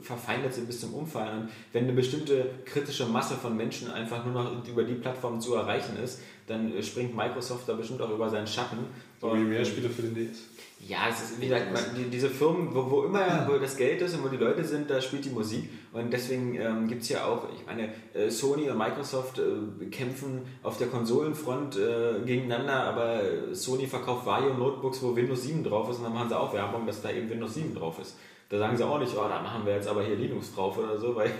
[0.00, 1.42] verfeindet sind bis zum Umfallen.
[1.42, 5.54] Und wenn eine bestimmte kritische Masse von Menschen einfach nur noch über die Plattform zu
[5.54, 8.78] erreichen ist, dann äh, springt Microsoft da bestimmt auch über seinen Schatten.
[9.22, 10.40] So wie mehr Spiele für den DS.
[10.88, 14.02] Ja, es ist wie gesagt, man, die, diese Firmen, wo, wo immer wo das Geld
[14.02, 15.70] ist und wo die Leute sind, da spielt die Musik.
[15.92, 20.42] Und deswegen ähm, gibt es ja auch, ich meine, äh, Sony und Microsoft äh, kämpfen
[20.64, 23.20] auf der Konsolenfront äh, gegeneinander, aber
[23.52, 26.84] Sony verkauft Vario Notebooks, wo Windows 7 drauf ist und dann machen sie auch Werbung,
[26.84, 28.16] dass da eben Windows 7 drauf ist.
[28.48, 30.98] Da sagen sie auch nicht, oh, da machen wir jetzt aber hier Linux drauf oder
[30.98, 31.30] so, weil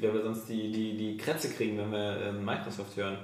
[0.00, 3.18] wenn wir sonst die, die, die Krätze kriegen, wenn wir ähm, Microsoft hören.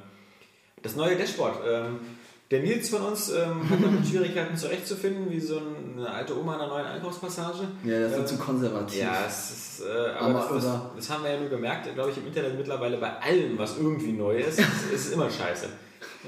[0.83, 1.61] Das neue Dashboard.
[1.67, 2.01] Ähm,
[2.51, 5.61] der Nils von uns ähm, hat damit Schwierigkeiten zurechtzufinden, wie so
[5.97, 7.67] eine alte Oma in einer neuen Einkaufspassage.
[7.85, 9.01] Ja, das ist Ähm, zu konservativ.
[9.01, 12.11] Ja, es ist, äh, aber Aber- das, das, das haben wir ja nur gemerkt, glaube
[12.11, 15.67] ich, im Internet mittlerweile bei allem, was irgendwie neu ist, ist, ist immer scheiße.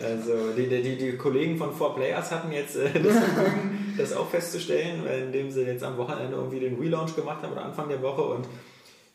[0.03, 5.07] Also die, die, die, Kollegen von 4Players hatten jetzt äh, das Vergnügen, das auch festzustellen,
[5.07, 8.47] indem sie jetzt am Wochenende irgendwie den Relaunch gemacht haben oder Anfang der Woche und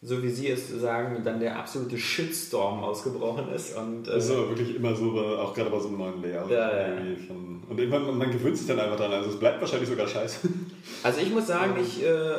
[0.03, 3.75] so wie sie es sagen, dann der absolute Shitstorm ausgebrochen ist.
[3.77, 6.21] Und, äh, Das ist aber wirklich immer so, bei- auch gerade bei so einem neuen
[6.21, 6.49] Layout.
[6.49, 6.95] Ja, ja.
[7.27, 9.11] Von, und irgendwann, man, gewöhnt sich dann einfach dran.
[9.11, 10.47] Also es bleibt wahrscheinlich sogar scheiße.
[11.03, 12.03] also ich muss sagen, ich...
[12.03, 12.33] Äh,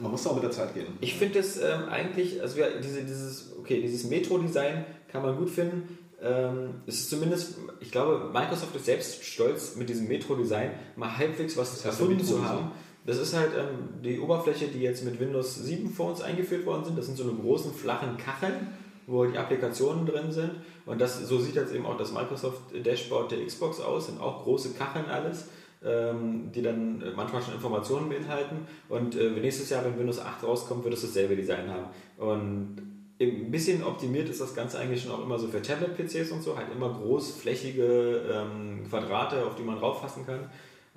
[0.00, 0.86] Man muss auch mit der Zeit gehen.
[1.00, 5.50] Ich finde es ähm, eigentlich, also wir, diese, dieses, okay, dieses Metro-Design kann man gut
[5.50, 5.98] finden.
[6.22, 11.56] Ähm, es ist zumindest, ich glaube, Microsoft ist selbst stolz, mit diesem Metro-Design mal halbwegs
[11.56, 12.70] was heißt erfunden zu haben.
[13.08, 16.98] Das ist halt ähm, die Oberfläche, die jetzt mit Windows 7 Phones eingeführt worden sind.
[16.98, 18.68] Das sind so eine großen, flachen Kacheln,
[19.06, 20.50] wo die Applikationen drin sind.
[20.84, 24.06] Und das, so sieht jetzt eben auch das Microsoft Dashboard der Xbox aus.
[24.06, 25.46] Sind auch große Kacheln alles.
[25.84, 28.66] ähm, die dann äh, manchmal schon Informationen beinhalten.
[28.88, 31.86] Und äh, nächstes Jahr, wenn Windows 8 rauskommt, wird es dasselbe Design haben.
[32.18, 32.76] Und
[33.20, 36.56] ein bisschen optimiert ist das Ganze eigentlich schon auch immer so für Tablet-PCs und so,
[36.56, 40.50] halt immer großflächige ähm, Quadrate, auf die man rauffassen kann.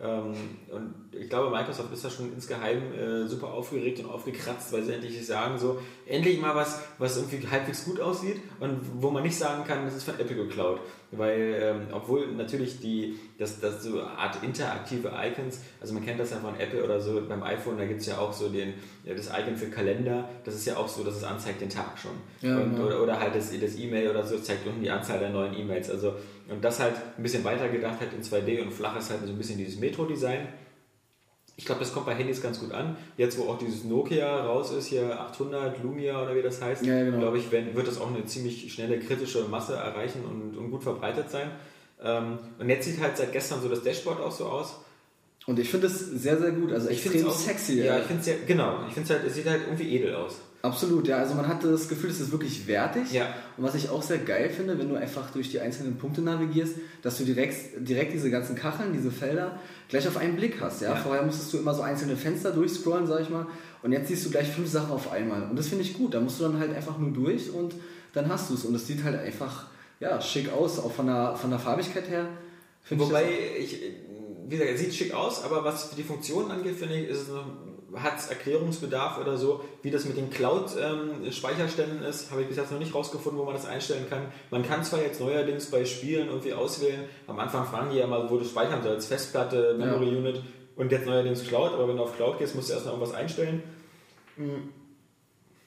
[0.04, 0.34] Ähm,
[0.72, 4.94] und ich glaube, Microsoft ist da schon insgeheim äh, super aufgeregt und aufgekratzt, weil sie
[4.94, 9.38] endlich sagen, so endlich mal was, was irgendwie halbwegs gut aussieht und wo man nicht
[9.38, 10.80] sagen kann, das ist von Apple geklaut.
[11.12, 16.20] Weil, ähm, obwohl natürlich die, das, das so eine Art interaktive Icons, also man kennt
[16.20, 18.74] das ja von Apple oder so, beim iPhone, da gibt es ja auch so den,
[19.04, 22.00] ja, das Icon für Kalender, das ist ja auch so, dass es anzeigt den Tag
[22.00, 22.12] schon.
[22.42, 22.88] Ja, und, genau.
[22.88, 25.90] oder, oder halt das, das E-Mail oder so zeigt unten die Anzahl der neuen E-Mails.
[25.90, 26.14] Also,
[26.50, 29.30] und das halt ein bisschen weiter gedacht hat in 2D und flach ist halt so
[29.32, 30.48] ein bisschen dieses Metro-Design.
[31.58, 32.98] Ich glaube, das kommt bei Handys ganz gut an.
[33.18, 37.04] Jetzt, wo auch dieses Nokia raus ist, hier 800 Lumia oder wie das heißt, Ja,
[37.04, 37.20] genau.
[37.20, 41.30] glaube ich, wird das auch eine ziemlich schnelle kritische Masse erreichen und, und gut verbreitet
[41.30, 41.52] sein.
[42.02, 44.80] Ähm, und jetzt sieht halt seit gestern so das Dashboard auch so aus.
[45.46, 46.72] Und ich finde es sehr, sehr gut.
[46.72, 47.84] Also Ich extrem auch, sexy.
[47.84, 48.02] Ja, ey.
[48.02, 48.80] ich finde es ja, genau.
[48.88, 50.38] Ich finde es halt, es sieht halt irgendwie edel aus.
[50.62, 51.18] Absolut, ja.
[51.18, 53.12] Also man hat das Gefühl, es ist wirklich wertig.
[53.12, 53.34] Ja.
[53.58, 56.76] Und was ich auch sehr geil finde, wenn du einfach durch die einzelnen Punkte navigierst,
[57.02, 59.60] dass du direkt, direkt diese ganzen Kacheln, diese Felder
[59.90, 60.82] gleich auf einen Blick hast.
[60.82, 60.90] Ja?
[60.90, 60.96] Ja.
[60.96, 63.48] Vorher musstest du immer so einzelne Fenster durchscrollen, sag ich mal.
[63.82, 65.44] Und jetzt siehst du gleich fünf Sachen auf einmal.
[65.50, 66.14] Und das finde ich gut.
[66.14, 67.74] Da musst du dann halt einfach nur durch und
[68.14, 68.64] dann hast du es.
[68.64, 69.66] Und es sieht halt einfach
[70.00, 72.28] ja, schick aus, auch von der, von der Farbigkeit her.
[72.90, 73.26] Wobei
[73.58, 73.80] ich,
[74.48, 77.28] wie gesagt, es sieht schick aus, aber was die Funktionen angeht, finde ich, ist es
[77.30, 77.46] noch,
[77.96, 82.72] hat es Erklärungsbedarf oder so, wie das mit den Cloud-Speicherständen ist, habe ich bis jetzt
[82.72, 84.32] noch nicht rausgefunden, wo man das einstellen kann.
[84.50, 88.30] Man kann zwar jetzt neuerdings bei Spielen irgendwie auswählen, am Anfang fragen die ja mal,
[88.30, 90.42] wo du speichern sollst, Festplatte, Memory Unit
[90.76, 93.16] und jetzt neuerdings Cloud, aber wenn du auf Cloud gehst, musst du erst noch irgendwas
[93.16, 93.62] einstellen.
[94.38, 94.70] Hm.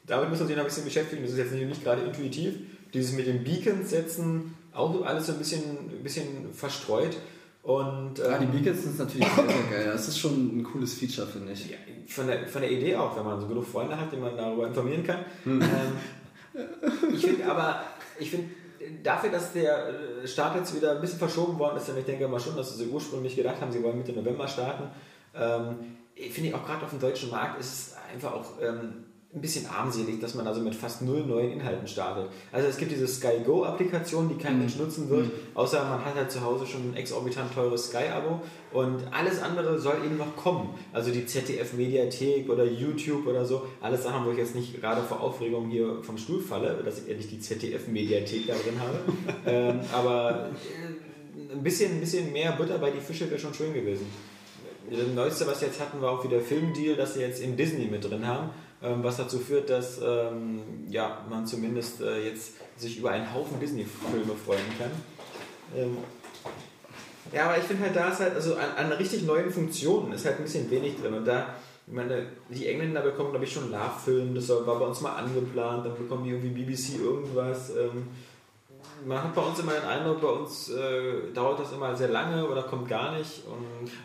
[0.06, 2.54] Damit müssen wir uns noch ein bisschen beschäftigen, das ist jetzt nicht, nicht gerade intuitiv.
[2.92, 7.16] Dieses mit den Beacons setzen, auch alles so ein bisschen, ein bisschen verstreut.
[7.64, 9.90] Und Ja, die ähm, Beacons sind natürlich sehr, sehr geil.
[9.92, 11.70] Das ist schon ein cooles Feature, finde ich.
[11.70, 14.36] ja, von, der, von der Idee auch, wenn man so genug Freunde hat, die man
[14.36, 15.24] darüber informieren kann.
[15.44, 15.62] Hm.
[15.62, 16.62] Ähm,
[17.14, 17.82] ich finde aber,
[18.18, 18.50] ich finde
[19.02, 19.88] dafür, dass der
[20.22, 22.76] äh, Start jetzt wieder ein bisschen verschoben worden ist, und ich denke mal schon, dass
[22.76, 24.84] sie ursprünglich gedacht haben, sie wollen Mitte November starten,
[25.34, 25.76] ähm,
[26.14, 29.03] finde ich auch gerade auf dem deutschen Markt ist es einfach auch ähm,
[29.34, 32.26] ein bisschen armselig, dass man also mit fast null neuen Inhalten startet.
[32.52, 36.14] Also es gibt diese Sky Go Applikation, die kein Mensch nutzen wird, außer man hat
[36.14, 38.40] halt zu Hause schon ein exorbitant teures Sky-Abo
[38.72, 40.70] und alles andere soll eben noch kommen.
[40.92, 45.20] Also die ZDF-Mediathek oder YouTube oder so, alles Sachen, wo ich jetzt nicht gerade vor
[45.20, 48.98] Aufregung hier vom Stuhl falle, dass ich endlich die ZDF-Mediathek da drin habe.
[49.46, 53.74] ähm, aber äh, ein bisschen, ein bisschen mehr Butter bei die Fische wäre schon schön
[53.74, 54.06] gewesen.
[54.90, 57.86] Das Neueste, was sie jetzt hatten, war auch wieder Filmdeal, dass sie jetzt in Disney
[57.86, 58.50] mit drin haben,
[59.02, 64.34] was dazu führt, dass ähm, ja, man zumindest äh, jetzt sich über einen Haufen Disney-Filme
[64.44, 64.90] freuen kann.
[65.74, 65.96] Ähm,
[67.32, 70.24] ja, aber ich finde halt, da ist halt, also an, an richtig neuen Funktionen ist
[70.24, 71.14] halt ein bisschen wenig drin.
[71.14, 71.54] Und da,
[71.86, 75.86] ich meine, die Engländer bekommen, glaube ich, schon Love-Film, das war bei uns mal angeplant,
[75.86, 77.70] dann bekommen die irgendwie BBC irgendwas.
[77.70, 78.08] Ähm,
[79.06, 82.46] man hat bei uns immer den Eindruck, bei uns äh, dauert das immer sehr lange
[82.46, 83.42] oder kommt gar nicht.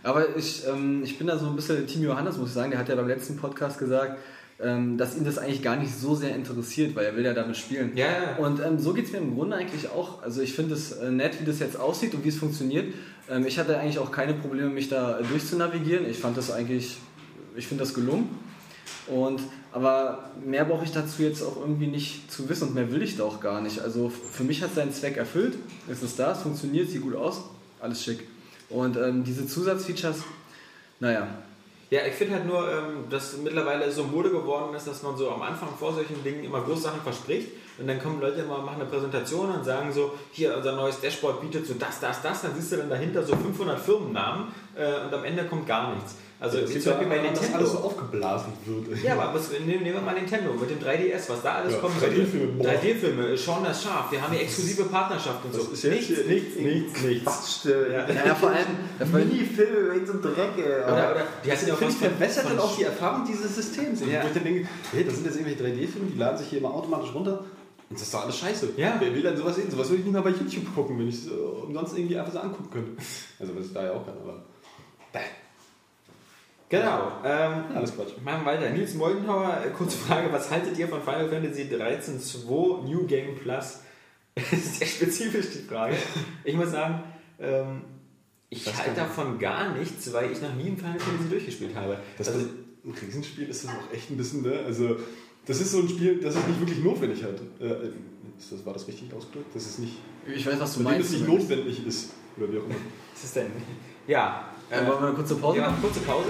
[0.04, 2.72] Aber ich, ähm, ich bin da so ein bisschen Team Johannes, muss ich sagen.
[2.72, 4.18] Der hat ja beim letzten Podcast gesagt,
[4.62, 7.55] ähm, dass ihn das eigentlich gar nicht so sehr interessiert, weil er will ja damit
[7.55, 7.93] spielen.
[7.95, 8.36] Ja, ja.
[8.38, 10.22] Und ähm, so geht es mir im Grunde eigentlich auch.
[10.22, 12.93] Also ich finde es äh, nett, wie das jetzt aussieht und wie es funktioniert.
[13.30, 16.10] Ähm, ich hatte eigentlich auch keine Probleme, mich da durchzunavigieren.
[16.10, 16.97] Ich fand das eigentlich,
[17.55, 18.30] ich finde das gelungen.
[19.07, 19.41] Und,
[19.72, 23.16] aber mehr brauche ich dazu jetzt auch irgendwie nicht zu wissen und mehr will ich
[23.18, 23.80] da auch gar nicht.
[23.80, 25.55] Also für mich hat seinen Zweck erfüllt.
[25.89, 27.43] Es ist da, es funktioniert, sieht gut aus,
[27.80, 28.28] alles schick.
[28.70, 30.18] Und ähm, diese Zusatzfeatures,
[30.99, 31.28] naja,
[31.92, 35.32] Ja, ich finde halt nur, ähm, dass mittlerweile so Mode geworden ist, dass man so
[35.32, 38.82] am Anfang vor solchen Dingen immer große Sachen verspricht und dann kommen Leute immer, machen
[38.82, 42.54] eine Präsentation und sagen so, hier, unser neues Dashboard bietet so das, das, das, dann
[42.54, 44.50] siehst du dann dahinter so 500 Firmennamen
[44.80, 46.16] äh, und am Ende kommt gar nichts.
[46.42, 47.58] Also Das wie liegt zum Beispiel bei daran, dass Nintendo.
[47.66, 49.04] alles so aufgeblasen wird.
[49.04, 51.80] Ja, aber was, nehmen, nehmen wir mal Nintendo mit dem 3DS, was da alles Ja,
[51.80, 51.96] kommt.
[52.02, 52.66] 3D-Filme, boah.
[52.66, 55.60] 3D-Filme, Sean das Schaf, wir haben hier exklusive Partnerschaft und so.
[55.66, 56.26] Was ist jetzt nichts, hier?
[56.34, 57.26] nichts, nichts, nichts.
[57.26, 57.92] Bastel.
[57.92, 58.08] Ja.
[58.08, 58.68] naja vor allem,
[58.98, 60.64] das Mini-Filme mit so einem Dreck, ey.
[60.64, 64.00] Oder, oder, die ja finde, von- verbessert dann auch die Erfahrung dieses Systems.
[64.00, 64.24] Ja.
[64.24, 66.74] Wo ich dann denke, hey, das sind jetzt irgendwelche 3D-Filme, die laden sich hier immer
[66.74, 67.40] automatisch runter.
[67.90, 68.70] Und das ist doch alles scheiße.
[68.78, 68.96] Ja.
[69.00, 69.70] Wer will dann sowas sehen?
[69.70, 72.32] Sowas würde ich nicht mal bei YouTube gucken, wenn ich es äh, umsonst irgendwie einfach
[72.32, 72.92] so angucken könnte.
[73.40, 74.44] Also, was ich da ja auch kann, aber.
[75.12, 75.20] Bäh.
[76.70, 77.14] Genau.
[77.24, 78.12] Ähm, Alles Quatsch.
[78.24, 78.70] Machen wir weiter.
[78.70, 82.47] Nils Moldenhauer, äh, kurze Frage, was haltet ihr von Final Fantasy 13 2
[82.88, 83.80] New Game Plus?
[84.36, 85.95] Das ist sehr spezifisch die Frage.
[86.45, 87.03] Ich muss sagen,
[87.39, 87.82] ähm,
[88.49, 91.97] ich Das halte davon gar nichts, weil ich noch nie ein Final Fantasy durchgespielt habe.
[92.18, 92.45] Das also,
[92.86, 94.60] ein Riesenspiel ist das auch echt ein bisschen, ne?
[94.66, 94.95] Also,
[95.45, 97.39] das ist so ein Spiel, das es nicht wirklich notwendig hat.
[97.60, 97.89] Äh,
[98.38, 99.53] ist das, war das richtig ausgedrückt?
[99.53, 99.97] Das ist nicht,
[100.34, 101.28] ich weiß, was du bei dem es meinst.
[101.28, 102.12] nicht notwendig ist.
[102.38, 102.76] Oder wie auch immer.
[103.14, 103.47] was ist denn?
[104.07, 105.82] Ja, Dann wollen wir eine kurze Pause Ja, machen?
[105.82, 106.30] kurze Pause.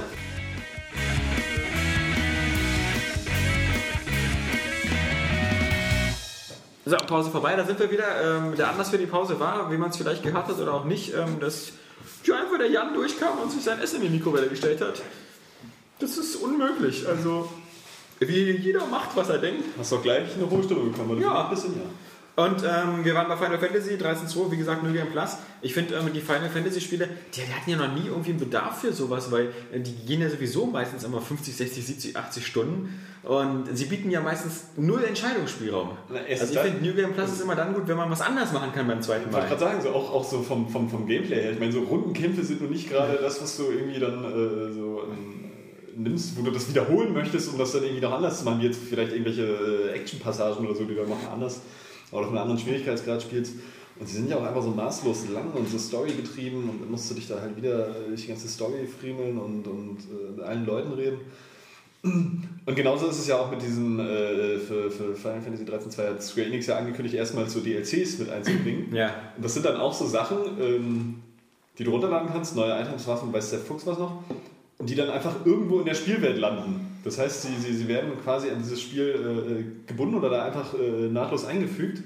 [6.86, 8.06] So, Pause vorbei, da sind wir wieder.
[8.24, 10.86] Ähm, der Anlass für die Pause war, wie man es vielleicht gehört hat oder auch
[10.86, 11.74] nicht, ähm, dass
[12.24, 15.02] ja, einfach der Jan durchkam und sich sein Essen in die Mikrowelle gestellt hat.
[16.00, 17.08] Das ist unmöglich.
[17.08, 17.48] Also,
[18.20, 19.66] wie jeder macht, was er denkt.
[19.78, 21.22] Hast doch gleich eine hohe Stimme bekommen, oder?
[21.22, 21.44] Ja.
[21.44, 21.82] Ein bisschen, ja.
[22.40, 25.32] Und ähm, wir waren bei Final Fantasy 13.2, wie gesagt, New Game Plus.
[25.62, 28.40] Ich finde, ähm, die Final Fantasy Spiele, die, die hatten ja noch nie irgendwie einen
[28.40, 32.48] Bedarf für sowas, weil äh, die gehen ja sowieso meistens immer 50, 60, 70, 80
[32.48, 32.98] Stunden.
[33.24, 35.90] Und sie bieten ja meistens null Entscheidungsspielraum.
[36.08, 38.54] Na, also ich finde, New Game Plus ist immer dann gut, wenn man was anders
[38.54, 39.58] machen kann beim zweiten Ich wollte Mal.
[39.58, 41.52] gerade sagen, so auch, auch so vom, vom, vom Gameplay her.
[41.52, 45.04] Ich meine, so Rundenkämpfe sind nur nicht gerade das, was du irgendwie dann äh, so
[45.12, 45.52] ähm,
[45.98, 48.68] nimmst, wo du das wiederholen möchtest, um das dann irgendwie noch anders zu machen, wie
[48.68, 51.60] jetzt vielleicht irgendwelche äh, Action-Passagen oder so, die dann noch anders
[52.12, 53.56] oder auf einem anderen Schwierigkeitsgrad spielst.
[54.00, 56.90] Und sie sind ja auch einfach so maßlos lang und so Story getrieben und dann
[56.90, 60.46] musst du dich da halt wieder durch die ganze Story friemeln und, und äh, mit
[60.46, 61.20] allen Leuten reden.
[62.02, 66.08] Und genauso ist es ja auch mit diesen, äh, für, für Final Fantasy 13 2
[66.08, 68.96] hat Square Enix ja angekündigt, erstmal so DLCs mit einzubringen.
[68.96, 69.14] Ja.
[69.36, 71.16] Und das sind dann auch so Sachen, ähm,
[71.78, 74.24] die du runterladen kannst, neue Items, Waffen, weiß der Fuchs was noch,
[74.78, 76.89] und die dann einfach irgendwo in der Spielwelt landen.
[77.04, 80.74] Das heißt, sie, sie, sie werden quasi an dieses Spiel äh, gebunden oder da einfach
[80.74, 82.04] äh, nahtlos eingefügt.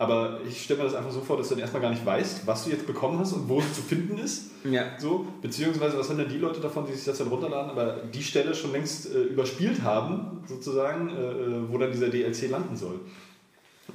[0.00, 2.46] Aber ich stelle mir das einfach so vor, dass du dann erstmal gar nicht weißt,
[2.46, 4.52] was du jetzt bekommen hast und wo es zu finden ist.
[4.64, 4.84] Ja.
[4.96, 8.22] So, beziehungsweise was haben denn die Leute davon, die sich das dann runterladen, aber die
[8.22, 13.00] Stelle schon längst äh, überspielt haben, sozusagen, äh, äh, wo dann dieser DLC landen soll.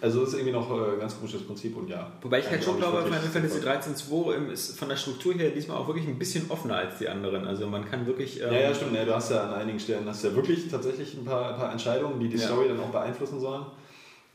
[0.02, 2.12] Also das ist irgendwie noch äh, ein ganz komisches Prinzip und ja.
[2.22, 3.72] Wobei ich halt schon glaube, Final Fantasy sinnvoll.
[3.72, 7.08] 13.2 ähm, ist von der Struktur her diesmal auch wirklich ein bisschen offener als die
[7.08, 7.46] anderen.
[7.48, 8.42] Also man kann wirklich...
[8.42, 8.96] Ähm, Ja, ja, stimmt.
[8.96, 11.72] Ja, du hast ja an einigen Stellen hast ja wirklich tatsächlich ein paar, ein paar
[11.72, 12.48] Entscheidungen, die die Ja.
[12.48, 13.66] Story dann auch beeinflussen sollen.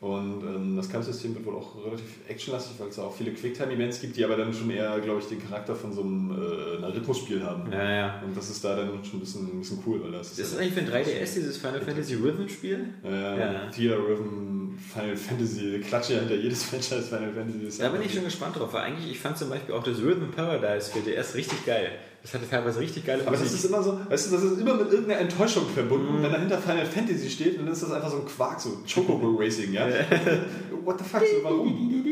[0.00, 4.00] Und ähm, das Kampfsystem wird wohl auch relativ actionlastig, weil es da auch viele Quicktime-Events
[4.00, 7.42] gibt, die aber dann schon eher, glaube ich, den Charakter von so einem äh, Rhythmusspiel
[7.42, 7.64] haben.
[7.72, 8.22] Ja, ja.
[8.24, 10.56] Und das ist da dann schon ein bisschen, ein bisschen cool, weil das Ist das
[10.56, 12.86] eigentlich für ein 3DS dieses Final Fantasy Rhythm-Spiel?
[13.04, 13.70] äh, Ja.
[13.74, 14.57] Theater Rhythm,
[14.92, 17.64] Final Fantasy, klatsche ja hinter jedes Franchise Final Fantasy.
[17.64, 19.98] Das Da bin ich schon gespannt drauf, weil eigentlich, ich fand zum Beispiel auch das
[19.98, 21.90] Rhythm Paradise für DS richtig geil.
[22.22, 23.58] Das hatte teilweise richtig geile Aber das Musik.
[23.58, 26.18] ist immer so, weißt du, das ist immer mit irgendeiner Enttäuschung verbunden.
[26.18, 26.22] Mhm.
[26.24, 29.72] Wenn dahinter Final Fantasy steht, dann ist das einfach so ein Quark, so Chocobo Racing,
[29.72, 29.86] ja?
[30.84, 32.04] What the fuck, so warum?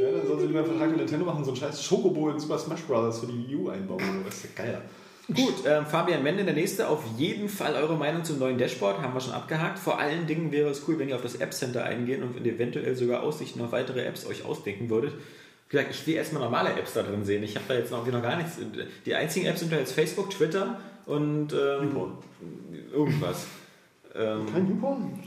[0.00, 2.38] Ja, dann sollen sie lieber einen Vertrag mit Nintendo machen, so einen scheiß Chocobo in
[2.38, 3.18] Super Smash Bros.
[3.20, 4.00] für die Wii U einbauen.
[4.24, 4.82] Das ist ja geil.
[5.34, 6.88] Gut, ähm, Fabian Mende, der nächste.
[6.88, 9.78] Auf jeden Fall eure Meinung zum neuen Dashboard, haben wir schon abgehakt.
[9.78, 12.96] Vor allen Dingen wäre es cool, wenn ihr auf das App Center eingehen und eventuell
[12.96, 15.12] sogar Aussichten auf weitere Apps euch ausdenken würdet.
[15.68, 17.44] Wie gesagt, ich will erstmal normale Apps da drin sehen.
[17.44, 18.58] Ich habe da jetzt noch, noch gar nichts.
[19.06, 21.92] Die einzigen Apps sind da jetzt Facebook, Twitter und ähm,
[22.92, 23.46] irgendwas.
[24.14, 25.20] Ähm, Kein YouPorn?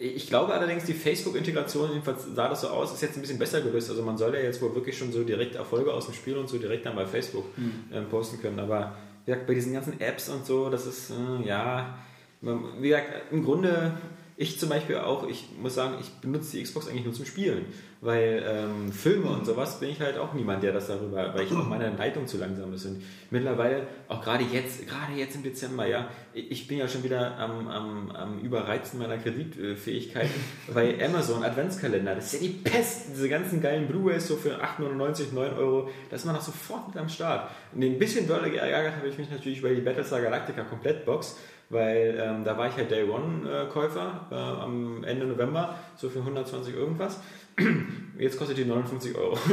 [0.00, 3.60] Ich glaube allerdings, die Facebook-Integration, jedenfalls sah das so aus, ist jetzt ein bisschen besser
[3.60, 3.90] gelöst.
[3.90, 6.48] Also man soll ja jetzt wohl wirklich schon so direkt Erfolge aus dem Spiel und
[6.48, 7.46] so direkt dann bei Facebook
[7.92, 8.60] ähm, posten können.
[8.60, 8.94] Aber
[9.24, 11.98] wie gesagt, bei diesen ganzen Apps und so, das ist, äh, ja,
[12.40, 13.92] wie gesagt, im Grunde,
[14.40, 17.64] ich zum Beispiel auch, ich muss sagen, ich benutze die Xbox eigentlich nur zum Spielen.
[18.00, 21.50] Weil ähm, Filme und sowas bin ich halt auch niemand, der das darüber, weil ich
[21.50, 22.86] auch meine Leitung zu langsam ist.
[22.86, 27.36] Und mittlerweile, auch gerade jetzt, gerade jetzt im Dezember, ja, ich bin ja schon wieder
[27.36, 30.28] am, am, am Überreizen meiner Kreditfähigkeit,
[30.68, 35.34] weil Amazon Adventskalender, das ist ja die Pest, diese ganzen geilen Blu-rays so für 8,99,
[35.34, 37.50] 9 Euro, da ist man doch sofort mit am Start.
[37.74, 41.36] Und ein bisschen doller geärgert habe ich mich natürlich über die Battlestar Galactica Komplettbox,
[41.70, 46.74] weil ähm, da war ich halt Day One-Käufer äh, am Ende November, so für 120
[46.74, 47.20] irgendwas.
[48.18, 49.38] Jetzt kostet die 59 Euro.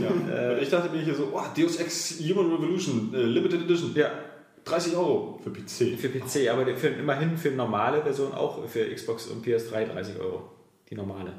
[0.00, 0.52] Ja.
[0.52, 4.10] Und ich dachte mir hier so, oh, Deus Ex Human Revolution, äh, Limited Edition, ja,
[4.64, 5.98] 30 Euro für PC.
[5.98, 10.50] für PC, aber für, immerhin für normale Version auch für Xbox und PS3 30 Euro.
[10.88, 11.32] Die normale.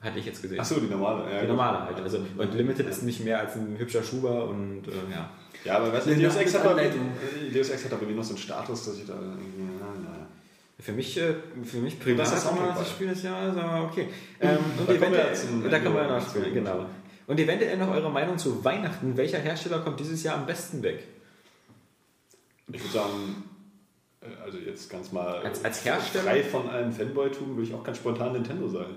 [0.00, 0.60] Hatte ich jetzt gesehen.
[0.60, 1.30] Achso, die normale.
[1.32, 2.00] Ja, die normale halt.
[2.00, 5.30] Also, und Limited ist nicht mehr als ein hübscher Schuber und äh, ja.
[5.68, 6.90] Ja, aber weißt du, Deus Ex, hat aber, äh,
[7.52, 10.26] Deus Ex hat aber noch so einen Status, dass ich da irgendwie, na.
[10.80, 13.56] Für mich, äh, für mich privat Das ist das immer Soundtrack das Spiel des Jahres,
[13.56, 14.08] aber okay.
[14.40, 15.18] Ähm, und Da wir ja können wir
[16.02, 16.14] ja Ende.
[16.14, 16.86] noch spielen, genau.
[17.26, 19.16] Und eventuell noch eure Meinung zu Weihnachten.
[19.16, 21.04] Welcher Hersteller kommt dieses Jahr am besten weg?
[22.72, 23.42] Ich würde sagen,
[24.22, 26.24] äh, also jetzt ganz mal Als- als Hersteller?
[26.24, 28.94] frei von allem Fanboy-Tum würde ich auch ganz spontan Nintendo sagen.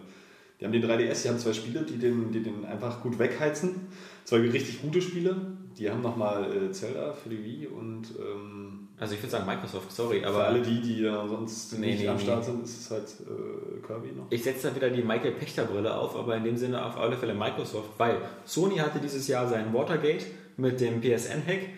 [0.60, 3.88] Die haben den 3DS, die haben zwei Spiele, die den, die den einfach gut wegheizen.
[4.26, 5.36] Zwei richtig gute Spiele.
[5.78, 9.92] Die haben nochmal äh, Zelda für die Wii und ähm, Also ich würde sagen Microsoft,
[9.92, 12.24] sorry, aber für alle die, die äh, sonst Nee, nicht nee, am nee.
[12.24, 14.28] Start sind, ist es halt äh, Kirby noch.
[14.30, 17.16] ich setze da wieder die Michael Pechter Brille auf, aber in dem Sinne auf alle
[17.18, 20.26] Fälle Microsoft, weil Sony hatte dieses Jahr sein Watergate
[20.58, 21.70] mit dem PSN-Hack,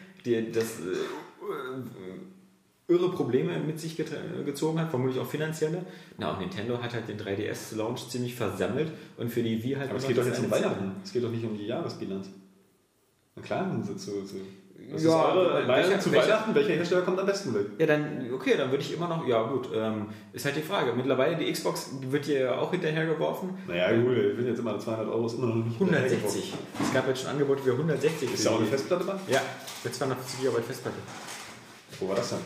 [0.53, 0.95] das äh,
[2.93, 5.85] irre Probleme mit sich gezogen hat, vermutlich auch finanzielle.
[6.17, 9.99] Na, und Nintendo hat halt den 3DS-Launch ziemlich versammelt und für die Wii halt Aber
[9.99, 10.51] es geht doch das jetzt um.
[10.51, 10.91] Weihnachten.
[11.03, 12.29] Es geht doch nicht um die Jahresbilanz.
[13.35, 14.35] Na klar, zu, zu, zu.
[14.91, 16.55] Was Ja, eure welcher- zu welcher- Weihnachten?
[16.55, 17.67] Welcher Hersteller kommt am besten weg?
[17.79, 20.91] Ja, dann, okay, dann würde ich immer noch, ja gut, ähm, ist halt die Frage.
[20.93, 23.51] Mittlerweile die Xbox wird hier auch hinterhergeworfen.
[23.67, 26.53] Naja, gut, ich bin jetzt immer 200 Euro, ist immer noch nicht 160.
[26.83, 28.33] Es gab jetzt schon Angebote für 160.
[28.33, 29.13] Ist da auch eine Festplatte bei?
[29.31, 29.41] Ja,
[29.85, 30.97] mit 250 GB Festplatte.
[31.99, 32.39] Wo war das denn?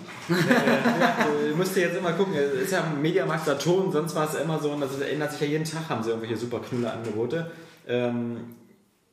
[1.49, 4.79] Du musst dir jetzt immer gucken, es ist ja Mediamarkt Saturn, sonst war es Amazon,
[4.81, 7.49] das ändert sich ja jeden Tag, haben sie irgendwelche super knülle Angebote.
[7.87, 8.37] Ähm,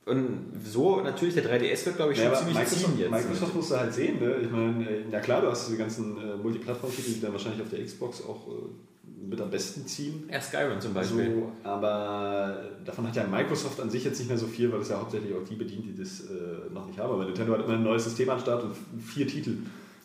[0.07, 3.11] und so natürlich, der 3DS wird glaube ich schon Ja, ziemlich Microsoft, ziehen jetzt.
[3.11, 4.37] Microsoft musst du halt sehen, ne?
[4.43, 7.71] Ich meine, äh, ja klar, du hast diese ganzen äh, Multiplattform-Titel, die dann wahrscheinlich auf
[7.71, 10.29] der Xbox auch äh, mit am besten ziehen.
[10.31, 11.33] Ja, Skyrim zum Beispiel.
[11.35, 14.91] So, aber davon hat ja Microsoft an sich jetzt nicht mehr so viel, weil es
[14.91, 17.15] ja hauptsächlich auch die bedient, die das äh, noch nicht haben.
[17.15, 19.57] Aber Nintendo hat immer ein neues System an Start und vier Titel.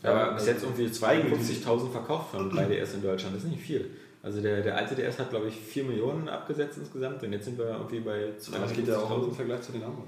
[0.04, 3.90] Aber bis jetzt irgendwie Eigentlich- 52.000 verkauft von 3DS in Deutschland, das ist nicht viel.
[4.22, 7.58] Also der, der alte DS hat glaube ich 4 Millionen abgesetzt insgesamt und jetzt sind
[7.58, 9.34] wir irgendwie bei Aber das geht ja auch im 250.000.
[9.36, 10.08] Vergleich zu den anderen.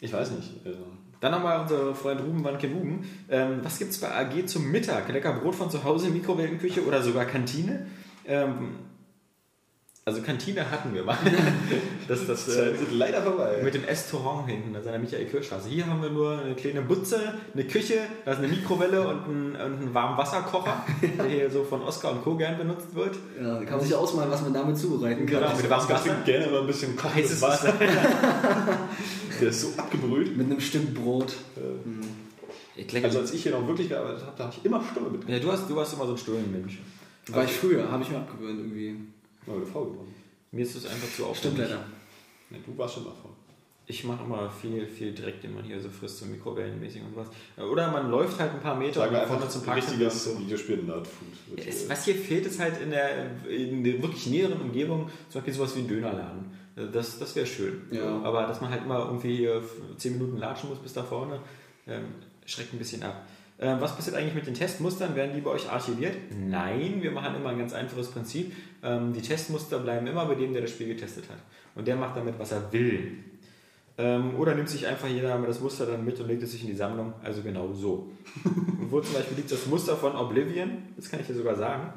[0.00, 0.50] Ich weiß nicht.
[0.64, 0.78] Also,
[1.20, 3.04] Dann nochmal unser Freund Ruben Wanke Ruben.
[3.30, 5.08] Ähm, was gibt es bei AG zum Mittag?
[5.08, 7.86] Lecker Brot von zu Hause, Mikrowellenküche oder sogar Kantine?
[8.26, 8.76] Ähm,
[10.06, 11.16] also Kantine hatten wir mal.
[12.08, 13.60] das, das, das äh, ist leider vorbei.
[13.62, 15.68] mit dem Restaurant hinten, das ist an der Michael-Kirchstraße.
[15.68, 19.56] Hier haben wir nur eine kleine Butze, eine Küche, da ist eine Mikrowelle und ein,
[19.60, 20.84] und ein Warmwasserkocher,
[21.18, 22.36] der hier so von Oscar und Co.
[22.36, 23.16] gern benutzt wird.
[23.40, 25.40] Ja, da kann man sich ausmalen, was man damit zubereiten kann.
[25.40, 26.24] Genau, mit warmem Ich trinke Wasser.
[26.24, 27.72] gerne immer ein bisschen Heißes kochendes Wasser.
[29.40, 30.36] Der ist so abgebrüht.
[30.36, 31.32] Mit einem Stück Brot.
[32.76, 35.10] Ich denke, Also als ich hier noch wirklich gearbeitet habe, da habe ich immer Stumme
[35.10, 35.28] mit.
[35.28, 36.78] ja, du, hast, du warst immer so ein Stullenmensch.
[37.28, 38.96] War ich früher, habe ich mir abgewöhnt irgendwie.
[39.46, 40.14] Oh, eine Frau geworden.
[40.52, 41.58] Mir ist es einfach zu Stimmt aufwendig.
[41.70, 41.84] leider.
[42.50, 43.30] Nee, du warst schon davon.
[43.86, 47.28] Ich mache immer viel, viel Dreck, den man hier so frisst, so mikrowellenmäßig und sowas.
[47.58, 50.24] Oder man läuft halt ein paar Meter wir und vorne einfach zum ein Parkcenter richtiges
[50.24, 50.38] so.
[50.40, 51.28] Videospiel-Nerdfood.
[51.58, 55.40] Ja, es- Was hier fehlt, ist halt in der, in der wirklich näheren Umgebung zum
[55.40, 56.46] Beispiel sowas wie ein Dönerladen.
[56.92, 57.82] Das, das wäre schön.
[57.90, 58.20] Ja.
[58.22, 59.62] Aber dass man halt immer irgendwie hier
[59.98, 61.40] 10 Minuten latschen muss bis da vorne,
[61.86, 62.06] ähm,
[62.46, 63.26] schreckt ein bisschen ab.
[63.58, 65.14] Ähm, was passiert eigentlich mit den Testmustern?
[65.14, 66.16] Werden die bei euch archiviert?
[66.36, 68.52] Nein, wir machen immer ein ganz einfaches Prinzip.
[68.82, 71.38] Ähm, die Testmuster bleiben immer bei dem, der das Spiel getestet hat.
[71.74, 73.18] Und der macht damit, was er will.
[73.96, 76.68] Ähm, oder nimmt sich einfach jeder das Muster dann mit und legt es sich in
[76.68, 77.12] die Sammlung.
[77.22, 78.10] Also genau so.
[78.90, 81.92] Wo zum Beispiel liegt das Muster von Oblivion, das kann ich dir sogar sagen.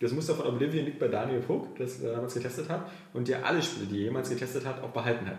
[0.00, 3.46] Das Muster von Oblivion liegt bei Daniel Puck, das er damals getestet hat und der
[3.46, 5.38] alle Spiele, die er jemals getestet hat, auch behalten hat.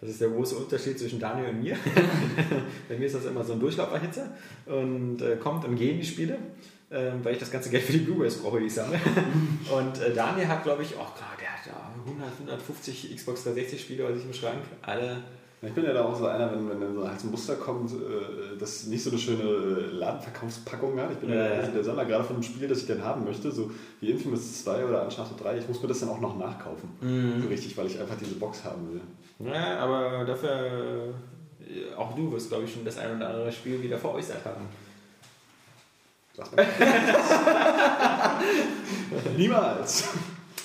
[0.00, 1.76] Das ist der große Unterschied zwischen Daniel und mir.
[2.88, 4.32] bei mir ist das immer so ein Durchlauferhitzer
[4.64, 6.38] und äh, kommt und gehen die Spiele,
[6.90, 8.98] ähm, weil ich das ganze Geld für die Blu-rays brauche, die ich sammle.
[9.70, 13.78] und äh, Daniel hat, glaube ich, auch klar, der hat ja 100, 150 Xbox 360
[13.78, 14.62] Spiele bei sich im Schrank.
[14.80, 15.18] Alle
[15.60, 17.92] Ich bin ja da auch so einer, wenn, wenn dann so halt ein Muster kommt,
[17.92, 21.12] äh, das nicht so eine schöne äh, Ladenverkaufspackung hat.
[21.12, 23.22] Ich bin ja, Ja, also der Sammler gerade von einem Spiel, das ich gerne haben
[23.22, 23.70] möchte, so
[24.00, 25.58] wie Infamous 2 oder Uncharted 3.
[25.58, 26.88] Ich muss mir das dann auch noch nachkaufen.
[27.02, 27.42] Mhm.
[27.42, 29.02] So richtig, weil ich einfach diese Box haben will.
[29.44, 31.14] Ja, aber dafür,
[31.60, 34.66] äh, auch du wirst, glaube ich, schon das ein oder andere Spiel wieder veräußert haben.
[36.34, 36.66] Sag mal.
[39.36, 40.04] Niemals.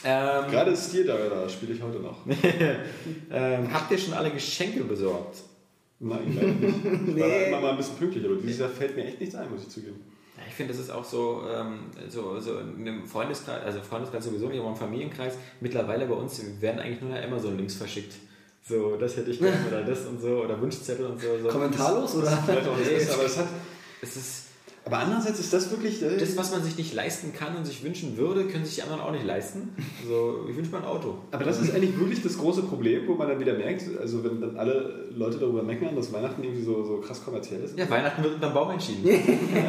[0.04, 2.18] Ähm, Gerade Steel Dagger spiele ich heute noch.
[3.32, 5.38] ähm, habt ihr schon alle Geschenke besorgt?
[6.00, 6.86] Nein, leider nicht.
[7.16, 9.36] Ich war da immer mal ein bisschen pünktlich, aber dieses Jahr fällt mir echt nichts
[9.36, 10.00] ein, muss ich zugeben.
[10.38, 14.26] Ja, Ich finde, das ist auch so, ähm, so, so in einem Freundeskreis, also Freundeskreis
[14.26, 18.14] sowieso nicht, aber im Familienkreis, mittlerweile bei uns werden eigentlich nur noch Amazon-Links verschickt.
[18.68, 21.38] So, das hätte ich gerne oder das und so, oder Wunschzettel und so.
[21.38, 21.48] so.
[21.50, 22.32] Kommentarlos oder?
[22.32, 23.48] Das Nee, Beste, aber es hat.
[24.02, 24.45] Es ist
[24.86, 26.04] Aber andererseits ist das wirklich.
[26.04, 28.82] Äh, das, was man sich nicht leisten kann und sich wünschen würde, können sich die
[28.84, 29.70] anderen auch nicht leisten.
[30.08, 31.16] So, ich wünsche mir ein Auto.
[31.32, 34.40] Aber das ist eigentlich wirklich das große Problem, wo man dann wieder merkt, also wenn
[34.42, 37.78] dann alle Leute darüber meckern, dass Weihnachten irgendwie so, so krass kommerziell ist.
[37.78, 39.08] Ja, Weihnachten wird unterm Baum entschieden.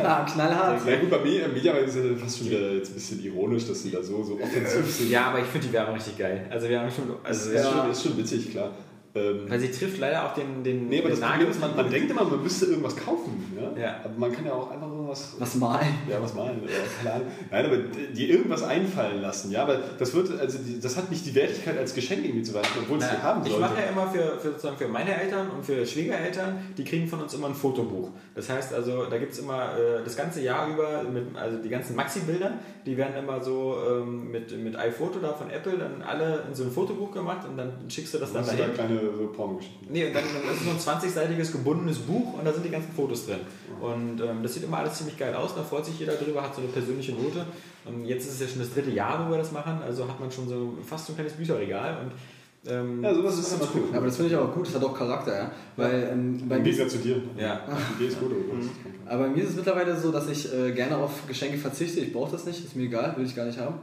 [0.02, 0.82] Ja, knallhart.
[0.84, 3.66] Na gut, bei mir im Mediamarkt ist ja fast schon wieder jetzt ein bisschen ironisch,
[3.66, 5.10] dass sie da so, so offensiv sind.
[5.10, 6.46] Ja, aber ich finde die Werbung richtig geil.
[6.50, 8.72] Also wir haben schon, also Das ist, schon, ist schon witzig, klar.
[9.16, 11.74] Ähm, weil sie trifft leider auch den, den, nee, aber den das Problem ist, man,
[11.74, 13.52] man denkt immer, man müsste irgendwas kaufen.
[13.56, 13.80] Ja?
[13.80, 14.00] Ja.
[14.04, 15.38] Aber man kann ja auch einfach irgendwas.
[15.38, 15.94] Was malen?
[16.08, 16.62] Ja, was malen?
[16.64, 17.24] Ja, keine.
[17.50, 17.76] Nein, aber
[18.14, 19.50] die irgendwas einfallen lassen.
[19.50, 22.78] Ja, aber das wird, also das hat nicht die Wertigkeit als Geschenk irgendwie zu Weihnachten,
[22.82, 23.60] obwohl es die haben ich sollte.
[23.68, 27.20] mache ja immer für, für, sozusagen für meine Eltern und für Schwiegereltern, die kriegen von
[27.22, 28.10] uns immer ein Fotobuch.
[28.34, 31.68] Das heißt also, da gibt es immer äh, das ganze Jahr über, mit, also die
[31.68, 32.52] ganzen Maxi-Bilder,
[32.84, 36.64] die werden immer so ähm, mit, mit iPhoto da von Apple dann alle in so
[36.64, 38.74] ein Fotobuch gemacht und dann schickst du das dann Hast du da dahin.
[38.74, 39.86] kleine so Pornogeschichten?
[39.90, 42.70] Nee, und dann, dann ist es so ein 20-seitiges gebundenes Buch und da sind die
[42.70, 43.40] ganzen Fotos drin.
[43.80, 46.54] Und ähm, das sieht immer alles ziemlich geil aus, da freut sich jeder drüber, hat
[46.54, 47.46] so eine persönliche Note.
[47.84, 50.18] Und jetzt ist es ja schon das dritte Jahr, wo wir das machen, also hat
[50.18, 51.98] man schon so fast so ein kleines Bücherregal.
[52.02, 53.82] Und, ähm, Ja, sowas ist immer cool.
[53.94, 55.50] Aber das finde ich auch gut, das hat auch Charakter, ja.
[55.76, 57.22] Weil ähm, bei Im Gegensatz zu dir.
[57.38, 57.60] Ja.
[57.66, 58.68] Die Idee ist gut, Problem.
[59.06, 62.00] aber bei mir ist es mittlerweile so, dass ich äh, gerne auf Geschenke verzichte.
[62.00, 63.76] Ich brauche das nicht, ist mir egal, will ich gar nicht haben.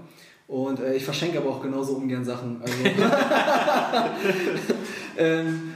[0.47, 2.61] Und äh, ich verschenke aber auch genauso ungern Sachen.
[2.61, 2.73] Also,
[5.17, 5.73] ähm,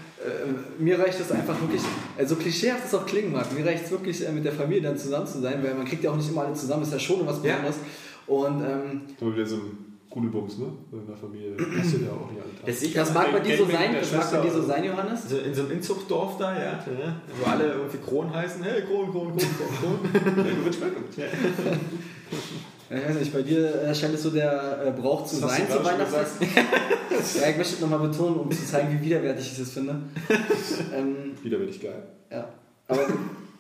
[0.80, 1.82] mir reicht es einfach wirklich,
[2.18, 4.98] also klischeehaft es auch klingen mag, mir reicht es wirklich äh, mit der Familie dann
[4.98, 7.26] zusammen zu sein, weil man kriegt ja auch nicht immer alle zusammen, ist ja schon
[7.26, 7.56] was Ja.
[7.58, 7.78] Besonderes.
[8.28, 10.66] Und ähm, So wieder so ein Gudelbums, ne?
[10.92, 11.56] In der Familie.
[11.56, 12.52] Das sind ja auch nicht alle.
[12.66, 15.24] Das, das mag bei dir so sein, das mag bei dir so sein, Johannes.
[15.24, 19.12] Also in so einem Inzuchtdorf da, ja, ne, wo alle irgendwie Kron heißen, hey, Kron,
[19.12, 20.24] Kron, Kron, Kron, Kron.
[21.18, 21.26] Ja,
[22.90, 25.70] Ich weiß nicht, bei dir äh, scheint es so der äh, Brauch zu Das sein
[25.70, 26.14] zu Weihnachten.
[27.42, 30.02] ja, ich möchte nochmal betonen, um zu zeigen, wie widerwärtig ich das finde.
[30.94, 32.04] ähm, ich geil.
[32.32, 32.48] ja.
[32.88, 33.06] Aber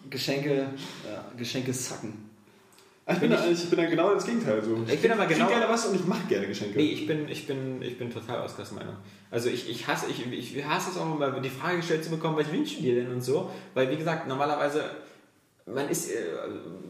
[0.09, 2.27] Geschenke, ja, Geschenke sacken.
[3.09, 4.61] Ich bin, da, eigentlich- ich bin dann genau das Gegenteil.
[4.61, 4.77] So.
[4.89, 6.77] Ich bin aber genau- gerne was und ich mache gerne Geschenke.
[6.77, 8.95] Nee, ich bin, ich bin, ich bin total Oskars Meinung.
[9.31, 12.37] Also ich, ich hasse, ich, ich hasse es auch immer, die Frage gestellt zu bekommen,
[12.37, 13.49] was wünschen dir denn und so.
[13.73, 14.83] Weil wie gesagt, normalerweise,
[15.67, 16.15] man ist, äh,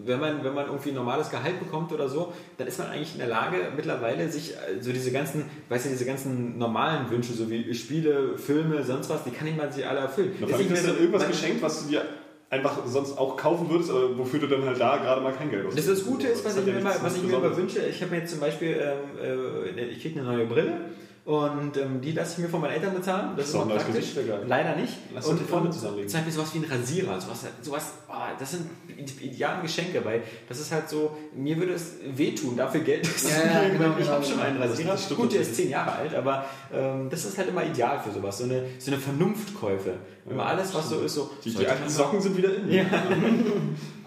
[0.05, 3.13] wenn man, wenn man irgendwie ein normales Gehalt bekommt oder so, dann ist man eigentlich
[3.13, 7.33] in der Lage, mittlerweile sich äh, so diese ganzen, weißt du, diese ganzen normalen Wünsche,
[7.33, 10.33] so wie Spiele, Filme, sonst was, die kann ich man sich alle erfüllen.
[10.39, 12.05] Da Ist fand ich das mehr dann irgendwas geschenkt, was du dir
[12.49, 15.65] einfach sonst auch kaufen würdest, aber wofür du dann halt da gerade mal kein Geld
[15.65, 15.89] Das, ausgibst.
[15.89, 18.11] das Gute ist, was hat ich mir, nichts was ich mir immer wünsche, ich habe
[18.11, 18.77] mir jetzt zum Beispiel,
[19.21, 20.81] ähm, äh, ich kriege eine neue Brille
[21.27, 23.35] und ähm, die lasse ich mir von meinen Eltern bezahlen.
[23.35, 24.15] Das ist immer Besonders praktisch.
[24.47, 24.93] Leider nicht.
[25.13, 26.09] Lass und von, zusammenlegen.
[26.09, 30.23] zum Beispiel sowas wie ein Rasierer, sowas, sowas oh, das sind die idealen Geschenke, weil
[30.47, 33.97] das ist halt so, mir würde es wehtun, dafür Geld zu Ja, ja, genau, ich
[33.97, 34.43] genau, habe schon genau.
[34.45, 34.91] einen Rasierer.
[34.91, 38.11] Das Gut, der ist zehn Jahre alt, aber ähm, das ist halt immer ideal für
[38.11, 39.95] sowas, so eine, so eine Vernunftkäufe.
[40.29, 42.71] Immer Ja, alles, was so ist, so Die, die alten Socken sind wieder in.
[42.71, 42.85] Ja.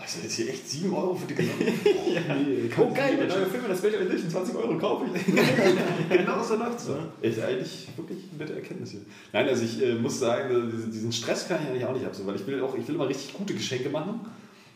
[0.03, 1.67] Also jetzt hier echt 7 Euro für die gesamte.
[1.85, 5.05] Oh, nee, kann Oh ich geil, der neue Film, das Special Edition, 20 Euro kaufe
[5.15, 5.27] ich.
[6.09, 6.89] Genau so läuft's.
[6.89, 7.29] Ja.
[7.29, 9.01] Ist eigentlich wirklich eine nette Erkenntnis hier.
[9.33, 12.37] Nein, also ich äh, muss sagen, diesen, Stress kann ich eigentlich auch nicht so, weil
[12.37, 14.21] ich will auch, ich will immer richtig gute Geschenke machen.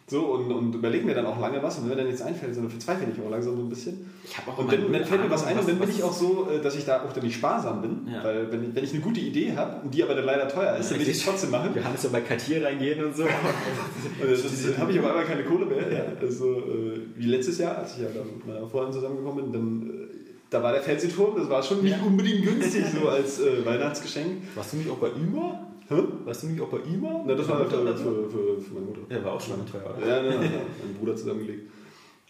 [0.06, 2.54] So, und, und überlege mir dann auch lange was und wenn mir dann nichts einfällt,
[2.54, 4.04] dann verzweifle ich auch langsam so ein bisschen.
[4.22, 6.12] Ich habe auch Und dann, dann fällt mir was ein und dann bin ich auch
[6.12, 8.06] so, äh, dass ich da auch dann nicht sparsam bin.
[8.12, 8.22] Ja.
[8.22, 10.76] Weil wenn, ich- wenn ich eine gute Idee habe und die aber dann leider teuer
[10.76, 11.70] ist, dann will ich es trotzdem machen.
[11.74, 13.22] Johannes so bei Cartier reingehen und so.
[14.22, 15.90] Und das, das, habe ich aber einmal keine Kohle mehr.
[15.90, 16.04] Ja.
[16.20, 20.06] Also, äh, wie letztes Jahr, als ich ja mit meiner Freundin zusammengekommen bin, dann, äh,
[20.50, 24.42] da war der Fernsehturm, das war schon nicht unbedingt günstig so als äh, Weihnachtsgeschenk.
[24.54, 25.66] Warst du nicht auch bei IMA?
[25.88, 25.94] Hä?
[26.24, 27.24] Warst du nicht auch bei IMA?
[27.26, 28.28] Na, das war für, oder für, so?
[28.30, 29.00] für, für meine Mutter.
[29.10, 30.06] Ja, war auch schon teuer, oder?
[30.06, 30.40] Ja, ja, ja,
[30.82, 31.70] mein Bruder zusammengelegt.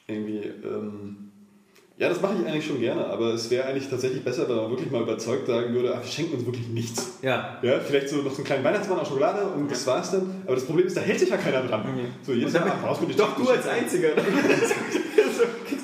[0.07, 1.17] Irgendwie, ähm,
[1.97, 4.71] ja, das mache ich eigentlich schon gerne, aber es wäre eigentlich tatsächlich besser, wenn man
[4.71, 7.19] wirklich mal überzeugt sagen würde, ach, wir schenken uns wirklich nichts.
[7.23, 7.59] Ja.
[7.63, 10.43] Ja, vielleicht so noch so einen kleinen Weihnachtsmann aus Schokolade und das war's dann.
[10.45, 11.85] Aber das Problem ist, da hält sich ja keiner dran.
[12.23, 14.09] So, jedes Und damit- Jahr brauchst du nicht Doch, du als Einziger.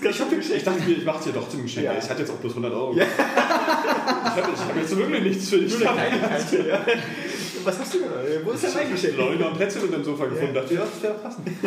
[0.03, 1.85] Ich, hab, ich dachte mir, ich mache dir doch zum Geschenk.
[1.85, 1.93] Ja.
[1.99, 2.95] Ich hatte jetzt auch bloß 100 Euro.
[2.95, 5.79] Ich habe ich hab jetzt so wirklich nichts für dich.
[5.79, 6.81] Nur eine Kleinigkeit, ja.
[7.65, 8.45] Was hast du denn?
[8.45, 10.55] Wo ist dein habe noch ein Plätzchen unter dem Sofa gefunden.
[10.55, 11.49] Dachte, ja, das wäre passend.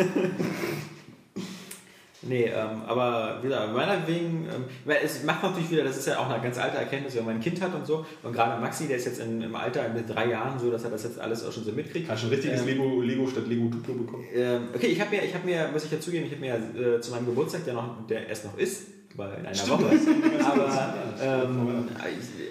[2.26, 6.30] Nee, ähm, aber wieder, meinetwegen, ähm, weil es macht natürlich wieder, das ist ja auch
[6.30, 8.06] eine ganz alte Erkenntnis, wenn man ein Kind hat und so.
[8.22, 10.90] Und gerade Maxi, der ist jetzt in, im Alter mit drei Jahren so, dass er
[10.90, 12.08] das jetzt alles auch schon so mitkriegt.
[12.08, 14.24] Hast du ein richtiges Ähm, Lego, Lego statt Lego Duplo bekommen?
[14.34, 16.96] Ähm, okay, ich habe mir, ich habe mir, muss ich ja zugeben, ich habe mir
[16.96, 18.84] äh, zu meinem Geburtstag, der noch, der erst noch ist,
[19.14, 19.98] weil in einer Stimmt, Woche,
[20.44, 21.88] aber ähm,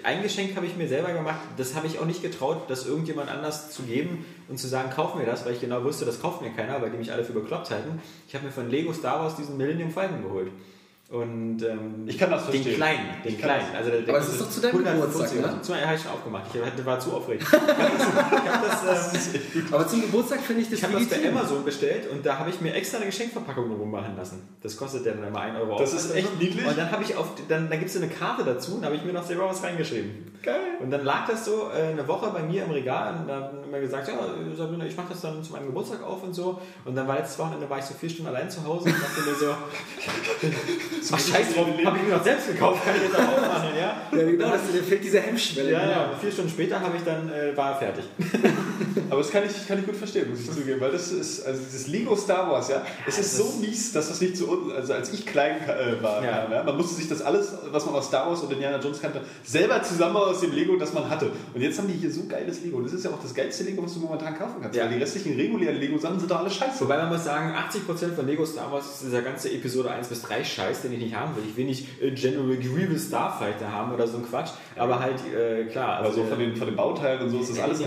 [0.02, 1.40] ein Geschenk habe ich mir selber gemacht.
[1.56, 5.14] Das habe ich auch nicht getraut, das irgendjemand anders zu geben und zu sagen, kauf
[5.14, 7.34] mir das, weil ich genau wusste, das kauft mir keiner, weil die mich alle für
[7.34, 8.00] bekloppt halten.
[8.26, 10.50] Ich habe mir von Lego Star Wars diesen Millennium Falcon geholt.
[11.14, 12.74] Und ähm, Ich kann das den verstehen.
[12.74, 13.76] kleinen, den Ich kann kleinen.
[13.76, 15.58] Also der, der Aber es ist doch zu deinem 150 Geburtstag, oder ne?
[15.62, 15.72] so.
[15.72, 16.44] Zu- Ja, habe ich schon aufgemacht.
[16.78, 17.46] Ich war zu aufregend.
[18.84, 19.40] Das, ähm,
[19.72, 21.28] Aber zum Geburtstag finde ich das ich habe das bei.
[21.28, 24.42] Amazon bestellt und da habe ich mir extra eine Geschenkverpackung drum machen lassen.
[24.62, 25.78] Das kostet ja dann immer 1 Euro.
[25.78, 26.66] Das ist echt niedlich.
[26.66, 29.04] Und dann habe ich auf, dann, dann gibt es eine Karte dazu und habe ich
[29.04, 30.32] mir noch selber was reingeschrieben.
[30.42, 30.60] Geil.
[30.80, 33.64] Und dann lag das so äh, eine Woche bei mir im Regal und dann haben
[33.66, 34.14] immer gesagt, ja
[34.56, 36.60] Sabrina, ich mache das dann zu meinem Geburtstag auf und so.
[36.84, 39.20] Und dann war letztes Wochenende war ich so vier Stunden allein zu Hause und dachte
[39.26, 39.54] mir so,
[41.12, 43.96] ach scheiß drauf, habe ich mir noch selbst gekauft, kann ich jetzt auch aufmachen, ja?
[44.10, 45.72] Ja, genau, das, fehlt diese Hemmschwelle.
[45.72, 48.04] Ja, ja, vier Stunden später habe ich dann, äh, war er fertig.
[49.10, 51.60] Aber das kann ich, kann ich gut verstehen, muss ich zugeben, weil das ist, also
[51.64, 54.92] dieses Lego Star Wars, ja, es ist so mies, dass das nicht zu uns, also
[54.94, 56.50] als ich klein äh, war, Ja.
[56.50, 56.62] ja.
[56.64, 59.82] man musste sich das alles, was man aus Star Wars und Indiana Jones kannte, selber
[59.82, 61.30] zusammen aus dem Lego, das man hatte.
[61.54, 62.78] Und jetzt haben die hier so geiles Lego.
[62.78, 64.76] Und das ist ja auch das geilste Lego, was du momentan kaufen kannst.
[64.76, 64.84] Ja.
[64.84, 66.80] Weil die restlichen regulären Lego-Sachen sind doch alle scheiße.
[66.80, 70.22] Wobei man muss sagen, 80% von Lego Star Wars ist dieser ganze Episode 1 bis
[70.22, 71.44] 3 Scheiß, den ich nicht haben will.
[71.48, 75.64] Ich will nicht äh, General Grievous Starfighter haben oder so ein Quatsch, aber halt, äh,
[75.66, 75.98] klar.
[75.98, 77.80] Aber so der- von den, von den Bauteilen und so ist das alles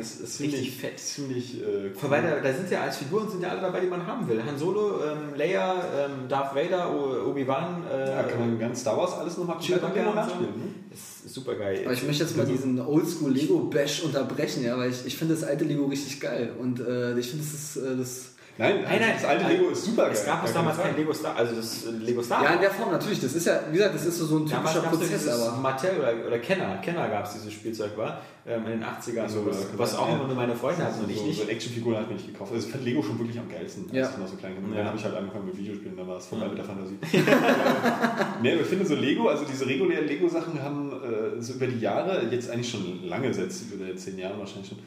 [0.00, 0.98] ist, ist richtig fett.
[0.98, 4.06] ziemlich äh, Wobei, da, da sind ja als Figuren sind ja alle dabei, die man
[4.06, 4.42] haben will.
[4.44, 6.90] Han Solo, ähm, Leia, ähm, Darth Vader,
[7.26, 10.56] Obi-Wan, äh, ja, kann man ganz Star Wars alles nochmal nachspielen.
[10.56, 10.88] Ne?
[11.28, 11.82] ist super geil.
[11.84, 15.34] Aber ich möchte jetzt mal diesen Oldschool Lego Bash unterbrechen, ja, weil ich, ich finde
[15.34, 19.00] das alte Lego richtig geil und äh, ich finde das ist äh, das Nein, Nein,
[19.00, 19.52] nein, das alte nein.
[19.52, 20.12] Lego ist super geil.
[20.12, 20.96] Es gab es damals kein.
[20.96, 22.42] Lego Star, also das äh, Lego Star.
[22.42, 23.20] Ja, in der Form natürlich.
[23.20, 25.56] Das ist ja, wie gesagt, das ist so, so ein typischer Prozess, aber.
[25.58, 29.46] Mattel oder, oder Kenner, Kenner gab es dieses Spielzeug war, ähm, in den 80ern, Also,
[29.46, 30.14] was, was auch ja.
[30.16, 31.40] immer nur meine Freunde hatten und ich so, nicht.
[31.40, 32.52] So Actionfiguren hat mir nicht gekauft.
[32.52, 34.10] Also ich fand Lego schon wirklich am geilsten, als Ja.
[34.10, 34.70] ich noch so klein war.
[34.70, 34.76] Ja.
[34.78, 36.98] Dann habe ich halt angefangen mit Videospielen, da war es vorbei mit der Fantasie.
[38.42, 41.78] nee, aber ich finde so Lego, also diese regulären Lego-Sachen haben äh, so über die
[41.80, 44.78] Jahre, jetzt eigentlich schon lange, seit über zehn Jahren wahrscheinlich schon,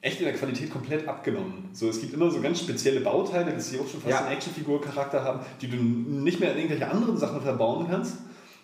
[0.00, 1.70] echt in der Qualität komplett abgenommen.
[1.72, 4.24] So, es gibt immer so ganz spezielle Bauteile, die sie auch schon fast Ja.
[4.26, 8.18] einen Actionfigur-Charakter haben, die du nicht mehr in irgendwelche anderen Sachen verbauen kannst.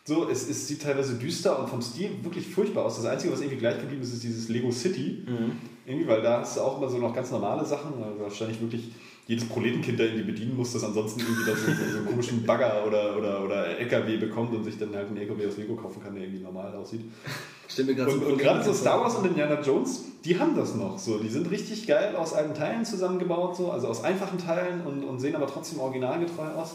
[0.06, 2.96] So, es, es sieht teilweise düster und vom Stil wirklich furchtbar aus.
[2.96, 5.24] Das Einzige, was irgendwie gleich geblieben ist, ist dieses Lego City.
[5.86, 8.92] Irgendwie, weil da hast du auch immer so noch ganz normale Sachen, weil wahrscheinlich wirklich
[9.26, 12.44] jedes Proletenkind da irgendwie bedienen muss, das ansonsten irgendwie dann so, so, so einen komischen
[12.44, 16.02] Bagger oder, oder, oder LKW bekommt und sich dann halt einen LKW aus Lego kaufen
[16.02, 17.02] kann, der irgendwie normal aussieht.
[17.66, 18.74] Stell mir gerade Und, so und gerade so.
[18.74, 21.18] Star Wars und Indiana Jones, die haben das noch so.
[21.18, 25.18] Die sind richtig geil aus alten Teilen zusammengebaut, so, also aus einfachen Teilen und, und
[25.20, 26.74] sehen aber trotzdem originalgetreu aus.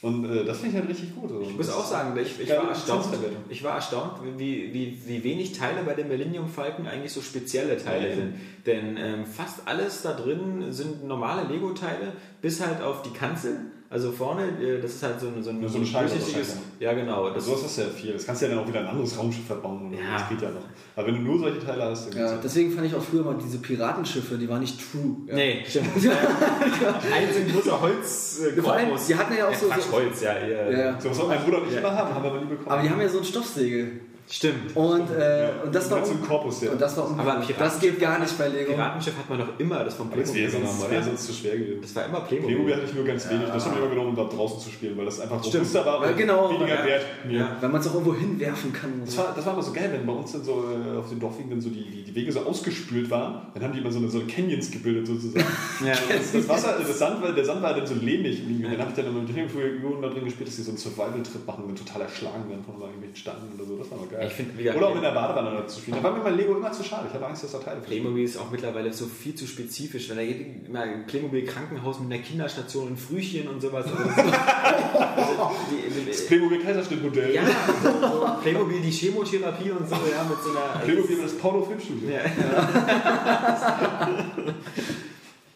[0.00, 1.30] Und äh, das finde ich halt richtig gut.
[1.42, 3.06] Ich muss auch sagen, ich, ich, war erstaunt,
[3.48, 7.76] ich war erstaunt, wie, wie, wie wenig Teile bei dem Millennium Falcon eigentlich so spezielle
[7.76, 8.14] Teile Ja.
[8.14, 8.34] sind.
[8.64, 13.56] Denn ähm, fast alles da drin sind normale Lego-Teile, bis halt auf die Kanzel.
[13.90, 16.56] Also vorne, äh, das ist halt so, ein- so ein Ja, so eine Scheibe durchsichtiges-.
[16.78, 17.30] Ja, genau.
[17.30, 18.12] Das So ist das ja viel.
[18.12, 19.88] Das kannst du ja dann auch wieder ein anderes Raumschiff verbauen.
[19.88, 20.02] Oder so.
[20.04, 20.18] Ja.
[20.18, 20.60] Das geht ja noch.
[20.94, 23.24] Aber wenn du nur solche Teile hast, dann Ja, geht's deswegen fand ich auch früher
[23.24, 25.16] mal diese Piratenschiffe, die waren nicht true.
[25.26, 25.34] Ja.
[25.36, 25.86] Nee, stimmt.
[25.96, 29.92] Ein ein großer Holz äh, Vor allem, die hatten ja auch Ja, so- Quatsch, so-
[29.92, 30.70] Holz, ja, eher.
[30.70, 31.00] Ja, ja.
[31.00, 31.80] So, was soll mein Bruder und ich Ja.
[31.80, 32.68] immer haben, haben wir aber nie bekommen.
[32.68, 34.00] Aber die haben ja so ein Stoffsegel.
[34.30, 34.76] Stimmt.
[34.76, 36.72] Und, äh, und das war un- Korpus, ja.
[36.72, 37.56] Und das war Aber unmöglich.
[37.56, 38.72] Piraten- Das geht gar nicht bei Lego.
[38.74, 41.32] Piratenschiff hat man doch immer das vom Aber das Playmobil wäre sonst, wär sonst zu
[41.32, 41.80] schwer gewesen.
[41.80, 42.54] Das war immer Playmobil.
[42.56, 43.46] Playmobil hatte ich nur ganz wenig.
[43.48, 46.00] Das haben wir immer genommen, um da draußen zu spielen, weil das einfach robuster war
[46.02, 46.84] Weil und genau, weniger ja.
[46.84, 47.06] wert.
[47.30, 47.56] Ja.
[47.60, 49.00] Wenn man es auch irgendwo hinwerfen kann.
[49.04, 51.20] Das war, das war immer so geil, wenn bei uns dann so äh, auf den
[51.20, 54.08] Dorfwegen so die, die, die Wege so ausgespült waren, dann haben die immer so eine,
[54.10, 55.44] so eine Canyons gebildet sozusagen.
[55.86, 55.92] Ja.
[56.08, 58.90] Das, das Wasser, das Sand, war- der Sand war dann so lehmig und dann habe
[58.90, 61.64] ich dann immer mit den Figuren da drin gespielt, dass die so einen Survival-Trip machen
[61.64, 63.76] und total erschlagen werden von irgendwelchen Steinen oder so.
[63.76, 64.17] Das war mal geil.
[64.26, 65.96] Ich find, wie gesagt, oder auch in der Badewanne da zu spielen.
[65.96, 67.06] Da war mir mein Lego immer zu schade.
[67.08, 67.80] Ich hatte Angst, dass da Teile.
[67.80, 70.08] Playmobil ist auch mittlerweile so viel zu spezifisch.
[70.10, 73.86] Wenn da geht immer ein Playmobil Krankenhaus mit einer Kinderstation und Frühchen und sowas.
[73.86, 77.34] Also das, also die, Das die, Playmobil Kaiserschnitt-Modell.
[77.34, 77.42] ja,
[77.82, 80.84] so, so Playmobil die Chemotherapie und so, ja, mit so einer.
[80.84, 82.08] Playmobil das Porno-Filmstudio.
[82.10, 82.20] Ja.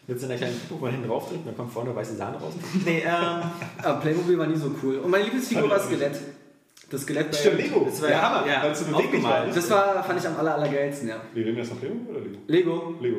[0.07, 2.37] mit so einer kleinen Puppe, wo man hinten drauf drückt, dann kommt vorne weiße Sahne
[2.39, 2.53] raus.
[2.85, 3.43] Nee, ähm,
[3.83, 4.99] Aber Playmobil war nie so cool.
[4.99, 5.79] Und meine Lieblingsfigur war.
[5.81, 6.19] Skelett.
[6.93, 7.87] Das Skelett bei Stimmt, Lego.
[7.87, 9.47] Das war ja, ja- Hammer, ja, weil es so beweglich war.
[9.47, 11.17] Das war, fand ich am aller, allergeilsten, ja.
[11.33, 12.39] Wir reden jetzt von Playmobil oder Lego?
[12.47, 12.95] Lego.
[13.01, 13.17] Lego,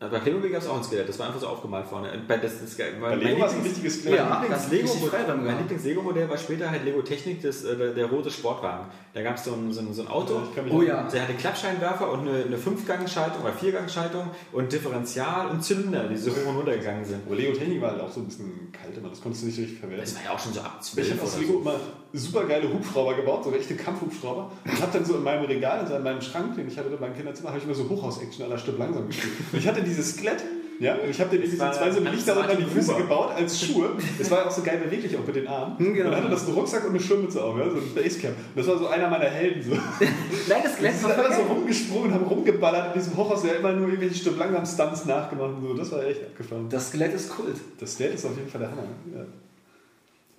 [0.00, 0.08] ja.
[0.08, 2.10] bei Playmobil gab es auch ein Skelett, das war einfach so aufgemalt vorne.
[2.26, 4.18] Bei, das, das, Bei mein Lego war es ein richtiges Skelett.
[4.18, 4.40] Ja.
[4.42, 5.56] Mein das frei beim mein.
[5.58, 8.86] Lieblings-Lego-Modell war später halt Lego Technik, das, äh, der, der rote Sportwagen.
[9.14, 10.40] Da gab es so ein, so, ein, so ein Auto.
[10.72, 11.08] Oh ja.
[11.08, 16.32] Der hatte Klappscheinwerfer und eine, eine Fünfgangschaltung oder Viergangschaltung und Differential und Zylinder, die so
[16.32, 17.20] hoch und runter gegangen sind.
[17.24, 19.10] Aber Lego Technik war halt auch so ein bisschen kalt immer.
[19.10, 20.04] Das konntest du nicht richtig verwerten.
[20.04, 21.60] Das war ja auch schon so ab Ich 12 habe aus oder Lego so.
[21.60, 21.80] immer
[22.12, 24.50] super geile Hubschrauber gebaut, so echte Kampfhubschrauber.
[24.64, 27.00] Und habe dann so in meinem Regal, also in meinem Schrank, den ich hatte in
[27.00, 29.34] meinem Kinderzimmer, habe ich immer so Hochhaus-Action aller Stück langsam gespielt.
[29.52, 30.42] Und ich hatte dieses Skelett,
[30.82, 33.02] ja, und ich habe den irgendwie so zwei so Lichter unter die Füße Huber.
[33.02, 33.90] gebaut als Schuhe.
[34.18, 35.78] Das war ja auch so geil beweglich auch mit den Armen.
[35.78, 36.08] Hm, genau.
[36.08, 38.34] Und dann hatte das einen Rucksack und eine Schirmmütze auf, ja, so ein Basecamp.
[38.36, 39.62] Und das war so einer meiner Helden.
[39.62, 39.70] So.
[39.70, 43.42] Nein, das Die Skelett sind war alle so rumgesprungen und haben rumgeballert in diesem Hochhaus,
[43.42, 45.74] der immer nur irgendwelche Stück langsam Stunts nachgemacht und so.
[45.74, 46.68] Das war echt abgefahren.
[46.68, 47.56] Das Skelett ist Kult.
[47.78, 48.82] Das Skelett ist auf jeden Fall der Hammer.
[49.14, 49.24] Ja.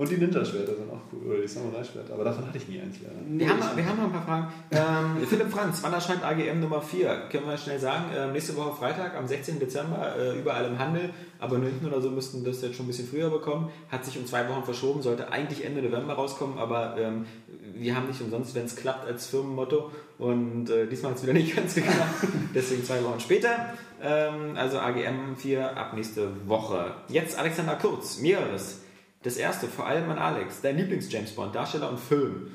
[0.03, 1.31] Und die Ninja-Schwerter sind auch cool.
[1.31, 2.13] Oder die Samurai-Schwerter.
[2.13, 3.15] Aber davon hatte ich nie eins leider.
[3.25, 4.47] Wir haben, wir haben noch ein paar Fragen.
[4.71, 7.29] Ähm, Philipp Franz, wann erscheint AGM Nummer 4?
[7.31, 8.07] Können wir schnell sagen.
[8.13, 9.59] Ähm, nächste Woche Freitag, am 16.
[9.59, 11.11] Dezember, äh, überall im Handel.
[11.39, 13.69] Abonnenten oder so müssten das jetzt schon ein bisschen früher bekommen.
[13.89, 17.25] Hat sich um zwei Wochen verschoben, sollte eigentlich Ende November rauskommen, aber ähm,
[17.73, 19.89] wir haben nicht umsonst, wenn es klappt, als Firmenmotto.
[20.17, 22.27] Und äh, diesmal hat es wieder nicht ganz geklappt.
[22.53, 23.73] Deswegen zwei Wochen später.
[24.01, 26.93] Ähm, also AGM 4 ab nächste Woche.
[27.07, 28.82] Jetzt Alexander Kurz, mehreres.
[29.23, 32.51] Das erste, vor allem an Alex, dein Lieblings-James Bond, Darsteller und Film.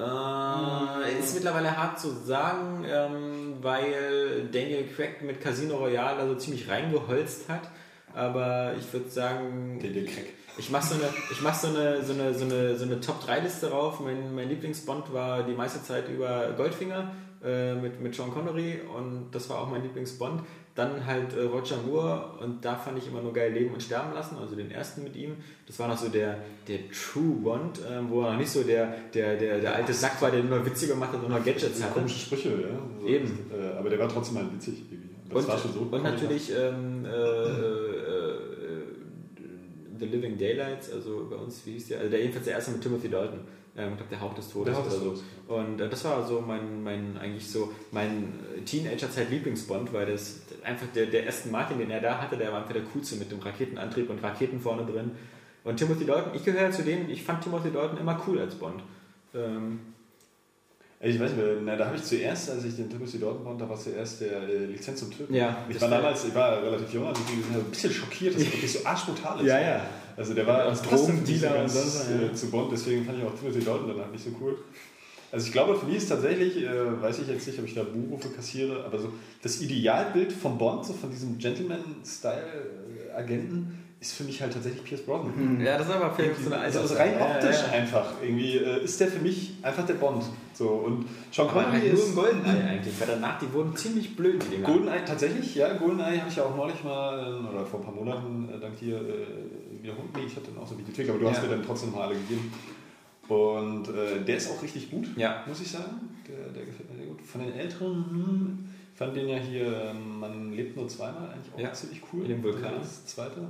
[0.00, 6.68] Äh, ist mittlerweile hart zu sagen, ähm, weil Daniel Craig mit Casino Royale also ziemlich
[6.68, 7.68] reingeholzt hat.
[8.14, 10.26] Aber ich würde sagen, den Crack.
[10.58, 13.70] ich mache so eine, ich mach so eine, so eine, so eine, so eine Top-3-Liste
[13.70, 14.00] rauf.
[14.00, 17.12] Mein, mein Lieblingsbond war die meiste Zeit über Goldfinger
[17.42, 20.42] äh, mit, mit Sean Connery und das war auch mein Lieblingsbond.
[20.74, 24.14] Dann halt äh, Roger Moore und da fand ich immer nur geil Leben und Sterben
[24.14, 25.36] lassen, also den ersten mit ihm.
[25.66, 28.94] Das war noch so der, der True Bond, ähm, wo er noch nicht so der,
[29.12, 31.92] der, der, der alte Sack war, der nur Witze gemacht hat und noch Gadgets hatte.
[31.92, 32.78] komische Sprüche, ja.
[33.00, 33.50] So, Eben.
[33.52, 34.82] Äh, aber der war trotzdem mal witzig.
[34.90, 35.12] Irgendwie.
[35.34, 35.88] Und, so.
[35.90, 38.82] und natürlich ähm, äh, äh, äh,
[39.98, 41.98] The Living Daylights, also bei uns, wie hieß der?
[41.98, 43.40] Also der jedenfalls der erste mit Timothy Dalton.
[43.76, 45.10] Ähm, ich glaube, der Hauch des Todes Hauch des oder so.
[45.10, 45.22] Todes.
[45.48, 50.42] Und äh, das war so mein, mein eigentlich so mein äh, Teenager-Zeit Lieblingsbond, weil das
[50.62, 53.30] einfach der, der Aston Martin, den er da hatte, der war einfach der coolste mit
[53.30, 55.12] dem Raketenantrieb und Raketen vorne drin.
[55.64, 58.82] Und Timothy Dalton, ich gehöre zu denen, ich fand Timothy Dalton immer cool als Bond.
[59.34, 59.78] Ähm,
[61.00, 63.68] Ich weiß nicht, na, da habe ich zuerst, als ich den Timothy Dalton Bond, da
[63.68, 65.34] war zuerst der äh, Lizenz zum Töten.
[65.34, 68.42] Ja, ich war damals, ich war relativ jung, also ich bin ein bisschen schockiert, dass
[68.42, 69.46] er wirklich so arschbrutal ist.
[69.46, 69.86] Ja, ja.
[70.16, 72.26] Also der war Ja, als Drogendealer und sonst ja.
[72.26, 74.56] äh, zu Bond, deswegen fand ich auch Timothy Dalton danach nicht so cool.
[75.30, 77.84] Also ich glaube, für mich ist tatsächlich, äh, weiß ich jetzt nicht, ob ich da
[77.84, 79.08] Buchrufe kassiere, aber so
[79.42, 85.60] das Idealbild von Bond, so von diesem Gentleman-Style-Agenten, ist für mich halt tatsächlich Pierce Brosnan.
[85.64, 87.72] ja, das ist aber für so eine Also, also rein optisch ja, ja.
[87.82, 90.24] einfach irgendwie äh, ist der für mich einfach der Bond.
[90.54, 94.16] So und Sean Connery halt nur ist im Goldeneye eigentlich, weil danach die wurden ziemlich
[94.16, 94.60] blöd, die.
[94.60, 97.94] Goldeneye tatsächlich, ja, Goldeneye habe ich ja auch neulich mal äh, oder vor ein paar
[97.94, 100.08] Monaten äh, dank dir äh, wiederholt.
[100.16, 101.48] Nee, ich hatte dann auch so eine Videothek, aber du hast Ja.
[101.48, 102.52] mir dann trotzdem mal alle gegeben.
[103.28, 105.44] Und äh, der ist auch richtig gut, Ja.
[105.46, 106.08] muss ich sagen.
[106.28, 107.22] Der, der gefällt mir sehr gut.
[107.22, 111.58] Von den älteren, hm, ich fand den ja hier, man lebt nur zweimal, eigentlich auch
[111.58, 111.72] Ja.
[111.72, 112.22] ziemlich cool.
[112.24, 112.74] In dem Vulkan.
[112.80, 113.48] Das zweite.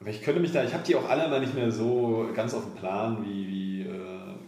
[0.00, 2.54] Aber ich könnte mich da, ich habe die auch alle mal nicht mehr so ganz
[2.54, 3.88] auf dem Plan, wie, wie äh,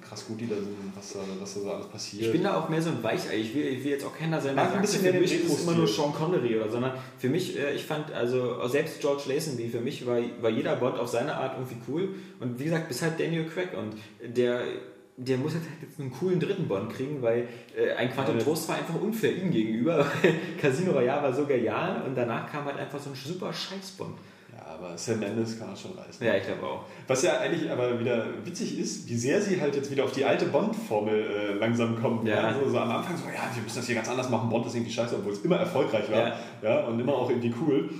[0.01, 2.27] krass gut die da sind, was da, was da so alles passiert.
[2.27, 3.37] Ich bin da auch mehr so ein Weichei.
[3.37, 5.33] Ich will, ich will jetzt auch keiner sein, der Mag ein sagt, bisschen für mich
[5.33, 5.87] ist es immer nur.
[5.87, 10.07] Sean Connery oder, sondern für mich, äh, ich fand, also selbst George Lazenby, für mich
[10.07, 12.09] war, war jeder Bond auf seine Art irgendwie cool.
[12.39, 13.95] Und wie gesagt, bis halt Daniel Craig und
[14.35, 14.63] der,
[15.17, 18.45] der muss jetzt, halt jetzt einen coolen dritten Bond kriegen, weil äh, ein Quantum Ja,
[18.45, 20.07] Trost war einfach unfair ihm gegenüber.
[20.61, 24.17] Casino Royale war so genial und danach kam halt einfach so ein super Scheiß-Bond.
[24.81, 26.27] Aber Sam Mendes kann das schon reißen.
[26.27, 26.85] Ja, ich glaube auch.
[27.07, 30.25] Was ja eigentlich aber wieder witzig ist, wie sehr sie halt jetzt wieder auf die
[30.25, 32.27] alte Bond-Formel äh, langsam kommen.
[32.27, 32.45] Ja.
[32.45, 34.75] Also so am Anfang so, ja, wir müssen das hier ganz anders machen, Bond ist
[34.75, 36.29] irgendwie scheiße, obwohl es immer erfolgreich war.
[36.29, 36.37] Ja.
[36.63, 36.87] Ja.
[36.87, 37.91] und immer auch irgendwie cool.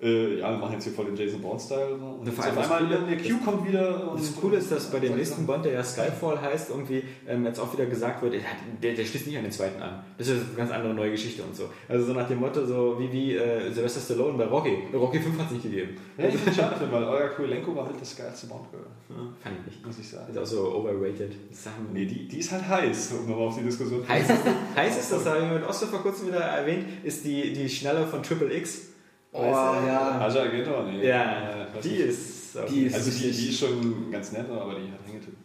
[0.00, 1.94] Äh, ja, wir machen jetzt hier voll den Jason Bourne-Style.
[1.94, 2.06] Und, so.
[2.06, 4.12] und Und auf das einmal Coole- der Q kommt wieder.
[4.12, 7.44] Und Das Coole ist, dass bei dem nächsten Bond, der ja Skyfall heißt, irgendwie ähm,
[7.44, 8.34] jetzt auch wieder gesagt wird,
[8.80, 10.04] der, der, schließt nicht an den zweiten an.
[10.16, 11.64] Das ist eine ganz andere neue Geschichte und so.
[11.88, 14.76] Also so nach dem Motto, so wie, wie äh, Sylvester Stallone bei Rocky.
[14.94, 15.96] Rocky 5 hat es nicht gegeben.
[16.16, 19.66] Ja, ich finde schade, weil Olga Kurylenko war mit das geilste Bond-Girl, Ja, fand ich
[19.74, 19.84] nicht.
[19.86, 20.30] muss ich sagen.
[20.30, 21.32] Ist auch so overrated.
[21.50, 24.38] Das haben Nee, die, die ist halt heiß, um nochmal auf die Diskussion Heiß ist,
[24.76, 28.06] heiß ist, das habe ich mit Oster vor kurzem wieder erwähnt, ist die, die Schnalle
[28.06, 28.82] von Triple X.
[29.38, 29.86] Oh, Weißt du?
[29.86, 30.18] ja.
[30.20, 31.06] Aja Argento, nee.
[31.06, 32.00] Ja, die nicht.
[32.00, 32.58] ist.
[32.70, 35.36] Die ist- Also die, die ist schon ganz nett, aber die hat Hängetitten.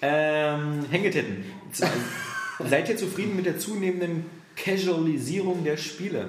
[0.00, 1.44] Ähm, Hängetitten.
[2.70, 4.24] Seid ihr zufrieden mit der zunehmenden
[4.56, 6.28] Casualisierung der Spiele?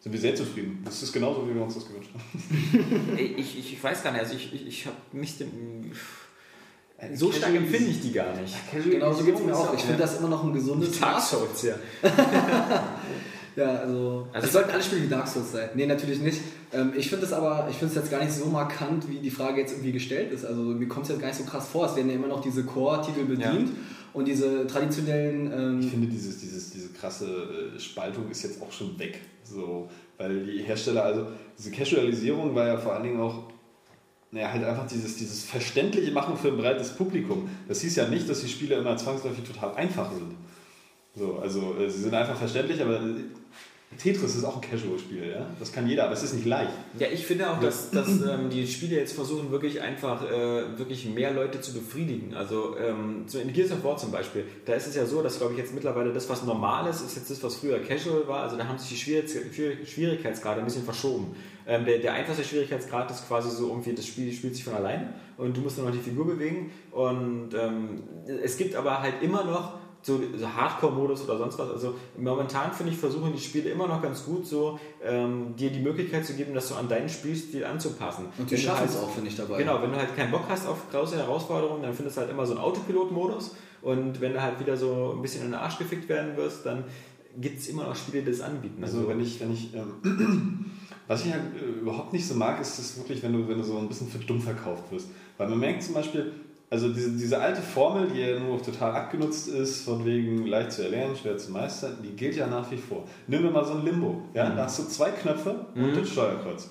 [0.00, 0.82] Sind wir sehr zufrieden.
[0.84, 3.16] Das ist genauso, wie wir uns das gewünscht haben.
[3.18, 5.92] Ich, ich, ich weiß gar nicht, also ich, ich, ich habe mich dem,
[7.14, 8.54] so stark empfinde ich die gar nicht.
[8.72, 9.72] Genau so geht es mir auch.
[9.74, 11.20] Ich finde das immer noch ein gesundes Dark.
[11.22, 11.74] Souls, ja.
[13.56, 15.70] Ja, also, Also- es sollten alle Spiele wie Dark Souls sein.
[15.74, 16.40] Nee, natürlich nicht.
[16.72, 19.30] Ähm, ich finde es aber, ich finde es jetzt gar nicht so markant, wie die
[19.30, 20.44] Frage jetzt irgendwie gestellt ist.
[20.44, 21.86] Also mir kommt es jetzt gar nicht so krass vor.
[21.86, 23.70] Es werden ja immer noch diese Core-Titel bedient
[24.12, 25.46] und diese traditionellen.
[25.80, 29.20] Ich Ähm, finde, dieses, dieses, diese krasse äh, Spaltung ist jetzt auch schon weg.
[29.42, 31.26] So, weil die Hersteller, also
[31.58, 33.44] diese Casualisierung war ja vor allen Dingen auch
[34.32, 37.48] naja, halt einfach dieses, dieses verständliche Machen für ein breites Publikum.
[37.66, 40.36] Das hieß ja nicht, dass die Spiele immer zwangsläufig total einfach sind.
[41.16, 43.14] So, also äh, sie sind einfach verständlich, aber äh,
[43.98, 45.46] Tetris ist auch ein Casual-Spiel, ja?
[45.58, 46.70] Das kann jeder, aber es ist nicht leicht.
[46.96, 51.06] Ja, ich finde auch, dass, dass ähm, die Spiele jetzt versuchen, wirklich einfach äh, wirklich
[51.06, 52.32] mehr Leute zu befriedigen.
[52.34, 55.54] Also ähm, in Gears of War zum Beispiel, da ist es ja so, dass glaube
[55.54, 58.42] ich jetzt mittlerweile das, was normal ist, ist jetzt das, was früher Casual war.
[58.44, 61.34] Also da haben sich die Schwierigkeits Schwier- Schwierigkeitsgrade ein bisschen verschoben.
[61.66, 65.14] Ähm, der, der einfachste Schwierigkeitsgrad ist quasi so irgendwie, das Spiel spielt sich von allein
[65.36, 66.70] und du musst nur noch die Figur bewegen.
[66.92, 68.04] Und ähm,
[68.44, 71.70] es gibt aber halt immer noch so, so Hardcore-Modus oder sonst was.
[71.70, 75.80] Also momentan finde ich, versuchen die Spiele immer noch ganz gut so, ähm, dir die
[75.80, 78.26] Möglichkeit zu geben, das so an deinen Spielstil anzupassen.
[78.38, 79.58] und die schaffen halt, es auch, finde ich, dabei.
[79.58, 82.46] Genau, wenn du halt keinen Bock hast auf große Herausforderungen, dann findest du halt immer
[82.46, 83.54] so einen Autopilot-Modus.
[83.82, 86.84] Und wenn du halt wieder so ein bisschen in den Arsch gefickt werden wirst, dann
[87.38, 88.82] gibt es immer noch Spiele, die das anbieten.
[88.82, 90.66] Also wenn ich, wenn ich, ähm,
[91.06, 93.64] was ich halt äh, überhaupt nicht so mag, ist das wirklich, wenn du, wenn du
[93.64, 95.08] so ein bisschen für dumm verkauft wirst.
[95.38, 96.32] Weil man merkt zum Beispiel,
[96.70, 100.72] also diese, diese alte Formel, die ja nur noch total abgenutzt ist, von wegen leicht
[100.72, 103.04] zu erlernen, schwer zu meistern, die gilt ja nach wie vor.
[103.26, 105.96] Nimm mir mal so ein Limbo, ja, da hast du zwei Knöpfe und Mhm.
[105.96, 106.68] das Steuerkreuz.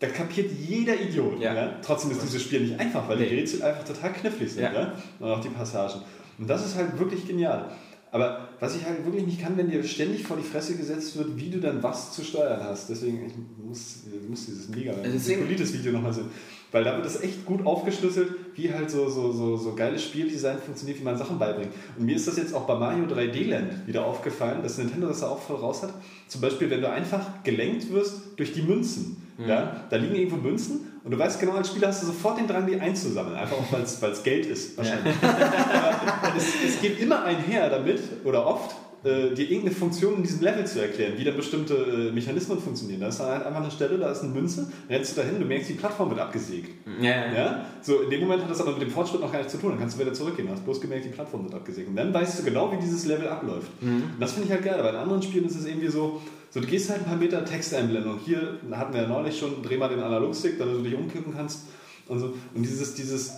[0.00, 1.40] Da kapiert jeder Idiot.
[1.40, 1.52] Ja.
[1.54, 1.72] Ja.
[1.82, 3.40] Trotzdem ist dieses Spiel nicht einfach, weil die Nee.
[3.40, 4.62] Rätsel einfach total knifflig sind.
[4.62, 4.72] Ja.
[4.72, 4.92] Ja.
[5.18, 6.02] Und auch die Passagen.
[6.38, 7.68] Und das ist halt wirklich genial.
[8.12, 11.36] Aber was ich halt wirklich nicht kann, wenn dir ständig vor die Fresse gesetzt wird,
[11.36, 12.88] wie du dann was zu steuern hast.
[12.88, 16.30] Deswegen, ich muss, ich muss dieses mega Deswegen- Politis-Video nochmal sehen.
[16.70, 20.58] Weil da wird das echt gut aufgeschlüsselt, wie halt so, so, so, so geiles Spieldesign
[20.58, 21.72] funktioniert, wie man Sachen beibringt.
[21.98, 25.20] Und mir ist das jetzt auch bei Mario 3D Land wieder aufgefallen, dass Nintendo das
[25.20, 25.94] da auch voll raus hat.
[26.26, 29.22] Zum Beispiel, wenn du einfach gelenkt wirst durch die Münzen.
[29.38, 29.84] Ja?
[29.88, 32.66] Da liegen irgendwo Münzen und du weißt genau, als Spieler hast du sofort den Drang,
[32.66, 33.36] die einzusammeln.
[33.36, 35.14] Einfach auch, weil es Geld ist, wahrscheinlich.
[35.22, 38.74] Aber es, es geht immer einher damit, oder oft,
[39.04, 43.00] äh, dir irgendeine Funktion in diesem Level zu erklären, wie da bestimmte äh, Mechanismen funktionieren.
[43.00, 45.46] Da ist halt einfach eine Stelle, da ist eine Münze, dann rennst du dahin, du
[45.46, 46.70] merkst, die Plattform wird abgesägt.
[47.00, 47.32] Ja, ja.
[47.34, 47.66] Ja?
[47.80, 49.70] So, in dem Moment hat das aber mit dem Fortschritt noch gar nichts zu tun.
[49.70, 50.48] Dann kannst du wieder zurückgehen.
[50.50, 51.88] Hast bloß gemerkt, die Plattform wird abgesägt.
[51.88, 53.68] Und dann weißt du genau, wie dieses Level abläuft.
[53.80, 54.78] Und das finde ich halt geil.
[54.78, 56.20] Aber in anderen Spielen ist es irgendwie so,
[56.50, 59.38] so, du gehst halt ein paar Meter Text einblenden und hier hatten wir ja neulich
[59.38, 61.66] schon, dreh mal den Analogstick, damit du dich umkippen kannst
[62.08, 62.34] und so.
[62.54, 63.32] Und dieses, dieses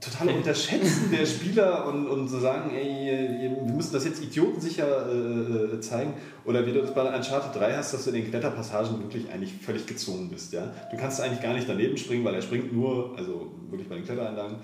[0.00, 5.74] totale Unterschätzen der Spieler und, und so sagen, ey, wir müssen das jetzt idiotensicher äh,
[5.74, 6.14] äh, zeigen.
[6.44, 9.54] Oder wie du das bei Uncharted 3 hast, dass du in den Kletterpassagen wirklich eigentlich
[9.54, 10.52] völlig gezwungen bist.
[10.52, 10.72] Ja?
[10.90, 14.04] Du kannst eigentlich gar nicht daneben springen, weil er springt nur, also wirklich bei den
[14.04, 14.56] Klettereinlagen,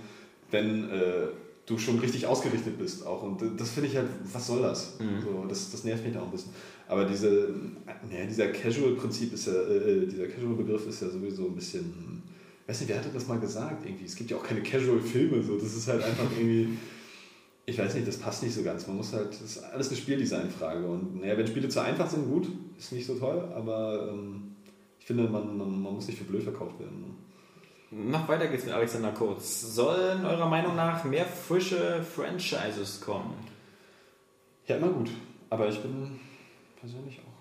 [0.50, 1.28] wenn äh,
[1.64, 3.22] du schon richtig ausgerichtet bist auch.
[3.22, 4.98] Und das finde ich halt, was soll das?
[5.22, 5.70] So, das?
[5.70, 6.52] Das nervt mich da auch ein bisschen.
[6.88, 7.54] Aber diese,
[8.10, 12.22] naja, dieser Casual-Prinzip ist ja, äh, dieser Casual-Begriff ist ja sowieso ein bisschen,
[12.72, 14.06] weiß nicht, wer hatte das mal gesagt irgendwie?
[14.06, 15.56] Es gibt ja auch keine Casual-Filme, so.
[15.56, 16.78] das ist halt einfach irgendwie,
[17.66, 18.86] ich weiß nicht, das passt nicht so ganz.
[18.86, 20.86] Man muss halt, das ist alles eine Spieldesign-Frage.
[20.86, 22.48] Und naja, wenn Spiele zu einfach sind, gut,
[22.78, 24.56] ist nicht so toll, aber ähm,
[24.98, 27.14] ich finde, man, man, man muss nicht für blöd verkauft werden.
[27.90, 28.10] Ne?
[28.10, 29.74] Noch weiter geht's mit Alexander Kurz.
[29.74, 33.34] Sollen eurer Meinung nach mehr frische Franchises kommen?
[34.66, 35.10] Ja, immer gut.
[35.50, 36.18] Aber ich bin
[36.80, 37.31] persönlich auch.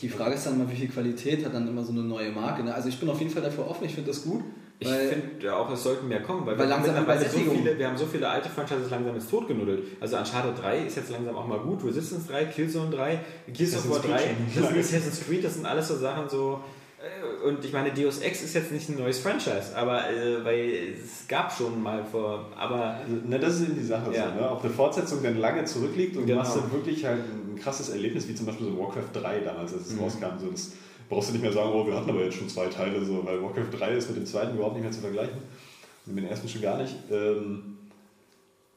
[0.00, 2.62] Die Frage ist dann mal, wie viel Qualität hat dann immer so eine neue Marke.
[2.62, 2.74] Ne?
[2.74, 4.42] Also ich bin auf jeden Fall dafür offen, ich finde das gut.
[4.80, 7.78] Ich finde ja auch, es sollten mehr kommen, weil, Weil wir, haben mittlerweile so viele,
[7.78, 9.84] wir haben so viele alte Franchises langsam ins Tod genuddelt.
[10.00, 13.20] Also Uncharted 3 ist jetzt langsam auch mal gut, Resistance 3, Killzone 3,
[13.52, 15.96] Gears of War Assassin's 3, Creed schon das ist Assassin's Creed, das sind alles so
[15.96, 16.60] Sachen so...
[17.00, 20.94] äh, Und ich meine, Deus Ex ist jetzt nicht ein neues Franchise, aber äh, weil
[21.02, 24.12] es gab schon mal vor, aber Also, ne, das ist eben die Sache.
[24.12, 24.28] Ja.
[24.34, 24.50] So, ne?
[24.50, 26.42] Ob eine Fortsetzung dann lange zurückliegt und Genau.
[26.42, 29.72] du hast dann wirklich halt ein krasses Erlebnis, wie zum Beispiel so Warcraft 3 damals,
[29.72, 30.00] als es Mhm.
[30.00, 30.38] rauskam.
[30.40, 30.72] So, das
[31.08, 33.42] brauchst du nicht mehr sagen, oh, wir hatten aber jetzt schon zwei Teile, so, weil
[33.42, 35.38] Warcraft 3 ist mit dem zweiten überhaupt nicht mehr zu vergleichen.
[36.06, 36.94] Mit dem ersten schon gar nicht.
[37.10, 37.76] Ähm,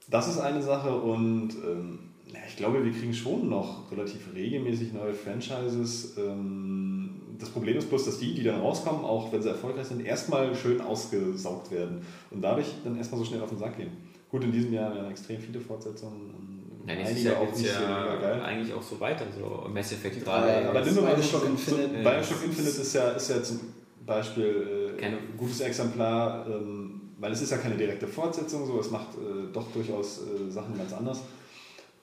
[0.10, 2.00] das ist eine Sache und ähm,
[2.48, 6.16] ich glaube, wir kriegen schon noch relativ regelmäßig neue Franchises.
[6.18, 7.10] Ähm,
[7.40, 10.56] das Problem ist bloß, dass die, die dann rauskommen, auch wenn sie erfolgreich sind, erstmal
[10.56, 12.02] schön ausgesaugt werden
[12.32, 13.92] und dadurch dann erstmal so schnell auf den Sack gehen.
[14.32, 16.57] Gut, in diesem Jahr werden extrem viele Fortsetzungen.
[16.88, 18.42] Nein, nächstes einige Jahr auch es nicht so ja geil.
[18.42, 20.32] eigentlich auch so weiter, so Mass Effect 3.
[20.32, 21.90] Frage, Aber nimm mal Bioshock so, Infinite.
[21.98, 23.60] So, Bioshock Infinite ist ja, ist ja zum
[24.06, 28.90] Beispiel äh, ein gutes Exemplar, ähm, weil es ist ja keine direkte Fortsetzung, so, es
[28.90, 31.22] macht äh, doch durchaus äh, Sachen ganz anders.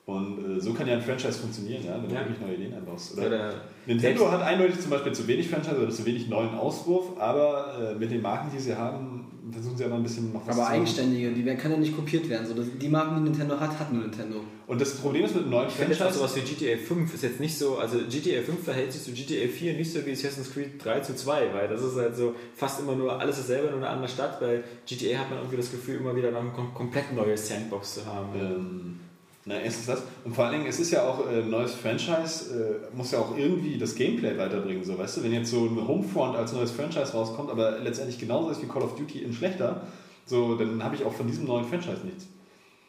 [0.06, 2.20] Und äh, so kann ja ein Franchise funktionieren, ja, wenn du Ja.
[2.20, 3.16] wirklich neue Ideen einbaust.
[3.16, 3.54] Oder Oder
[3.86, 7.98] Nintendo hat eindeutig zum Beispiel zu wenig Franchise oder zu wenig neuen Auswurf, aber äh,
[7.98, 10.72] mit den Marken, die sie haben, versuchen sie aber ein bisschen noch was Aber zu
[10.72, 12.46] eigenständige, die werden- können ja nicht kopiert werden.
[12.46, 14.40] So, das- die Marken, die Nintendo hat, hat nur Nintendo.
[14.66, 16.76] Und das Problem ist mit einem neuen Ich finde jetzt auch Franchise, sowas wie GTA
[16.78, 20.04] 5 ist jetzt nicht so, also GTA 5 verhält sich zu GTA 4 nicht so
[20.06, 23.36] wie Assassin's Creed 3 zu 2, weil das ist halt so fast immer nur alles
[23.36, 26.40] dasselbe in einer anderen Stadt, bei GTA hat man irgendwie das Gefühl, immer wieder noch
[26.40, 28.28] ein kom komplett neues Sandbox zu haben.
[28.34, 29.00] Ähm,
[29.46, 30.02] na, erstens das.
[30.24, 33.18] Und vor allen Dingen, es ist ja auch äh, ein neues Franchise, äh, muss ja
[33.18, 34.84] auch irgendwie das Gameplay weiterbringen.
[34.84, 38.50] So, weißt du, wenn jetzt so ein Homefront als neues Franchise rauskommt, aber letztendlich genauso
[38.50, 39.86] ist wie Call of Duty in schlechter,
[40.24, 42.26] so, dann habe ich auch von diesem neuen Franchise nichts.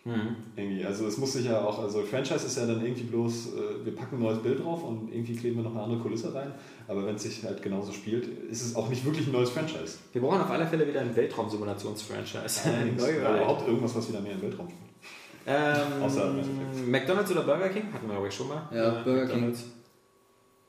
[0.05, 0.35] Mhm.
[0.55, 0.85] Irgendwie.
[0.85, 3.95] Also es muss sich ja auch, also Franchise ist ja dann irgendwie bloß, äh, wir
[3.95, 6.53] packen ein neues Bild drauf und irgendwie kleben wir noch eine andere Kulisse rein.
[6.87, 9.97] Aber wenn es sich halt genauso spielt, ist es auch nicht wirklich ein neues Franchise.
[10.13, 12.61] Wir brauchen auf alle Fälle wieder ein Weltraumsimulations-Franchise.
[12.65, 14.84] Allerdings, oder überhaupt irgendwas, was wieder mehr im Weltraum spielt.
[15.47, 16.33] Ähm, Außer.
[16.87, 17.91] McDonalds oder Burger King?
[17.93, 18.67] Hatten wir, glaube ich, schon mal.
[18.71, 19.35] Ja, Äh, Burger King.
[19.35, 19.63] McDonald's.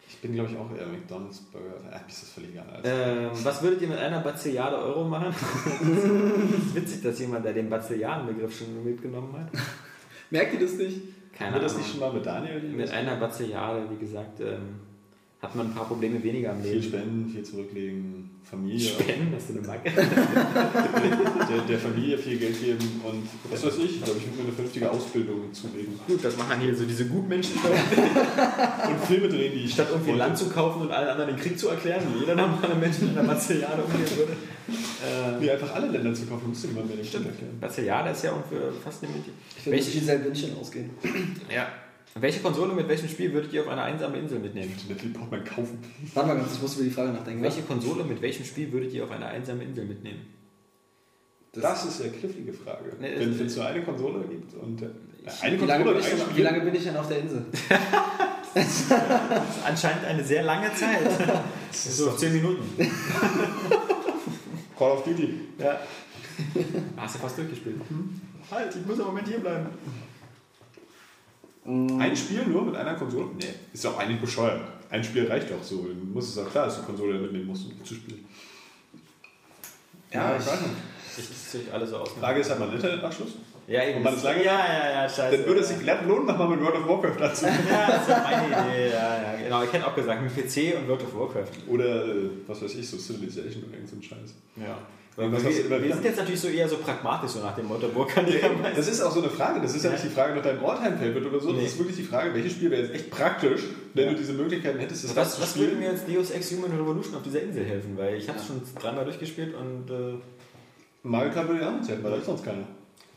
[0.09, 1.75] Ich bin, glaube ich, auch eher McDonalds Burger.
[1.93, 2.67] Äh, ist das völlig egal.
[2.73, 5.29] Also, Ähm, was würdet ihr mit einer Bazilliarde Euro machen?
[5.35, 9.49] das ist witzig, dass jemand da den Bazilliarden-Begriff schon mitgenommen hat.
[10.31, 11.01] Merkt ihr das nicht?
[11.33, 12.61] Keine Haben wir das nicht schon mal mit Daniel?
[12.61, 14.81] Mit einer Bazilliarde, wie gesagt, ähm,
[15.47, 16.83] hat man ein paar Probleme weniger im viel Leben.
[16.83, 18.81] spenden, viel zurücklegen, Familie.
[18.89, 19.91] Spenden, hast du eine Macke?
[21.49, 24.53] Der, der Familie viel Geld geben und was weiß ich, glaube ich, würde mir eine
[24.53, 25.99] vernünftige Ausbildung zulegen.
[26.09, 27.55] Gut, das machen hier so diese Gutmenschen,
[28.89, 30.19] Und Filme drehen, die ich statt irgendwie wollte.
[30.25, 33.11] Land zu kaufen und allen anderen den Krieg zu erklären, wie jeder normale Mensch in
[33.11, 34.33] einer Bazilliarde umgehen würde.
[34.33, 37.25] Äh, Nee, einfach alle Länder zu kaufen, musste niemand mehr den Stimmt.
[37.27, 37.61] Krieg erklären.
[37.61, 39.31] Bazilliarde ist ja ungefähr fast eine Minute.
[39.59, 40.91] Ich würde Welche- nicht Giselle Bündchen ausgehen.
[41.55, 41.69] Ja.
[42.19, 44.73] Welche Konsole mit welchem Spiel würdet ihr auf eine einsame Insel mitnehmen?
[44.89, 45.79] Natalie Portman kaufen.
[46.15, 47.43] Warte mal ganz, ich muss über die Frage nachdenken.
[47.43, 50.27] Welche Konsole mit welchem Spiel würdet ihr auf eine einsame Insel mitnehmen?
[51.53, 52.93] Das ist ja eine knifflige Frage.
[53.01, 54.87] Nee, Wenn das- es nur eine Konsole gibt und äh,
[55.43, 57.47] eine wie, lange bin ich Spiel- wie lange bin ich denn auf der Insel?
[58.55, 58.93] Das ist
[59.67, 61.11] anscheinend eine sehr lange Zeit.
[61.73, 62.63] so 10 Minuten.
[64.79, 65.35] Call of Duty.
[65.59, 65.81] Ja.
[66.99, 67.77] Hast du fast durchgespielt.
[68.51, 69.67] Halt, ich muss im Moment hier bleiben.
[71.67, 73.27] Ein Spiel nur mit einer Konsole?
[73.39, 74.61] Nee, ist doch eigentlich bescheuert.
[74.91, 75.83] ein Spiel reicht doch so.
[75.89, 78.25] Dann muss es auch klar, dass du Konsole mitnehmen musst, um zu spielen.
[80.13, 80.71] Ja, ich weiß nicht.
[81.19, 82.11] Ich das sich alle so aus.
[82.11, 83.31] Frage ist, hat man einen Internetanschluss?
[83.67, 83.97] Ja, eben.
[83.99, 85.39] Und man ist lange- ja, ja, ja, scheiße.
[85.39, 87.47] Dann würde es sich glatt lohnen, nochmal mit World of Warcraft dazu.
[87.47, 88.91] Ja, das war meine Idee.
[88.91, 89.63] Ja, ja, genau.
[89.65, 91.51] Ich hätte auch gesagt, mit PC und World of Warcraft.
[91.69, 94.35] Oder, äh, was weiß ich, so Civilization oder irgend so ein Scheiß.
[94.57, 94.79] Ja.
[95.17, 95.95] Weil wir, wir wieder?
[95.95, 98.61] sind jetzt natürlich so eher so pragmatisch, so nach dem Motto, wo kann die am
[98.61, 99.61] meisten- Das ist auch so eine Frage.
[99.63, 99.97] Das ist ja Ja.
[99.97, 101.53] nicht die Frage nach deinem Alltime-Favorite oder so.
[101.53, 101.63] Nee.
[101.63, 103.63] Das ist wirklich die Frage, welches Spiel wäre jetzt echt praktisch,
[103.95, 104.11] wenn Ja.
[104.13, 107.23] du diese Möglichkeiten hättest, das Was, was würde mir jetzt Deus Ex Human Revolution auf
[107.23, 107.97] dieser Insel helfen?
[107.97, 110.15] Weil ich habe es schon dreimal durchgespielt und äh,
[111.03, 112.65] Mario Kart würde ja auch nicht helfen, weil da ist sonst keiner.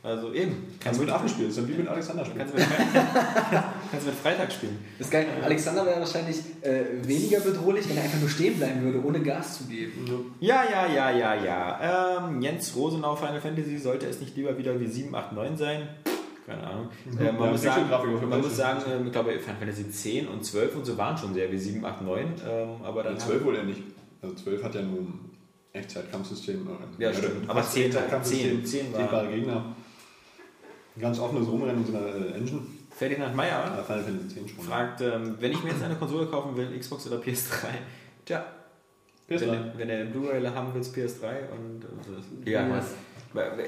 [0.02, 0.68] Also eben.
[0.80, 2.40] Kannst du mit Affen spielen, das ist dann wie mit Alexander spielen.
[2.40, 4.78] Kannst du mit, Freitag, kannst du mit Freitag spielen.
[4.98, 5.28] Das ist geil.
[5.44, 9.58] Alexander wäre wahrscheinlich äh, weniger bedrohlich, wenn er einfach nur stehen bleiben würde, ohne Gas
[9.58, 10.08] zu geben.
[10.40, 12.28] Ja, ja, ja, ja, ja.
[12.30, 15.90] Ähm, Jens Rosenau Final Fantasy sollte es nicht lieber wieder wie 7, 8, 9 sein?
[16.46, 16.88] Keine Ahnung.
[17.20, 17.90] Äh, Ja, man muss sagen,
[18.30, 21.34] man muss sagen ähm, ich glaube, Final Fantasy 10 und 12 und so waren schon
[21.34, 22.26] sehr wie 7, 8, 9.
[22.48, 23.84] Ähm, aber dann Ja, 12 wohl eher nicht.
[24.22, 25.20] Also 12 hat ja nur ein
[25.74, 26.68] Echtzeitkampfsystem.
[27.00, 27.48] äh, Ja, stimmt.
[27.50, 27.94] Aber 10 halt.
[27.96, 29.76] Echtzeitkampfsystem, 10, 10 war- Gegner.
[31.00, 32.60] Ein ganz offenes Rumrennen in so einer äh, Engine.
[32.92, 34.66] Ferdinand Meyer Ja, Final Fantasy 10 schon.
[34.66, 37.68] fragt, ähm, wenn ich mir jetzt eine Konsole kaufen will, Xbox oder PS3?
[38.26, 38.44] Tja,
[39.30, 39.46] wenn, PS3.
[39.46, 42.88] du- wenn er Blu-ray haben willst, PS3 und äh, ja, Was?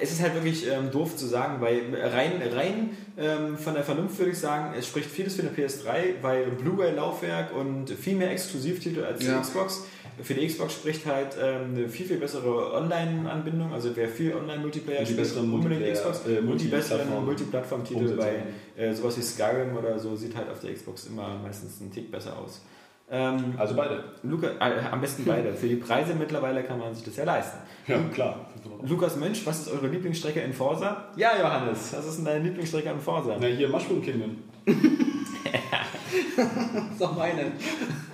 [0.01, 4.17] Es ist halt wirklich ähm, doof zu sagen, weil rein, rein ähm, von der Vernunft
[4.17, 9.03] würde ich sagen, es spricht vieles für eine PS3, weil Blu-ray-Laufwerk und viel mehr Exklusivtitel
[9.03, 9.39] als die Ja.
[9.39, 9.85] Xbox.
[10.21, 15.01] Für die Xbox spricht halt ähm, eine viel, viel bessere Online-Anbindung, also wer viel Online-Multiplayer
[15.03, 18.43] spielt, besseren unbedingt Multiplayer- Xbox äh, und die besseren Multiplattform- Multiplattform-Titel bei
[18.77, 22.11] äh, sowas wie Skyrim oder so sieht halt auf der Xbox immer meistens einen Tick
[22.11, 22.61] besser aus.
[23.09, 24.03] Ähm, Also beide.
[24.23, 25.53] Luca, äh, am besten beide.
[25.55, 27.57] Für die Preise mittlerweile kann man sich das ja leisten.
[27.87, 28.47] Ja, klar.
[28.87, 31.09] Lukas Mönch, was ist eure Lieblingsstrecke in Forza?
[31.17, 33.35] Ja, Johannes, was ist denn deine Lieblingsstrecke in Forza?
[33.39, 34.37] Na, hier Mushroom Kingdom.
[34.65, 34.75] Das
[36.91, 37.51] ist doch meine.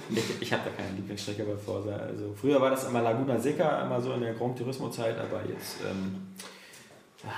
[0.09, 1.95] Ich, ich habe da keine Lieblingsstrecke bei Forza.
[1.95, 5.41] Also früher war das immer Laguna Seca, immer so in der Grand Turismo Zeit, aber
[5.47, 6.27] jetzt ähm,
[7.23, 7.31] ah,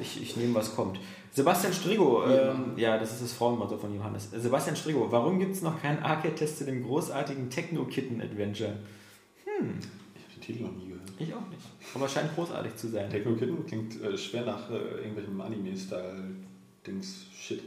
[0.00, 0.98] ich, ich, nehme was kommt.
[1.32, 4.28] Sebastian Strigo, ähm, ja, das ist das Frauenmotto von Johannes.
[4.32, 8.72] Sebastian Strigo, warum gibt es noch keinen Arcade-Test zu dem großartigen Techno-Kitten-Adventure?
[9.44, 9.64] Ich habe
[10.34, 11.08] den Titel noch nie gehört.
[11.18, 11.62] Ich auch nicht.
[11.94, 13.08] Aber scheint großartig zu sein.
[13.10, 17.62] Techno Kitten klingt äh, schwer nach äh, irgendwelchem Anime-Style-Dings-Shit.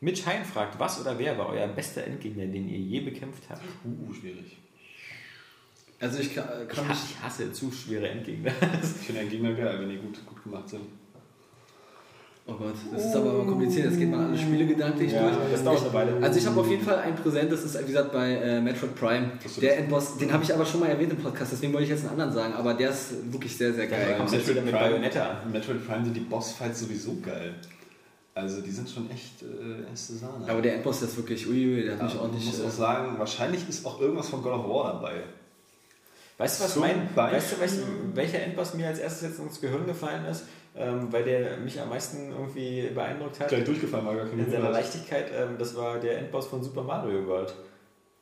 [0.00, 3.62] Mitch Hein fragt, was oder wer war euer bester Endgegner, den ihr je bekämpft habt?
[3.84, 4.56] Uh, schwierig.
[6.00, 6.96] Also ich kann, Ich kann mich...
[6.96, 8.50] hasse, ich hasse zu schwere Endgegner.
[8.82, 10.82] Ich finde einen Gegner geil, wenn die gut, gut gemacht sind.
[12.46, 13.86] Oh Gott, das ist aber kompliziert.
[13.86, 15.36] Jetzt geht man alle Spiele gedanklich durch.
[15.52, 16.16] das dauert eine Weile.
[16.22, 18.94] Also ich habe auf jeden Fall ein Präsent, das ist wie gesagt bei äh, Metroid
[18.96, 19.32] Prime.
[19.60, 19.78] Der das?
[19.78, 22.12] Endboss, den habe ich aber schon mal erwähnt im Podcast, deswegen wollte ich jetzt einen
[22.12, 24.06] anderen sagen, aber der ist wirklich sehr, sehr Ja, geil.
[24.08, 25.52] der kommt jetzt wieder mit Bayonetta an.
[25.52, 27.54] Metroid Prime sind die Bossfights sowieso geil.
[28.34, 30.48] Also die sind schon echt äh, erste Sahne.
[30.48, 32.46] Aber der Endboss ist wirklich, uiui, der hat ja, mich man ordentlich...
[32.46, 35.22] muss äh, auch sagen, wahrscheinlich ist auch irgendwas von God of War dabei.
[36.38, 37.72] Weißt du, was Zum mein, weißt du, welch,
[38.14, 40.44] welcher Endboss mir als erstes jetzt ins Gehirn gefallen ist?
[40.74, 43.48] Ähm, weil der mich am meisten irgendwie beeindruckt hat.
[43.48, 44.70] Gleich durchgefallen war gar kein In seiner.
[44.70, 47.52] Leichtigkeit, ähm, das war der Endboss von Super Mario World.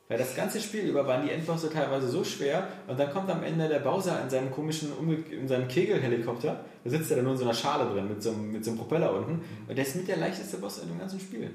[0.08, 3.42] Weil das ganze Spiel über waren die Endbosse teilweise so schwer und dann kommt am
[3.42, 4.90] Ende der Bowser in seinem komischen,
[5.30, 8.30] in seinem Kegelhelikopter, da sitzt er dann nur in so einer Schale drin mit so,
[8.30, 10.98] einem, mit so einem Propeller unten und der ist mit der leichteste Boss in dem
[10.98, 11.50] ganzen Spiel.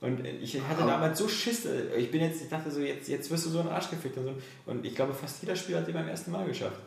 [0.00, 3.30] Und ich hatte damals so Schiss, äh, ich bin jetzt, ich dachte so, jetzt, jetzt
[3.30, 4.34] wirst du so in den Arsch gefickt und so.
[4.66, 6.78] Und ich glaube, fast jeder Spieler hat den beim ersten Mal geschafft.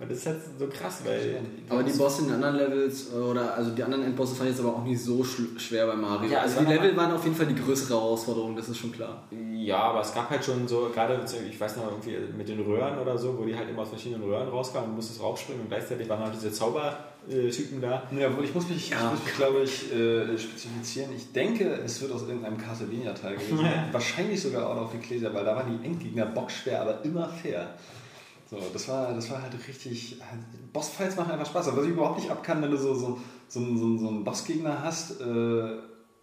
[0.00, 1.40] Und das ist halt so krass, weil.
[1.68, 4.64] Aber die Bosse in den anderen Levels, oder also die anderen Endbosse fand ich jetzt
[4.64, 6.30] aber auch nicht so schl- schwer bei Mario.
[6.30, 9.24] Ja, also die Level waren auf jeden Fall die größere Herausforderung, das ist schon klar.
[9.52, 11.20] Ja, aber es gab halt schon so, gerade,
[11.50, 14.22] ich weiß noch, irgendwie mit den Röhren oder so, wo die halt immer aus verschiedenen
[14.22, 18.04] Röhren rauskamen und musstest raufspringen und gleichzeitig waren halt diese Zaubertypen da.
[18.16, 18.98] Ja, ich muss mich, Ja.
[18.98, 21.10] ich muss mich glaube ich, äh, spezifizieren.
[21.16, 23.66] Ich denke, es wird aus irgendeinem Castlevania-Teil gewesen.
[23.92, 27.68] Wahrscheinlich sogar auch auf Ecclesia, weil da waren die Endgegner bockschwer, aber immer fair.
[28.50, 30.16] So, das war, das war halt richtig.
[30.20, 31.68] Halt, Bossfights machen einfach Spaß.
[31.68, 33.18] Aber was ich überhaupt nicht ab kann, wenn du so, so,
[33.48, 35.76] so, einen- so, so einen Bossgegner hast, äh,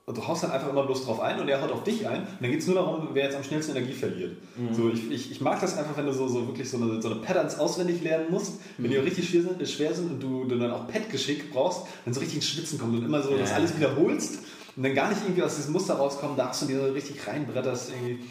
[0.07, 2.19] und du haust dann einfach immer bloß drauf ein und er haut auf dich ein.
[2.21, 4.37] Und dann geht es nur darum, wer jetzt am schnellsten Energie verliert.
[4.71, 7.09] So, ich, ich, ich mag das einfach, wenn du so, so wirklich so eine, so
[7.09, 10.19] eine Patterns auswendig lernen musst, wenn die auch richtig schwer sind, äh, schwer sind und
[10.21, 13.35] du, du dann auch Pad-Geschick brauchst, wenn so richtig ins Schwitzen kommt und immer so
[13.35, 13.55] das Ja.
[13.55, 14.39] alles wiederholst
[14.75, 17.89] und dann gar nicht irgendwie aus diesem Muster rauskommen darfst und dir so richtig reinbretterst
[17.89, 18.25] irgendwie.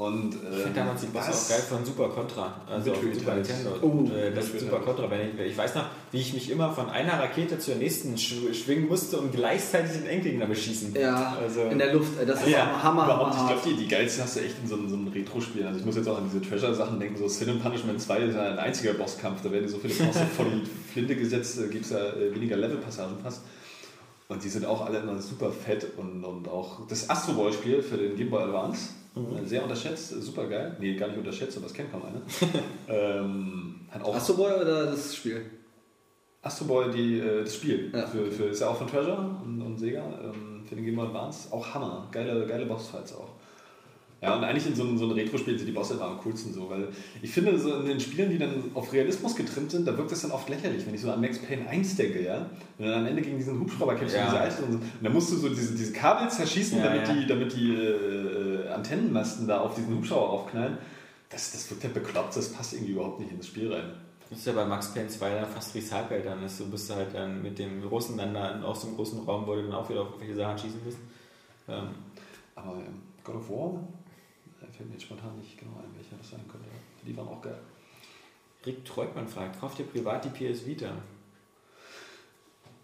[0.00, 3.34] Und, Ich finde damals die Bosse auch geil von Super Contra, also auf Super.
[3.34, 3.70] Nintendo.
[3.82, 4.78] Oh, äh, das ist Super.
[4.78, 5.10] Contra.
[5.10, 8.34] Wenn ich, ich weiß noch, wie ich mich immer von einer Rakete zur nächsten sch
[8.54, 10.94] schwingen musste und gleichzeitig den Endgegner beschießen.
[10.94, 14.22] Ja, Also- in der Luft, das ist Ja, Hammer, Überhaupt, ich glaube, die, die geilsten
[14.22, 15.66] hast du echt in so, einem- so einem Retro-Spiel.
[15.66, 18.34] Also ich muss jetzt auch an diese Treasure-Sachen denken, so Sin and Punishment 2 ist
[18.36, 20.62] ja ein einziger Bosskampf, da werden so viele Bosse vor die
[20.92, 23.40] Flinte gesetzt, gibt es ja äh, weniger Levelpassagen fast.
[24.28, 27.96] Und die sind auch alle immer super fett und, und auch das Astro Boy-Spiel für
[27.96, 28.90] den Game Boy Advance
[29.36, 30.76] Äh, Sehr unterschätzt, super geil.
[30.80, 32.20] Nee, gar nicht unterschätzt, aber das kennt kaum einer.
[32.88, 35.42] ähm, hat auch Astro Boy oder das Spiel?
[36.42, 37.90] Astro Boy, die, äh, das Spiel.
[37.92, 38.06] Ja.
[38.06, 40.02] Für, für, ist ja auch von Treasure und, und Sega.
[40.22, 41.52] Ähm, für den Game Boy Advance.
[41.52, 42.08] Auch Hammer.
[42.12, 43.30] Geile, geile Bossfights auch.
[44.20, 46.52] Ja, und eigentlich in so einem, so einem Retro-Spiel sind die Bosse immer am coolsten
[46.52, 46.88] so, weil
[47.22, 50.22] ich finde, so in den Spielen, die dann auf Realismus getrimmt sind, da wirkt das
[50.22, 52.50] dann oft lächerlich, wenn ich so an Max Payne 1 denke, ja.
[52.78, 54.24] Wenn du dann am Ende gegen diesen Hubschrauber kämpfst, Ja.
[54.24, 57.06] diese Eis und, so, und dann musst du so diese, diese Kabel zerschießen, Ja, damit,
[57.06, 57.14] ja.
[57.14, 60.78] die, damit die äh, äh, Antennenmasten da auf diesen Hubschrauber aufknallen.
[61.30, 63.92] Das, das wirkt ja bekloppt, das passt irgendwie überhaupt nicht in das Spiel rein.
[64.30, 66.26] Das ist ja bei Max Payne 2 dann fast recycelt.
[66.26, 69.46] Dann ist, du bist halt dann mit dem Russen dann da so einem großen Raum,
[69.46, 70.98] wo du dann auch wieder auf irgendwelche Sachen schießen musst.
[71.68, 71.88] Ähm,
[72.54, 73.84] Aber ähm, God of War,
[74.60, 76.68] da fällt mir jetzt spontan nicht genau ein, welcher das sein könnte.
[77.06, 77.58] Die waren auch geil.
[78.66, 80.92] Rick Treutmann fragt, kauft ihr privat die PS Vita?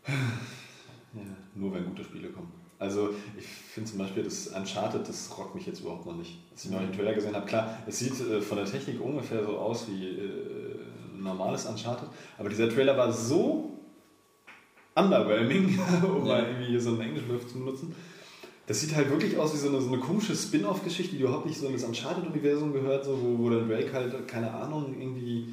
[0.07, 1.23] Ja,
[1.55, 2.53] nur wenn gute Spiele kommen.
[2.79, 6.39] Also ich finde zum Beispiel das Uncharted, das rockt mich jetzt überhaupt noch nicht.
[6.53, 9.45] Als ich noch den Trailer gesehen habe, klar, es sieht äh, von der Technik ungefähr
[9.45, 10.77] so aus wie äh,
[11.15, 13.79] ein normales Uncharted, aber dieser Trailer war so
[14.95, 16.35] underwhelming, um Ja.
[16.35, 17.95] mal irgendwie hier so einen Englischbegriff zu benutzen.
[18.67, 21.59] Das sieht halt wirklich aus wie so eine, so eine komische Spin-off-Geschichte, die überhaupt nicht
[21.59, 25.53] so in das Uncharted-Universum gehört, so, wo, wo dann Drake halt, keine Ahnung, irgendwie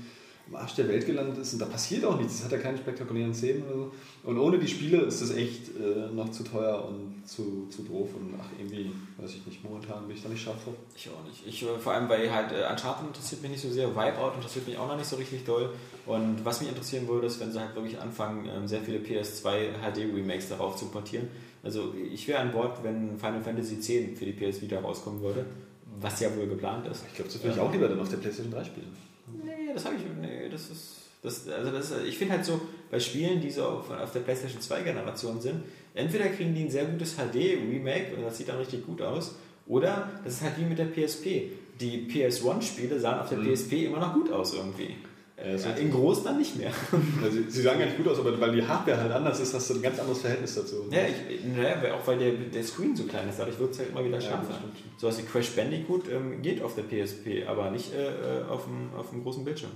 [0.52, 2.38] im Arsch der Welt gelandet ist und da passiert auch nichts.
[2.38, 3.91] Das hat ja keine spektakulären Szenen oder so.
[4.23, 8.10] Und ohne die Spiele ist das echt äh, noch zu teuer und zu, zu doof
[8.15, 10.76] und ach, irgendwie, weiß ich nicht, momentan bin ich da nicht scharf drauf.
[10.95, 11.48] Ich auch nicht.
[11.48, 14.68] Ich, äh, vor allem, weil halt äh, Uncharted interessiert mich nicht so sehr, Wipeout interessiert
[14.68, 15.69] mich auch noch nicht so richtig doll.
[16.06, 19.72] Und was mich interessieren würde, ist, wenn sie halt wirklich anfangen, ähm, sehr viele PS2
[19.82, 21.30] HD-Remakes darauf zu portieren.
[21.64, 25.45] Also ich wäre an Bord, wenn Final Fantasy X für die PS Vita rauskommen würde,
[26.02, 27.06] was ja wohl geplant ist.
[27.07, 29.11] Ich glaube, das würde ich auch lieber dann auf der PlayStation 3 spielen.
[29.72, 30.02] Nee, das habe ich.
[30.19, 30.98] Nee, das ist.
[31.23, 34.60] Das, also das, ich finde halt so, bei Spielen, die so auf, auf der PlayStation
[34.60, 38.84] 2 Generation sind, entweder kriegen die ein sehr gutes HD-Remake und das sieht dann richtig
[38.88, 39.35] gut aus,
[39.68, 41.52] oder das ist halt wie mit der PSP.
[41.80, 43.53] Die PS1-Spiele sahen auf der Mhm.
[43.53, 44.95] PSP immer noch gut aus irgendwie.
[45.44, 46.72] Äh, in groß dann nicht mehr.
[47.24, 49.70] Also, sie sagen gar nicht gut aus, aber weil die Hardware halt anders ist, hast
[49.70, 50.88] du ein ganz anderes Verhältnis dazu.
[50.92, 53.90] ja, ich, naja, auch weil der, der Screen so klein ist, dadurch wird es halt
[53.90, 54.76] immer wieder Ja, das stimmt.
[54.98, 58.06] Sowas wie Crash Bandicoot ähm, geht auf der PSP, aber nicht äh,
[58.42, 59.72] äh, auf, dem, auf dem großen Bildschirm.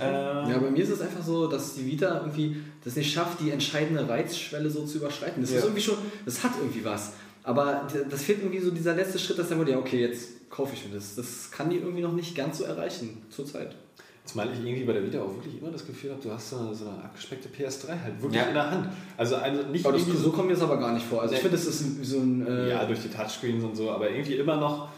[0.00, 3.40] Ähm, Ja, bei mir ist es einfach so, dass die Vita irgendwie das nicht schafft,
[3.40, 5.42] die entscheidende Reizschwelle so zu überschreiten.
[5.42, 5.58] Das Ja.
[5.58, 7.12] ist irgendwie schon, das hat irgendwie was.
[7.42, 10.86] Aber das fehlt irgendwie so dieser letzte Schritt, dass dann ja, okay, jetzt kaufe ich
[10.86, 11.14] mir das.
[11.16, 13.74] Das kann die irgendwie noch nicht ganz so erreichen zurzeit.
[14.24, 16.56] Zumal ich irgendwie bei der Vita auch wirklich immer das Gefühl habe, du hast so
[16.58, 18.48] eine, so eine abgespeckte PS3 halt wirklich Ja.
[18.48, 18.88] in der Hand.
[19.16, 21.22] Also, also nicht Aber das, irgendwie so kommt mir das aber gar nicht vor.
[21.22, 22.46] Also ich finde, das ist ein- so ein...
[22.46, 24.88] Äh, Ja, durch die Touchscreens und so, aber irgendwie immer noch.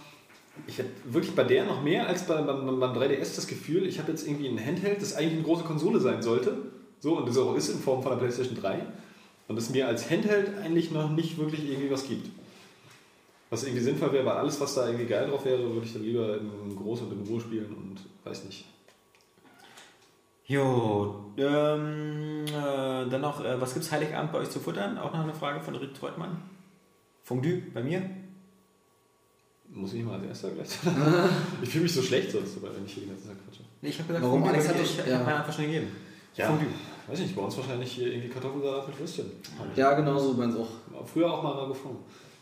[0.67, 3.99] Ich habe wirklich bei der noch mehr als bei, beim, beim 3DS das Gefühl, ich
[3.99, 6.57] habe jetzt irgendwie ein Handheld, das eigentlich eine große Konsole sein sollte.
[7.01, 8.85] So, und das auch ist in Form von der PlayStation 3.
[9.49, 12.29] Und es mir als Handheld eigentlich noch nicht wirklich irgendwie was gibt.
[13.51, 16.03] Was irgendwie sinnvoll wäre, weil alles, was da irgendwie geil drauf wäre, würde ich dann
[16.03, 18.65] lieber in groß und in Ruhe spielen und weiß nicht.
[20.47, 24.99] Jo, ähm, äh, dann noch, äh, was gibt's Heiligabend bei euch zu futtern?
[24.99, 26.43] Auch noch eine Frage von Rick Treutmann.
[27.23, 28.03] Fondue bei mir?
[29.69, 30.69] Muss ich mal als erster gleich.
[31.63, 33.63] ich fühle mich so schlecht sonst, dabei, wenn ich hier die ganze Zeit quatsche.
[33.81, 34.43] Nee, ich habe gesagt, Warum?
[34.43, 34.87] Fondue Alex bei hat mir.
[34.87, 35.19] doch- ich ja.
[35.21, 35.87] habe einfach schon gegeben.
[36.35, 36.67] Ja, Fondue.
[37.07, 39.27] weiß nicht, bei uns wahrscheinlich hier irgendwie Kartoffelsalat mit Würstchen.
[39.77, 41.07] ja, genau so bei uns auch.
[41.07, 41.97] Früher auch mal Ragofon.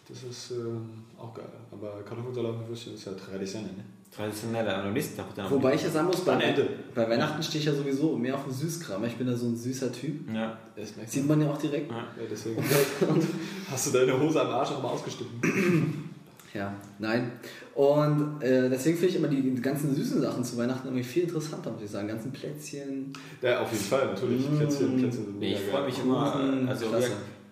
[0.08, 1.46] Das ist ähm, auch geil.
[1.70, 3.84] Aber Kartoffelsalat mit Würstchen ist ja traditionell, ne?
[4.14, 6.66] Traditionell, und am nächsten Tag dann Wobei ich ja sagen muss, bei, Ente.
[6.94, 9.04] bei Weihnachten stehe ich ja sowieso mehr auf den Süßkram.
[9.04, 10.28] Ich bin da so ein süßer Typ.
[10.34, 10.58] Ja.
[10.74, 11.90] Das Sieht man ja auch direkt.
[11.90, 11.98] ja.
[11.98, 12.62] Ja, deswegen
[13.70, 16.10] hast du deine Hose am Arsch auch mal ausgeschnitten.
[16.52, 17.30] Ja, nein.
[17.76, 21.22] Und äh, deswegen finde ich immer die, die ganzen süßen Sachen zu Weihnachten irgendwie viel
[21.22, 22.08] interessanter, muss ich sagen.
[22.08, 23.12] Ganzen Plätzchen.
[23.40, 24.50] Ja, auf jeden Fall, natürlich.
[24.50, 24.56] Mm.
[24.56, 27.08] Plätzchen, Plätzchen sind Nee, ich mega freue mich immer, äh, also wir,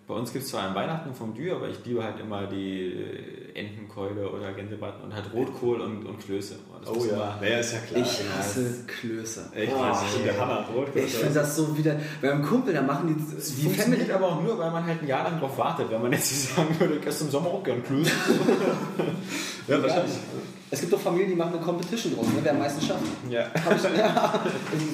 [0.08, 3.47] bei uns gibt es zwar an Weihnachten Fondue, aber ich liebe halt immer die äh,
[3.58, 6.56] Entenkeule oder Gänsebraten und halt Rotkohl und, und Klöße.
[6.80, 8.00] Das Oh ja, naja, ist ja klar.
[8.02, 9.50] Ich Ja, hasse Klöße.
[9.54, 10.74] Echt, Oh.
[10.74, 11.02] Rotkohl.
[11.02, 11.96] Ich finde das so wieder.
[12.22, 13.34] Beim Kumpel, da machen die.
[13.36, 14.12] Das Die funktioniert Family.
[14.12, 15.90] aber auch nur, weil man halt ein Jahr lang drauf wartet.
[15.90, 18.10] Wenn man jetzt so sagen würde, ich esse im Sommer auch gern Klöße.
[19.68, 20.16] Ja, wahrscheinlich.
[20.70, 22.34] Es gibt doch Familien, die machen eine Competition draus, ne?
[22.42, 23.02] wer am meisten schafft.
[23.30, 23.46] Ja.
[23.54, 24.44] Ich, ja,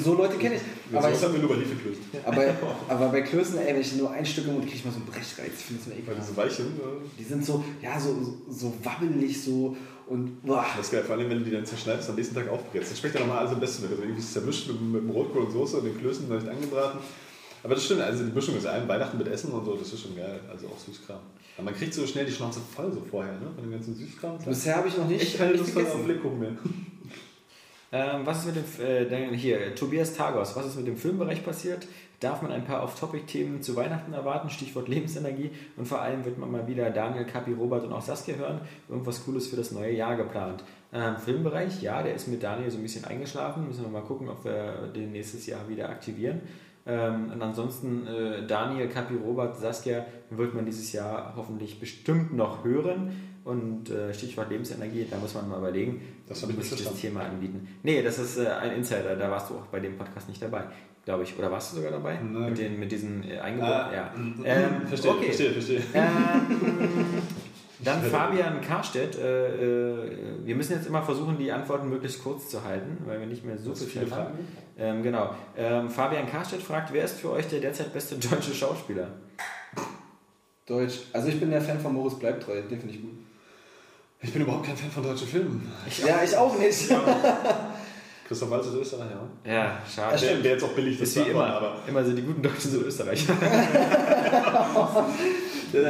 [0.05, 0.63] so Leute kenne ich.
[0.97, 2.01] Aber das haben wir nur bei Hefe gelöst.
[2.25, 2.45] aber,
[2.89, 4.99] aber bei Klößen, ey, wenn ich nur ein Stück im Mund kriege ich mal so
[4.99, 5.51] einen Brechreiz.
[5.59, 6.29] Ich finde das mir Weil die ekelhaft.
[6.29, 6.79] so weich sind.
[6.79, 6.83] äh,
[7.19, 9.77] Die sind so, ja, so, so, so wabbelig so
[10.07, 10.65] und boah.
[10.77, 12.91] Das ist geil, vor allem wenn du die dann zerschneidest, am nächsten Tag aufbrätst.
[12.91, 13.85] Dann schmeckt ja nochmal alles am besten.
[13.89, 16.47] Also irgendwie ist es zermischt mit, mit dem Rotkohl und Soße und den Klößen leicht
[16.49, 17.01] angebraten.
[17.65, 20.03] Aber das stimmt, also die Mischung ist ein Weihnachten mit Essen und so, das ist
[20.03, 20.39] schon geil.
[20.51, 21.19] Also auch Süßkram.
[21.57, 23.49] Aber man kriegt so schnell die Schnauze voll so vorher, ne?
[23.55, 24.39] Von dem ganzen Süßkram.
[24.45, 26.07] Bisher habe ich noch nicht, Echt keine nicht Lust auf.
[26.07, 26.53] Lebkuchen mehr.
[27.93, 31.45] Ähm, was ist mit dem, äh, dann hier, Tobias Tagos, was ist mit dem Filmbereich
[31.45, 31.87] passiert?
[32.19, 34.51] Darf man ein paar Off-Topic-Themen zu Weihnachten erwarten?
[34.51, 35.53] Stichwort Lebensenergie.
[35.77, 38.61] Und vor allem wird man mal wieder Daniel, Kapi, Robert und auch Saskia hören.
[38.89, 40.65] Irgendwas Cooles für das neue Jahr geplant.
[40.93, 43.69] Ähm, Filmbereich, ja, der ist mit Daniel so ein bisschen eingeschlafen.
[43.69, 46.41] Müssen wir mal gucken, ob wir den nächstes Jahr wieder aktivieren.
[46.87, 52.65] Ähm, und ansonsten äh, Daniel, Kapi, Robert, Saskia wird man dieses Jahr hoffentlich bestimmt noch
[52.65, 53.11] hören.
[53.45, 57.01] Und äh, Stichwort Lebensenergie, da muss man mal überlegen, Das nicht ich das.
[57.01, 57.69] Thema anbieten.
[57.83, 60.65] Nee, das ist äh, ein Insider, da warst du auch bei dem Podcast nicht dabei,
[61.05, 61.39] glaube ich.
[61.39, 62.19] Oder warst du sogar dabei?
[62.23, 62.51] Nein.
[62.51, 63.73] Mit, den, mit diesen äh, Eingebungen?
[63.75, 64.13] Ah, ja.
[64.17, 65.25] mm, Ähm, verstehe, okay.
[65.27, 65.83] verstehe, verstehe.
[65.93, 66.09] Ähm,
[67.85, 69.17] dann Fabian Karstedt.
[69.17, 70.11] Äh, äh,
[70.45, 73.59] wir müssen jetzt immer versuchen, die Antworten möglichst kurz zu halten, weil wir nicht mehr
[73.59, 74.39] so viel Zeit haben.
[74.79, 75.35] Ähm, genau.
[75.57, 79.09] Ähm, Fabian Karstedt fragt, wer ist für euch der derzeit beste deutsche Schauspieler?
[80.67, 81.01] Deutsch.
[81.13, 83.13] Also ich bin der Fan von Moritz Bleibtreu, den finde ich gut.
[84.23, 85.71] Ich bin überhaupt kein Fan von deutschen Filmen.
[86.05, 86.91] Ja, ich auch nicht.
[88.27, 89.21] Christoph Waltz ist Österreicher.
[89.45, 89.53] ja.
[89.53, 90.19] Ja, schade.
[90.19, 91.45] Der, der jetzt auch billig das ist wie immer.
[91.55, 93.35] antworten, Immer so die guten Deutschen sind Österreicher.
[94.75, 95.07] Aber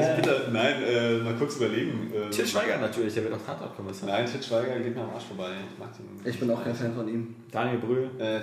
[0.01, 0.48] ist bitter.
[0.52, 2.11] Nein, äh, mal kurz überlegen.
[2.12, 4.09] Äh, Til Schweiger natürlich, der wird auch Tatortkommissar.
[4.09, 5.51] Nein, Til Schweiger geht mir am Arsch vorbei.
[5.73, 6.31] Ich mag den.
[6.31, 7.35] Ich bin auch kein Fan von ihm.
[7.52, 8.11] Daniel Brühl.
[8.19, 8.40] Äh,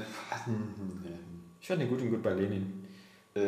[1.59, 2.85] Ich fand den gut und gut bei Lenin.
[3.35, 3.41] äh,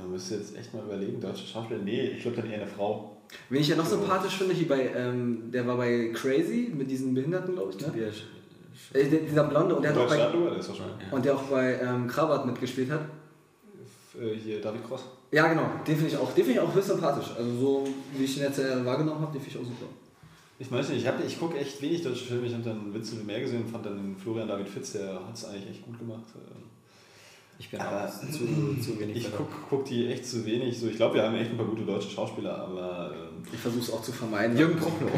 [0.00, 1.80] man müsste jetzt echt mal überlegen, deutsche Schauspieler.
[1.82, 3.16] Nee, ich glaube dann eher eine Frau.
[3.48, 7.14] Wen ich ja noch sympathisch finde, hier bei, ähm, der war bei Crazy mit diesen
[7.14, 7.86] Behinderten, glaube ich, ne?
[7.86, 8.14] Tobias
[8.94, 10.86] Äh, dieser Blonde und der, hat auch bei, der ist schon.
[11.10, 13.00] und der auch bei ähm, Krabat mitgespielt hat.
[14.20, 15.02] Äh, hier, David Cross.
[15.30, 17.30] Ja, genau, den finde ich auch, den finde ich auch höchst sympathisch.
[17.36, 17.84] Also so
[18.16, 19.86] wie ich ihn jetzt äh, wahrgenommen habe, den finde ich auch super.
[20.58, 22.46] Ich weiß nicht, ich, hab- ich gucke echt wenig deutsche Filme.
[22.46, 25.34] Ich habe dann Vincent mehr gesehen und fand dann den Florian David Fitz, der hat
[25.34, 26.22] es eigentlich echt gut gemacht.
[26.36, 28.46] Äh, Ich bin Aber auch zu,
[28.80, 30.78] zu wenig Ich gucke guck die echt zu wenig.
[30.78, 33.82] So, ich glaube, wir haben echt ein paar gute deutsche Schauspieler, aber ähm, Ich versuche
[33.82, 34.56] es auch zu vermeiden.
[34.56, 35.10] Jürgen Prochnow.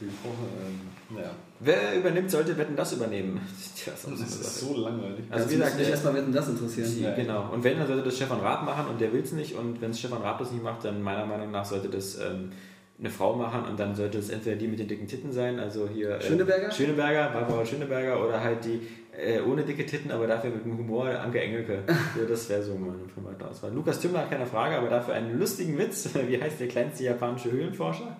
[0.00, 0.80] wir brauchen, ähm,
[1.14, 1.30] naja,
[1.60, 3.40] Wer übernimmt, sollte Wetten das übernehmen?
[3.76, 5.24] Tja, ist so eine das ist so langweilig.
[5.30, 6.88] Also Also wie gesagt, mich der- erstmal werden das interessieren.
[6.88, 7.14] Sie- Ja.
[7.14, 7.48] Genau.
[7.52, 9.54] Und wenn, dann sollte das Stefan Raab machen und der will es nicht.
[9.56, 12.50] Und wenn es Stefan Raab das nicht macht, dann meiner Meinung nach sollte das ähm,
[12.98, 15.88] eine Frau machen und dann sollte es entweder die mit den dicken Titten sein, also
[15.88, 16.10] hier.
[16.16, 16.70] äh, Schöneberger?
[16.70, 18.80] Schöneberger, Barbara Schöneberger oder halt die
[19.16, 21.82] äh, ohne dicke Titten, aber dafür mit dem Humor Anke Engelke.
[21.88, 23.72] ja, das wäre so meine private Auswahl.
[23.72, 26.08] Lukas Tümmler hat keine Frage, aber dafür einen lustigen Witz.
[26.28, 28.16] Wie heißt der kleinste japanische Höhlenforscher?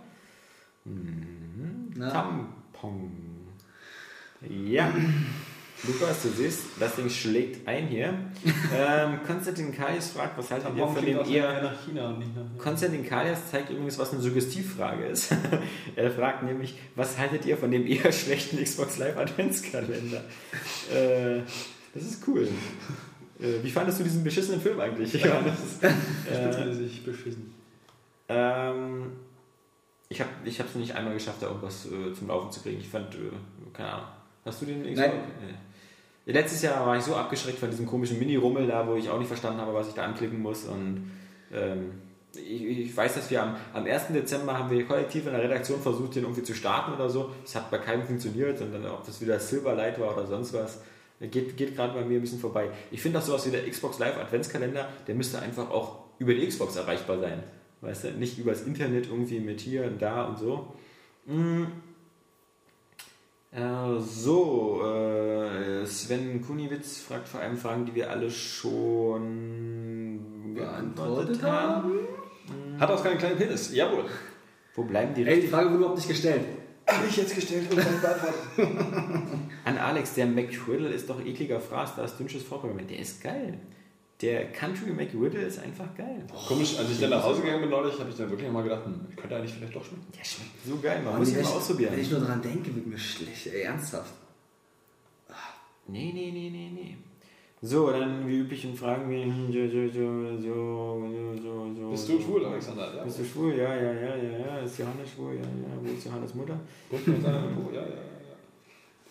[0.85, 1.93] Mhm.
[1.97, 2.11] Na?
[2.75, 3.11] Tampon.
[4.49, 4.93] Ja.
[5.87, 8.15] Lukas, du siehst, das Ding schlägt ein hier.
[8.77, 11.63] ähm, Konstantin Kalias fragt, was haltet ihr von dem das eher...
[11.63, 15.35] nach China und nicht nach Konstantin Kalias zeigt übrigens, was eine Suggestivfrage ist.
[15.97, 20.25] er fragt nämlich, was haltet ihr von dem eher schlechten Xbox Live Adventskalender?
[20.95, 21.41] äh,
[21.93, 22.49] das ist cool.
[23.41, 25.13] Äh, wie fandest du diesen beschissenen Film eigentlich?
[25.13, 25.79] Johannes?
[25.83, 27.53] Ich bin sich beschissen.
[28.29, 29.13] Ähm,
[30.09, 32.81] ich habe es ich nicht einmal geschafft, da irgendwas äh, zum Laufen zu kriegen.
[32.81, 33.19] Ich fand, äh,
[33.73, 34.09] keine Ahnung.
[34.45, 34.99] Hast du den Xbox?
[34.99, 35.13] Nein.
[35.13, 35.55] Äh,
[36.27, 39.29] Letztes Jahr war ich so abgeschreckt von diesem komischen Mini-Rummel da, wo ich auch nicht
[39.29, 40.65] verstanden habe, was ich da anklicken muss.
[40.65, 41.11] Und
[41.53, 42.01] ähm,
[42.35, 44.09] ich, ich weiß, dass wir am, am 1.
[44.09, 47.31] Dezember haben wir kollektiv in der Redaktion versucht, den irgendwie zu starten oder so.
[47.45, 50.81] Es hat bei keinem funktioniert und dann, ob das wieder Silverlight war oder sonst was,
[51.21, 52.71] geht, geht gerade bei mir ein bisschen vorbei.
[52.91, 56.47] Ich finde auch sowas wie der Xbox Live Adventskalender, der müsste einfach auch über die
[56.47, 57.43] Xbox erreichbar sein.
[57.85, 60.73] Weißt du, nicht übers Internet irgendwie mit hier und da und so.
[61.27, 61.65] Mm.
[63.53, 71.93] Äh, so, äh, Sven Kuniewitz fragt vor allem Fragen, die wir alle schon Beantwortet haben.
[72.81, 73.75] Hat auch keinen kleinen Penis.
[73.75, 74.07] Jawohl.
[74.75, 75.47] Wo bleiben die Ey, die?
[75.47, 76.47] Frage wurde überhaupt nicht gestellt.
[76.87, 78.41] Habe ich jetzt gestellt und dann beantwortet.
[79.65, 82.87] An Alex, der McRiddle ist doch ekliger Fraß, da ist dünnsches Vorprogramm.
[82.87, 83.59] Der ist geil.
[84.25, 86.25] Der Country McRiddle ist einfach geil.
[86.49, 88.85] Komisch, als ich dann nach Hause gegangen bin neulich, habe ich dann wirklich mal gedacht,
[88.87, 90.07] hm, könnte eigentlich vielleicht doch schmecken.
[90.19, 91.93] Der schmeckt so geil, man Oh, muss ihn wenn mal ich- ausprobieren.
[91.93, 93.47] Wenn ich nur dran denke, wird mir schlecht.
[93.49, 94.15] Ey, ernsthaft.
[95.87, 96.97] Nee, nee, nee, nee, nee.
[97.61, 99.25] So, dann wie üblichen Fragen wir.
[99.27, 102.95] So, so, so, so, so, so, Bist du schwul, Alexander?
[102.97, 103.05] Ja.
[103.05, 103.55] Bist du schwul?
[103.55, 104.59] Ja, ja, ja, ja, ja.
[104.61, 105.35] Ist Johannes schwul?
[105.35, 105.77] Ja, ja.
[105.83, 106.59] Wo ist Johannes Mutter?
[106.91, 106.97] Oh,
[107.73, 107.95] ja, ja, ja.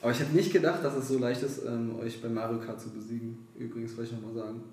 [0.01, 2.79] Aber ich hätte nicht gedacht, dass es so leicht ist, ähm, euch bei Mario Kart
[2.81, 3.47] zu besiegen.
[3.57, 4.63] Übrigens, wollte ich nochmal sagen.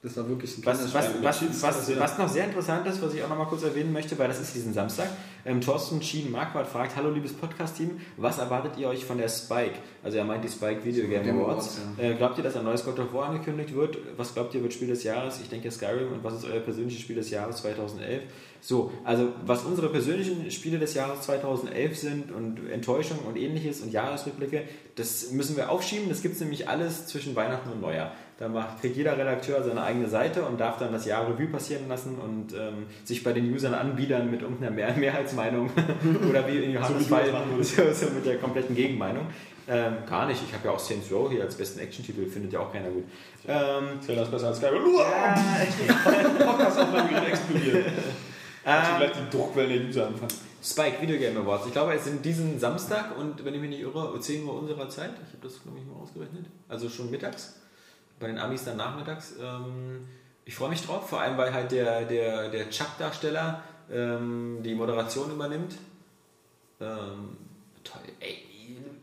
[0.00, 3.22] Das war wirklich ein Was, was, was, was, was noch sehr interessant ist, was ich
[3.24, 5.08] auch noch mal kurz erwähnen möchte, weil das ist diesen Samstag.
[5.44, 9.74] Ähm, Thorsten Schien Marquardt fragt: Hallo, liebes Podcast-Team, was erwartet ihr euch von der Spike?
[10.04, 11.28] Also, er meint die Spike Video Game.
[11.28, 13.98] Awards, äh, glaubt ihr, dass ein neues God of War angekündigt wird?
[14.16, 15.40] Was glaubt ihr, wird Spiel des Jahres?
[15.40, 16.12] Ich denke Skyrim.
[16.12, 18.22] Und was ist euer persönliches Spiel des Jahres 2011?
[18.60, 23.92] So, also, was unsere persönlichen Spiele des Jahres 2011 sind und Enttäuschung und ähnliches und
[23.92, 24.62] Jahresrückblicke,
[24.94, 26.08] das müssen wir aufschieben.
[26.08, 28.12] Das gibt es nämlich alles zwischen Weihnachten und Neujahr.
[28.38, 31.88] Da macht, kriegt jeder Redakteur seine eigene Seite und darf dann das Jahr Revue passieren
[31.88, 35.70] lassen und ähm, sich bei den Usern anbiedern mit irgendeiner Mehr Mehrheitsmeinung
[36.30, 37.32] oder wie in Johannes du Fall
[37.62, 39.26] so, so mit der kompletten Gegenmeinung.
[39.66, 40.40] Ähm, gar nicht.
[40.46, 43.04] Ich habe ja auch Saints Row hier als besten Action-Titel, findet ja auch keiner gut.
[43.46, 44.82] Ähm, Zählt das besser als Skyrim.
[44.84, 45.34] Uah!
[46.38, 47.86] Podcast auf meinem explodiert.
[48.64, 50.32] Also äh, gleich die Druckwellen der User anfangen.
[50.62, 51.66] Spike Video Game Awards.
[51.66, 54.88] Ich glaube, es sind diesen Samstag und wenn ich mich nicht irre, 10 Uhr unserer
[54.88, 55.10] Zeit.
[55.26, 56.46] Ich habe das, glaube ich, mal ausgerechnet.
[56.68, 57.54] Also schon mittags.
[58.20, 59.34] Bei den Amis dann nachmittags.
[59.40, 60.06] Ähm,
[60.44, 63.62] ich freue mich drauf, vor allem weil halt der, der, der Chuck-Darsteller
[63.92, 65.74] ähm, die Moderation übernimmt.
[66.80, 67.36] Ähm,
[67.84, 68.00] toll.
[68.20, 68.44] Ey,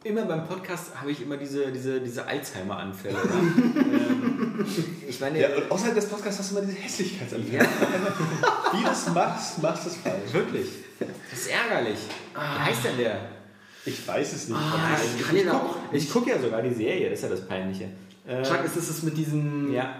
[0.03, 3.17] immer beim Podcast habe ich immer diese, diese, diese Alzheimer-Anfälle.
[3.33, 4.65] ähm,
[5.07, 7.63] ich meine, Ja, und außerhalb des Podcasts hast du immer diese Hässlichkeitsanfälle.
[8.73, 10.33] Wie du es machst, machst du es falsch.
[10.33, 10.67] wirklich.
[10.99, 11.99] Das ist ärgerlich.
[12.33, 13.17] Wie heißt denn der?
[13.85, 14.57] Ich weiß es nicht.
[14.57, 17.89] Ah, ich, ich guck- ich gucke ja sogar die Serie, das ist ja das Peinliche.
[18.27, 19.73] Äh, Chuck, ist es das mit diesem.
[19.73, 19.95] ja.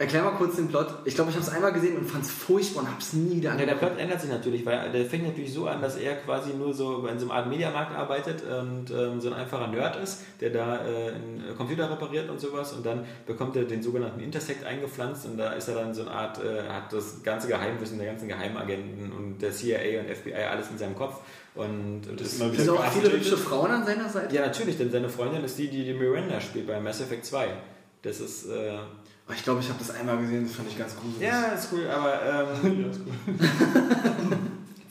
[0.00, 0.86] Erklär mal kurz den Plot.
[1.04, 3.36] Ich glaube, ich habe es einmal gesehen und fand es furchtbar und habe es nie
[3.36, 3.92] wieder ja, der angeguckt.
[3.92, 7.06] Plot ändert sich natürlich, weil der fängt natürlich so an, dass er quasi nur so
[7.06, 10.76] in so einer Art Mediamarkt arbeitet und ähm, so ein einfacher Nerd ist, der da
[10.76, 15.36] äh, einen Computer repariert und sowas und dann bekommt er den sogenannten Intersect eingepflanzt und
[15.36, 19.12] da ist er dann so eine Art, äh, hat das ganze Geheimwissen der ganzen Geheimagenten
[19.12, 21.20] und der CIA und FBI alles in seinem Kopf
[21.54, 24.34] und, ist das immer Sind wieder auch viele hübsche Frauen an seiner Seite?
[24.34, 27.48] Ja, natürlich, denn seine Freundin ist die, die die Miranda spielt bei Mass Effect 2.
[28.02, 28.78] Das ist, äh,
[29.28, 31.20] Oh, Ich glaube, ich habe das einmal gesehen, das fand ich ganz gruselig.
[31.28, 33.00] ja, ist cool, aber ähm, Ja, ist.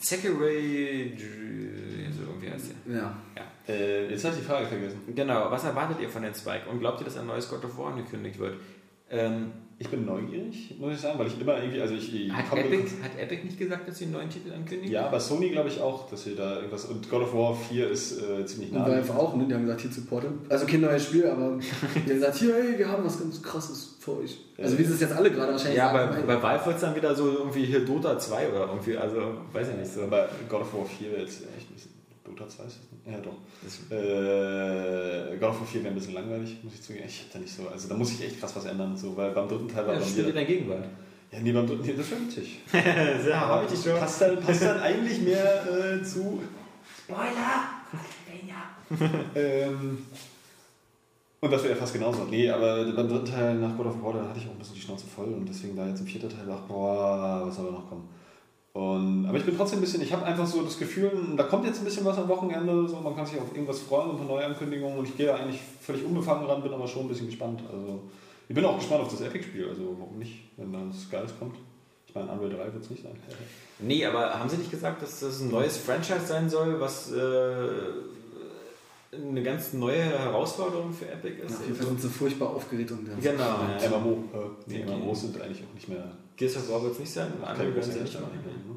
[0.00, 2.94] Zachary, so irgendwie heißt der.
[2.96, 3.16] Ja.
[3.36, 3.42] Ja.
[3.68, 5.00] Äh, jetzt habe ich die Frage vergessen.
[5.14, 7.76] Genau, was erwartet ihr von den Spike und glaubt ihr, dass ein neues God of
[7.76, 8.54] War angekündigt wird?
[9.10, 12.54] Ähm, Ich bin neugierig, muss ich sagen, weil ich immer irgendwie, also ich, ich hat,
[12.54, 14.92] Epic, hat Epic nicht gesagt, dass sie einen neuen Titel ankündigen?
[14.92, 16.84] Ja, aber Sony glaube ich auch, dass sie da irgendwas.
[16.84, 18.86] Und God of War 4 ist äh, ziemlich Und nah.
[18.86, 19.46] Valve auch, ne?
[19.48, 20.32] Die haben gesagt, hier supportet.
[20.50, 23.96] Also kein neues Spiel, aber die haben gesagt, hier, hey, wir haben was ganz krasses
[23.98, 24.36] für euch.
[24.58, 26.26] Also wie sie es jetzt alle gerade wahrscheinlich Ja, bei, sagen.
[26.26, 29.16] bei Valve wird es dann wieder so irgendwie hier Dota 2 oder irgendwie, also
[29.50, 30.02] weiß ich nicht so.
[30.02, 31.89] Aber God of War 4 wäre jetzt echt ein bisschen.
[32.30, 33.06] Dota 2 ist das nicht?
[33.06, 33.36] Ja, doch.
[33.62, 37.04] Das- Äh, God of War 4 wäre ein bisschen langweilig, muss ich zugeben.
[37.06, 37.68] Ich hab da nicht so.
[37.68, 40.00] Also da muss ich echt krass was ändern, so, weil beim dritten Teil war Ja,
[40.00, 40.32] bei spielt in mir.
[40.32, 40.84] der Gegenwart.
[41.32, 42.60] Ja, nee, beim dritten Teil, das wäre witzig.
[43.28, 43.98] ja, habe ich dich schon.
[44.00, 46.40] Passt dann, passt dann eigentlich mehr äh, zu.
[49.34, 49.98] ähm,
[51.40, 52.24] und das wäre fast genauso.
[52.24, 54.74] Nee, aber beim dritten Teil nach God of War, da hatte ich auch ein bisschen
[54.74, 57.72] die Schnauze voll und deswegen da jetzt im vierten Teil dachte, boah, was soll da
[57.72, 58.08] noch kommen?
[58.72, 61.66] Und, aber ich bin trotzdem ein bisschen, ich habe einfach so das Gefühl, da kommt
[61.66, 64.44] jetzt ein bisschen was am Wochenende, so, man kann sich auf irgendwas freuen, unter neue
[64.44, 67.62] Ankündigungen und ich gehe eigentlich völlig unbefangen ran, bin aber schon ein bisschen gespannt.
[67.70, 68.02] Also,
[68.48, 71.56] ich bin auch gespannt auf das Epic-Spiel, also warum nicht, wenn da was Geiles kommt.
[72.06, 73.12] Ich meine, Unreal 3 wird es nicht sein.
[73.78, 77.68] Nee, aber haben sie nicht gesagt, dass das ein neues Franchise sein soll, was äh,
[79.12, 81.60] eine ganz neue Herausforderung für Epic ist?
[81.62, 83.42] Jeden Fall sind sie furchtbar aufgeregt und ganz Genau.
[83.82, 83.88] Ja.
[83.98, 84.84] MMO, äh, nee.
[84.84, 86.04] MMOs sind eigentlich auch nicht mehr.
[86.36, 88.30] Gears of War wird es nicht sein, andere werden sie große nicht machen.
[88.44, 88.76] ne?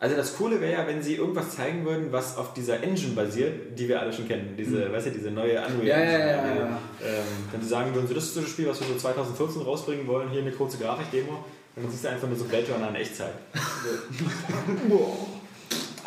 [0.00, 3.76] Also das Coole wäre ja, wenn sie irgendwas zeigen würden, was auf dieser Engine basiert,
[3.78, 4.54] die wir alle schon kennen.
[4.56, 5.86] Diese, weißt du, diese neue Unreal Hm.
[5.86, 6.20] Ja, ja, Engine.
[6.20, 6.78] ja, ja, ja.
[7.04, 9.62] Ähm, wenn sie sagen würden, so, das ist so das Spiel, was wir so 2014
[9.62, 11.44] rausbringen wollen, hier eine kurze Grafik-Demo,
[11.74, 13.34] dann siehst du einfach nur so Blade Runner in Echtzeit.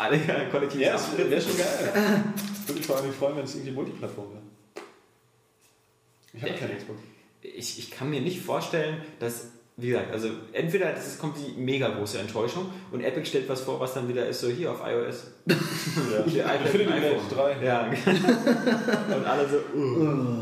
[0.02, 2.24] alle ja, kollektiv Ja, das wäre schon geil.
[2.66, 4.42] Würde mich vor allem freuen, wenn es irgendwie Multiplattform wäre.
[6.34, 6.58] Ich habe Ja.
[6.58, 7.00] keine Xbox.
[7.42, 9.48] ich, ich kann mir nicht vorstellen, dass,
[9.78, 13.62] wie gesagt, also entweder das ist, kommt die mega große Enttäuschung und Epic stellt was
[13.62, 15.32] vor, was dann wieder ist, so hier auf iOS.
[15.46, 15.56] Ja.
[16.28, 17.28] Hier, iPad, Infinity iPhone.
[17.30, 17.66] Blade 3.
[17.66, 17.90] Ja,
[19.18, 20.42] und alle so, uh.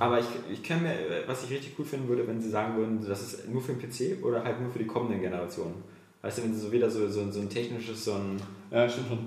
[0.00, 0.94] Aber ich, ich kann mir,
[1.26, 3.80] was ich richtig gut finden würde, wenn sie sagen würden, das ist nur für den
[3.80, 5.82] PC oder halt nur für die kommenden Generationen.
[6.22, 8.40] Weißt du, wenn sie so wieder so, so, so ein technisches, so ein,
[8.70, 9.18] Ja, stimmt schon.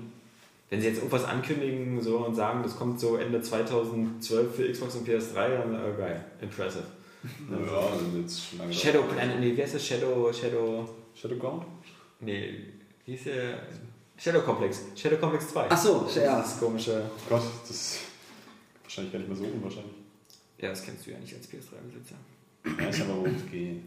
[0.70, 4.96] wenn sie jetzt irgendwas ankündigen so und sagen, das kommt so Ende 2012 für Xbox
[4.96, 6.84] und PS3, dann äh, geil, impressive.
[7.50, 8.72] Ja, also jetzt schon lange.
[8.72, 9.86] Shadow Planet, nee, wie heißt das?
[9.86, 11.64] Shadow, Shadow, Shadowground?
[12.20, 12.58] nee,
[13.06, 13.60] wie hieß der?
[14.18, 15.66] Shadow Complex, Shadow Complex 2.
[15.68, 16.38] Ach so, ja.
[16.40, 17.98] Das komische, Oh Gott, das ist
[18.84, 19.94] wahrscheinlich gar nicht mehr so unwahrscheinlich.
[20.58, 22.14] ja, das kennst du ja nicht als PS3-Besitzer.
[22.80, 23.80] Ja, ist aber es geht.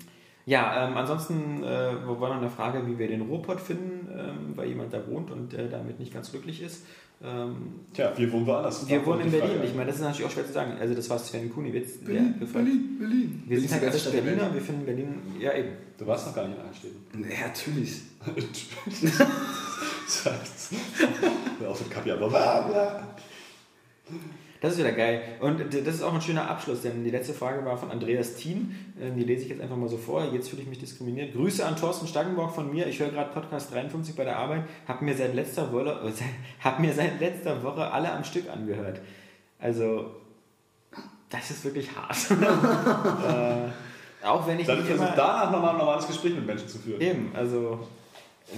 [0.48, 4.56] Ja, ähm, ansonsten äh, wo war noch eine Frage, wie wir den Ruhrpott finden, ähm,
[4.56, 6.86] weil jemand da wohnt und äh, damit nicht ganz glücklich ist.
[7.24, 8.88] Ähm, Tja, wir wohnen woanders.
[8.88, 9.50] wir wohnen in Berlin.
[9.56, 9.66] Frage.
[9.66, 10.74] Ich meine, das ist natürlich auch schwer zu sagen.
[10.80, 12.66] Also das war Sven Kuniewicz, der Berlin, gefragt.
[12.66, 13.44] Berlin, Berlin.
[13.48, 14.54] Wir sind halt alles Stadt der Berliner, Welt.
[14.54, 15.70] wir finden Berlin, ja eben.
[15.98, 17.24] Du warst noch gar nicht in Einstädten.
[17.24, 18.02] Ja, natürlich.
[20.08, 20.70] Sagt's.
[21.62, 23.08] Ja, Auch so Kapi, aber bla bla.
[24.66, 25.22] Das ist wieder geil.
[25.42, 28.76] Und das ist auch ein schöner Abschluss, denn die letzte Frage war von Andreas Thien.
[29.00, 30.28] Ähm, Die lese ich jetzt einfach mal so vor.
[30.34, 31.36] Jetzt fühle ich mich diskriminiert.
[31.36, 32.88] Grüße an Thorsten Stangenborg von mir.
[32.88, 34.64] Ich höre gerade Podcast 53 bei der Arbeit.
[34.88, 36.12] Hab mir seit letzter Woche,
[36.64, 39.02] hab mir seit letzter Woche alle am Stück angehört.
[39.60, 40.16] Also,
[41.30, 42.18] das ist wirklich hart.
[44.24, 45.16] äh, Auch wenn ich Dann versucht immer...
[45.16, 47.02] danach nochmal ein normales Gespräch mit Menschen zu führen.
[47.02, 47.82] Eben, also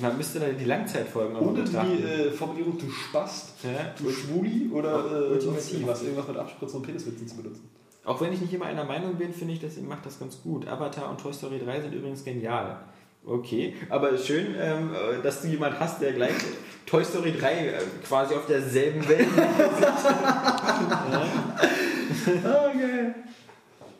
[0.01, 1.97] man müsste dann die Langzeitfolgen auch Ohne betrachten.
[1.97, 3.93] die äh, Formulierung du Spast, Ja.
[3.97, 7.69] du Schwuli oder äh, irgendwas, irgendwas mit Abspritzen und Peniswitzen zu benutzen.
[8.05, 10.68] Auch wenn ich nicht immer einer Meinung bin, finde ich, deswegen macht das ganz gut.
[10.68, 12.77] Avatar und Toy Story 3 sind übrigens genial.
[13.26, 16.31] Okay, aber schön, ähm, äh, dass du jemand hast, der gleich
[16.85, 17.73] Toy Story 3 äh,
[18.07, 19.27] quasi auf derselben Welt
[22.27, 23.14] Okay.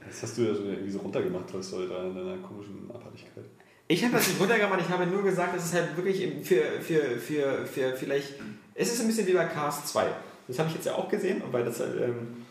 [0.08, 3.44] Das hast du ja schon irgendwie so runtergemacht, Toy Story 3 in deiner komischen Abhängigkeit.
[3.90, 7.18] Ich habe das nicht runtergemacht, ich habe nur gesagt, es ist halt wirklich für, für,
[7.18, 8.34] für, für vielleicht.
[8.76, 10.08] Es ist ein bisschen wie bei Cars 2.
[10.48, 12.00] Das habe ich jetzt ja auch gesehen, weil das halt.
[12.02, 12.46] Ähm,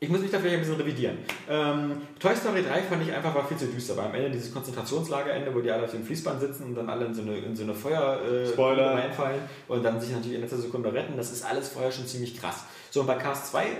[0.00, 1.18] ich muss mich da vielleicht ein bisschen revidieren.
[1.48, 4.52] Ähm, Toy Story 3 fand ich einfach war viel zu düster, weil am Ende dieses
[4.52, 7.56] Konzentrationslagerende, wo die alle auf dem Fließband sitzen und dann alle in so eine, in
[7.56, 8.94] so eine Feuer äh, Spoiler.
[8.94, 12.38] reinfallen und dann sich natürlich in letzter Sekunde retten, das ist alles vorher schon ziemlich
[12.38, 12.64] krass.
[12.94, 13.70] So, und bei Cars 2, äh,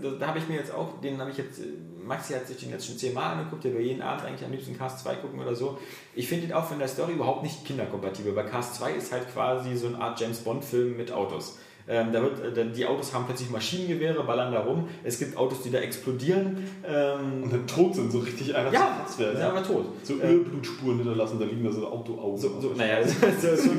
[0.00, 1.64] da, da habe ich mir jetzt auch, den habe ich jetzt, äh,
[2.02, 4.78] Maxi hat sich den jetzt schon zehnmal angeguckt, der will jeden Abend eigentlich am liebsten
[4.78, 5.78] Cars 2 gucken oder so.
[6.14, 8.32] Ich finde ihn auch von der Story überhaupt nicht kinderkompatibel.
[8.32, 11.58] Bei Cars 2 ist halt quasi so eine Art James Bond-Film mit Autos.
[11.88, 14.88] Ähm, da wird, äh, die Autos haben plötzlich Maschinengewehre, ballern da rum.
[15.02, 16.58] Es gibt Autos, die da explodieren.
[16.86, 19.42] Ähm, Und dann tot sind, so richtig einfach ja, sind werden.
[19.42, 19.86] einfach tot.
[20.02, 22.38] So Äh, Ölblutspuren hinterlassen, da liegen da so Autoaugen.
[22.38, 23.70] so, so, naja, so, so, so,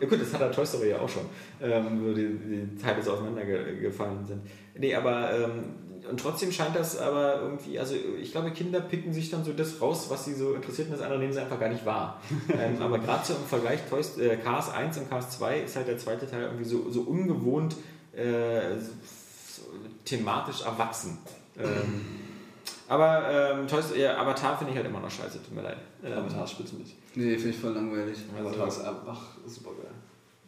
[0.00, 1.22] ja, gut, das hat der Toy Story ja auch schon,
[1.60, 4.40] ähm, wo die, die Teile so auseinandergefallen sind.
[4.78, 5.64] Nee, aber ähm,
[6.10, 9.80] und trotzdem scheint das aber irgendwie, also ich glaube, Kinder picken sich dann so das
[9.80, 12.20] raus, was sie so interessiert und das andere nehmen sie einfach gar nicht wahr.
[12.58, 15.76] ähm, aber gerade so im Vergleich Toy, St- äh, Cars 1 und Cars 2 ist
[15.76, 17.76] halt der zweite Teil irgendwie so, so ungewohnt
[18.14, 18.90] äh, so,
[19.62, 19.62] so
[20.04, 21.18] thematisch erwachsen.
[21.58, 22.04] Ähm,
[22.88, 25.78] aber ähm, Toy Story, ja, Avatar finde ich halt immer noch scheiße, tut mir leid.
[26.04, 26.94] Ähm, Avatar spitzt mich.
[27.14, 28.18] Nee, finde ich voll langweilig.
[28.38, 29.91] Avatar ist einfach super geil.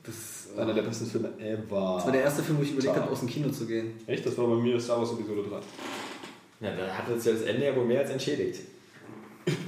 [0.05, 1.95] Das, Einer der besten Filme ever.
[1.97, 3.95] das war der erste Film, wo ich überlegt habe, aus dem Kino zu gehen.
[4.07, 4.25] Echt?
[4.27, 6.67] Das war bei mir Star Wars Episode 3.
[6.67, 8.61] Ja, da hat uns ja das Ende ja wohl mehr als entschädigt.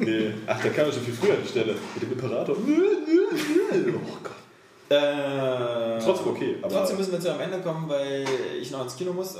[0.00, 0.32] Nee.
[0.46, 1.74] Ach, der kam ja schon viel früher an die Stelle.
[1.94, 2.56] Mit dem Imperator.
[2.56, 4.32] Oh Gott.
[4.88, 8.24] Äh, Trotzdem okay, aber- trotzdem müssen wir zu am Ende kommen, weil
[8.60, 9.38] ich noch ins Kino muss, äh,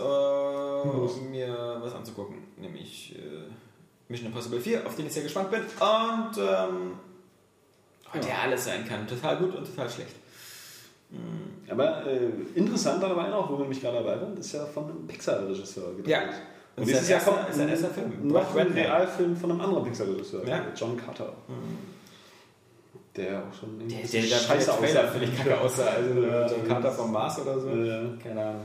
[0.87, 1.13] Muss.
[1.15, 2.37] um mir was anzugucken.
[2.57, 3.51] Nämlich äh,
[4.13, 5.61] Mission Impossible 4, auf den ich sehr gespannt bin.
[5.61, 6.93] Und ähm,
[8.15, 9.07] heute ja alles sein kann.
[9.09, 10.15] Total gut und total schlecht.
[11.69, 15.07] Aber äh, interessant dabei noch, wo wir nämlich gerade dabei waren, ist ja von einem
[15.07, 16.09] Pixar-Regisseur gedreht.
[16.09, 16.21] Ja.
[16.77, 18.29] Und Ist dieses Jahr kommt ist sein erster Film.
[18.29, 18.73] noch ein.
[18.73, 20.65] Realfilm von einem anderen Pixar-Regisseur, Ja.
[20.75, 21.33] John Carter.
[23.17, 25.11] Der auch schon Der, irgendwie der, der scheiße Trailer aussah.
[25.11, 25.85] finde ich kacke aussah.
[25.87, 27.69] Also Ja, so ein Kater vom Mars oder so.
[27.69, 28.01] Ja.
[28.23, 28.63] Keine Ahnung.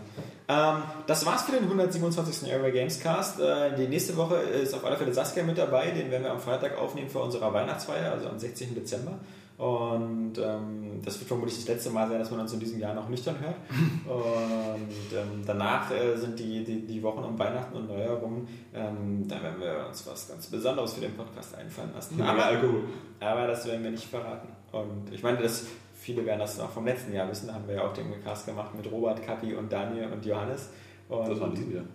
[0.47, 2.49] Ähm, das war's für den 127.
[2.49, 3.41] Airway Games Cast.
[3.41, 5.91] Äh, die nächste Woche ist auf alle Fälle Saskia mit dabei.
[5.91, 8.73] Den werden wir am Freitag aufnehmen für unsere Weihnachtsfeier, also am 16.
[8.73, 9.19] Dezember.
[9.57, 12.93] Und ähm, das wird vermutlich das letzte Mal sein, dass man uns in diesem Jahr
[12.93, 13.55] noch nüchtern hört.
[14.05, 18.47] Und ähm, danach äh, sind die, die, die Wochen um Weihnachten und Neujahr rum.
[18.73, 22.21] Ähm, da werden wir uns was ganz Besonderes für den Podcast einfallen lassen.
[22.21, 22.83] Aber Alkohol.
[23.19, 24.47] Aber das werden wir nicht verraten.
[24.71, 25.65] Und ich meine, das,
[25.95, 27.47] viele werden das noch vom letzten Jahr wissen.
[27.47, 30.69] Da haben wir ja auch den Cast gemacht mit Robert, Kapi und Daniel und Johannes.
[31.09, 31.85] Und Das war in diesem Jahr.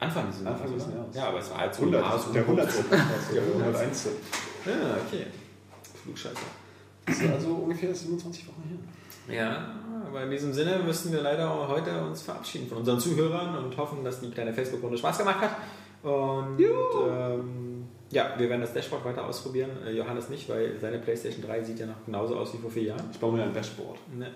[0.00, 0.60] Anfang dieses Jahres.
[0.60, 0.96] Anfang dieses oder?
[0.98, 1.16] Jahres.
[1.16, 2.68] Ja, aber es war halt so 100, ein Haus- der 100.
[3.34, 3.62] Der 100.
[3.68, 4.08] 101.
[4.66, 4.72] Ja,
[5.06, 5.26] okay.
[6.02, 6.36] Flugscheiße.
[7.08, 9.36] Das ist also ungefähr 27 Wochen her.
[9.36, 9.74] Ja,
[10.06, 13.76] aber in diesem Sinne müssen wir leider auch heute uns verabschieden von unseren Zuhörern und
[13.76, 15.56] hoffen, dass die kleine Facebook-Runde Spaß gemacht hat.
[16.02, 19.70] Und ähm, ja, wir werden das Dashboard weiter ausprobieren.
[19.86, 22.84] Äh, Johannes nicht, weil seine PlayStation 3 sieht ja noch genauso aus wie vor vier
[22.84, 23.04] Jahren.
[23.12, 23.98] Ich baue mir ein Dashboard.
[24.16, 24.30] Ne.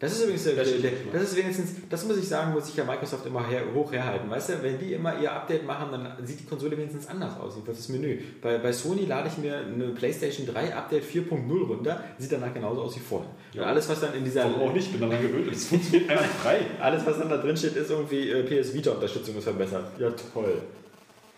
[0.00, 2.76] Das ist übrigens, der, Das der, das ist wenigstens, das muss ich sagen, muss sich
[2.76, 4.30] ja Microsoft immer her, hoch herhalten.
[4.30, 7.54] Weißt du, wenn die immer ihr Update machen, dann sieht die Konsole wenigstens anders aus,
[7.54, 8.16] jedenfalls das Menü.
[8.40, 12.82] Bei, bei Sony lade ich mir eine PlayStation 3 Update 4.0 runter, sieht danach genauso
[12.82, 13.28] aus wie vorher.
[13.54, 14.92] Und alles, was dann in dieser, Warum auch nicht?
[14.92, 15.50] Bin daran gewöhnt.
[15.50, 16.60] Das funktioniert einfach frei.
[16.80, 19.98] alles, was dann da drin steht, ist irgendwie äh, PS Vita-Unterstützung ist verbessert.
[19.98, 20.62] Ja, toll.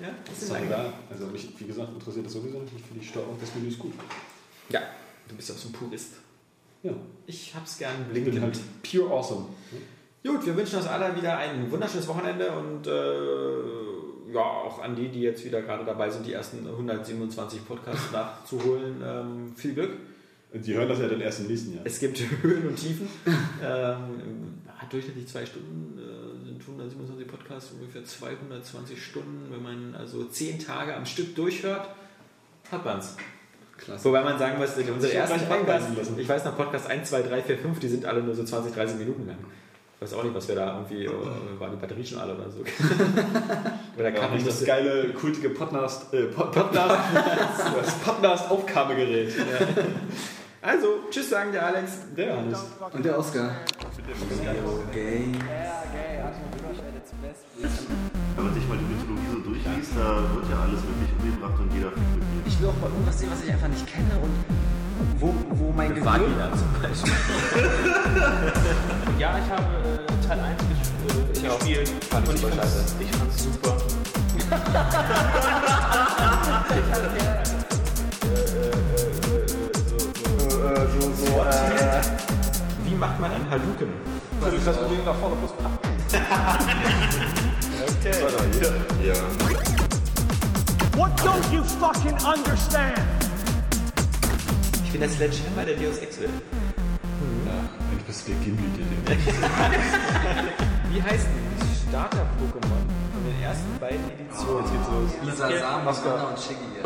[0.01, 0.69] Ja, das ist eigentlich.
[0.69, 0.93] klar.
[1.11, 2.75] Also mich, wie gesagt, interessiert das sowieso nicht.
[2.77, 3.93] Ich finde die Steuerung des Menüs gut.
[4.69, 4.81] Ja,
[5.29, 6.13] du bist ja auch so ein Purist.
[6.83, 6.93] Ja.
[7.27, 8.41] Ich hab's gern blinkend.
[8.41, 9.47] halt pure awesome.
[10.25, 15.09] Gut, wir wünschen uns alle wieder ein wunderschönes Wochenende und äh, ja, auch an die,
[15.09, 19.03] die jetzt wieder gerade dabei sind, die ersten 127 Podcasts nachzuholen.
[19.05, 19.93] Ähm, viel Glück.
[20.53, 21.83] Und die hören das ja dann erst im nächsten Jahr.
[21.85, 23.09] Es gibt Höhen und Tiefen.
[23.63, 29.47] ähm, hat durchschnittlich zwei Stunden, äh, sind 127 Podcasts, ungefähr 220 Stunden.
[29.51, 31.89] Wenn man also 10 Tage am Stück durchhört,
[32.71, 33.17] hat man's.
[33.85, 34.05] Klasse.
[34.05, 37.43] Wobei man sagen muss, unsere Sich ersten Podcasts, ich weiß noch, Podcast 1, 2, 3,
[37.43, 39.37] 4, 5, die sind alle nur so 20, 30 Minuten lang.
[39.97, 41.11] Ich weiß auch nicht, was wir da irgendwie, äh,
[41.59, 42.61] waren die Batterien schon alle oder so.
[43.99, 47.01] oder Ja, kam nicht nicht das geile, kultige Podcast, äh, Pod- Podcast,
[47.83, 49.33] das Podcast-Aufgabegerät.
[50.63, 51.93] Also, tschüss sagen der Alex.
[52.17, 52.59] Der Johannes.
[52.93, 53.57] Und der Oscar.
[54.89, 55.33] Okay.
[55.39, 56.25] Ja, geil.
[58.37, 61.91] Hat mich die Mythologie so durchliest, da wird ja alles wirklich umgebracht und jeder
[62.61, 64.45] Ich will auch mal irgendwas sehen, was ich einfach nicht kenne und
[65.19, 65.97] wo, wo mein.
[66.05, 67.11] Vagina zum Beispiel.
[69.19, 70.79] ja, ich habe äh, Teil 1 ges
[71.43, 71.91] äh, gespielt.
[72.11, 72.95] Fand ich und super fand's- scheiße.
[73.01, 73.77] Ich fand's super.
[82.85, 83.89] Wie macht man einen Hadouken?
[84.41, 85.51] Das ist das Problem nach vorne plus
[89.05, 89.15] Ja.
[91.01, 93.01] What don't you fucking understand?
[94.85, 96.29] Ich bin der Sledgehammer der Deus Ex Welt.
[96.29, 99.01] Eigentlich bist du der Gimli, der den
[100.93, 104.61] Wie heißt die Starter-Pokémon von den ersten beiden Editionen?
[104.61, 105.11] Jetzt geht's los.
[105.25, 105.89] Lisa Sam.
[105.89, 106.69] Anna und Shiggy.
[106.77, 106.85] Ja.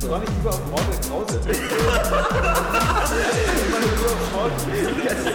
[0.00, 1.36] Soll ich lieber auf Mortal Krause?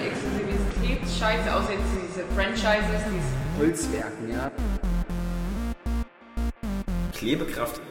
[0.09, 4.51] Exklusivitätsscheiße, außer jetzt diese Franchises, diese Holzwerken, ja.
[7.13, 7.81] Klebekraft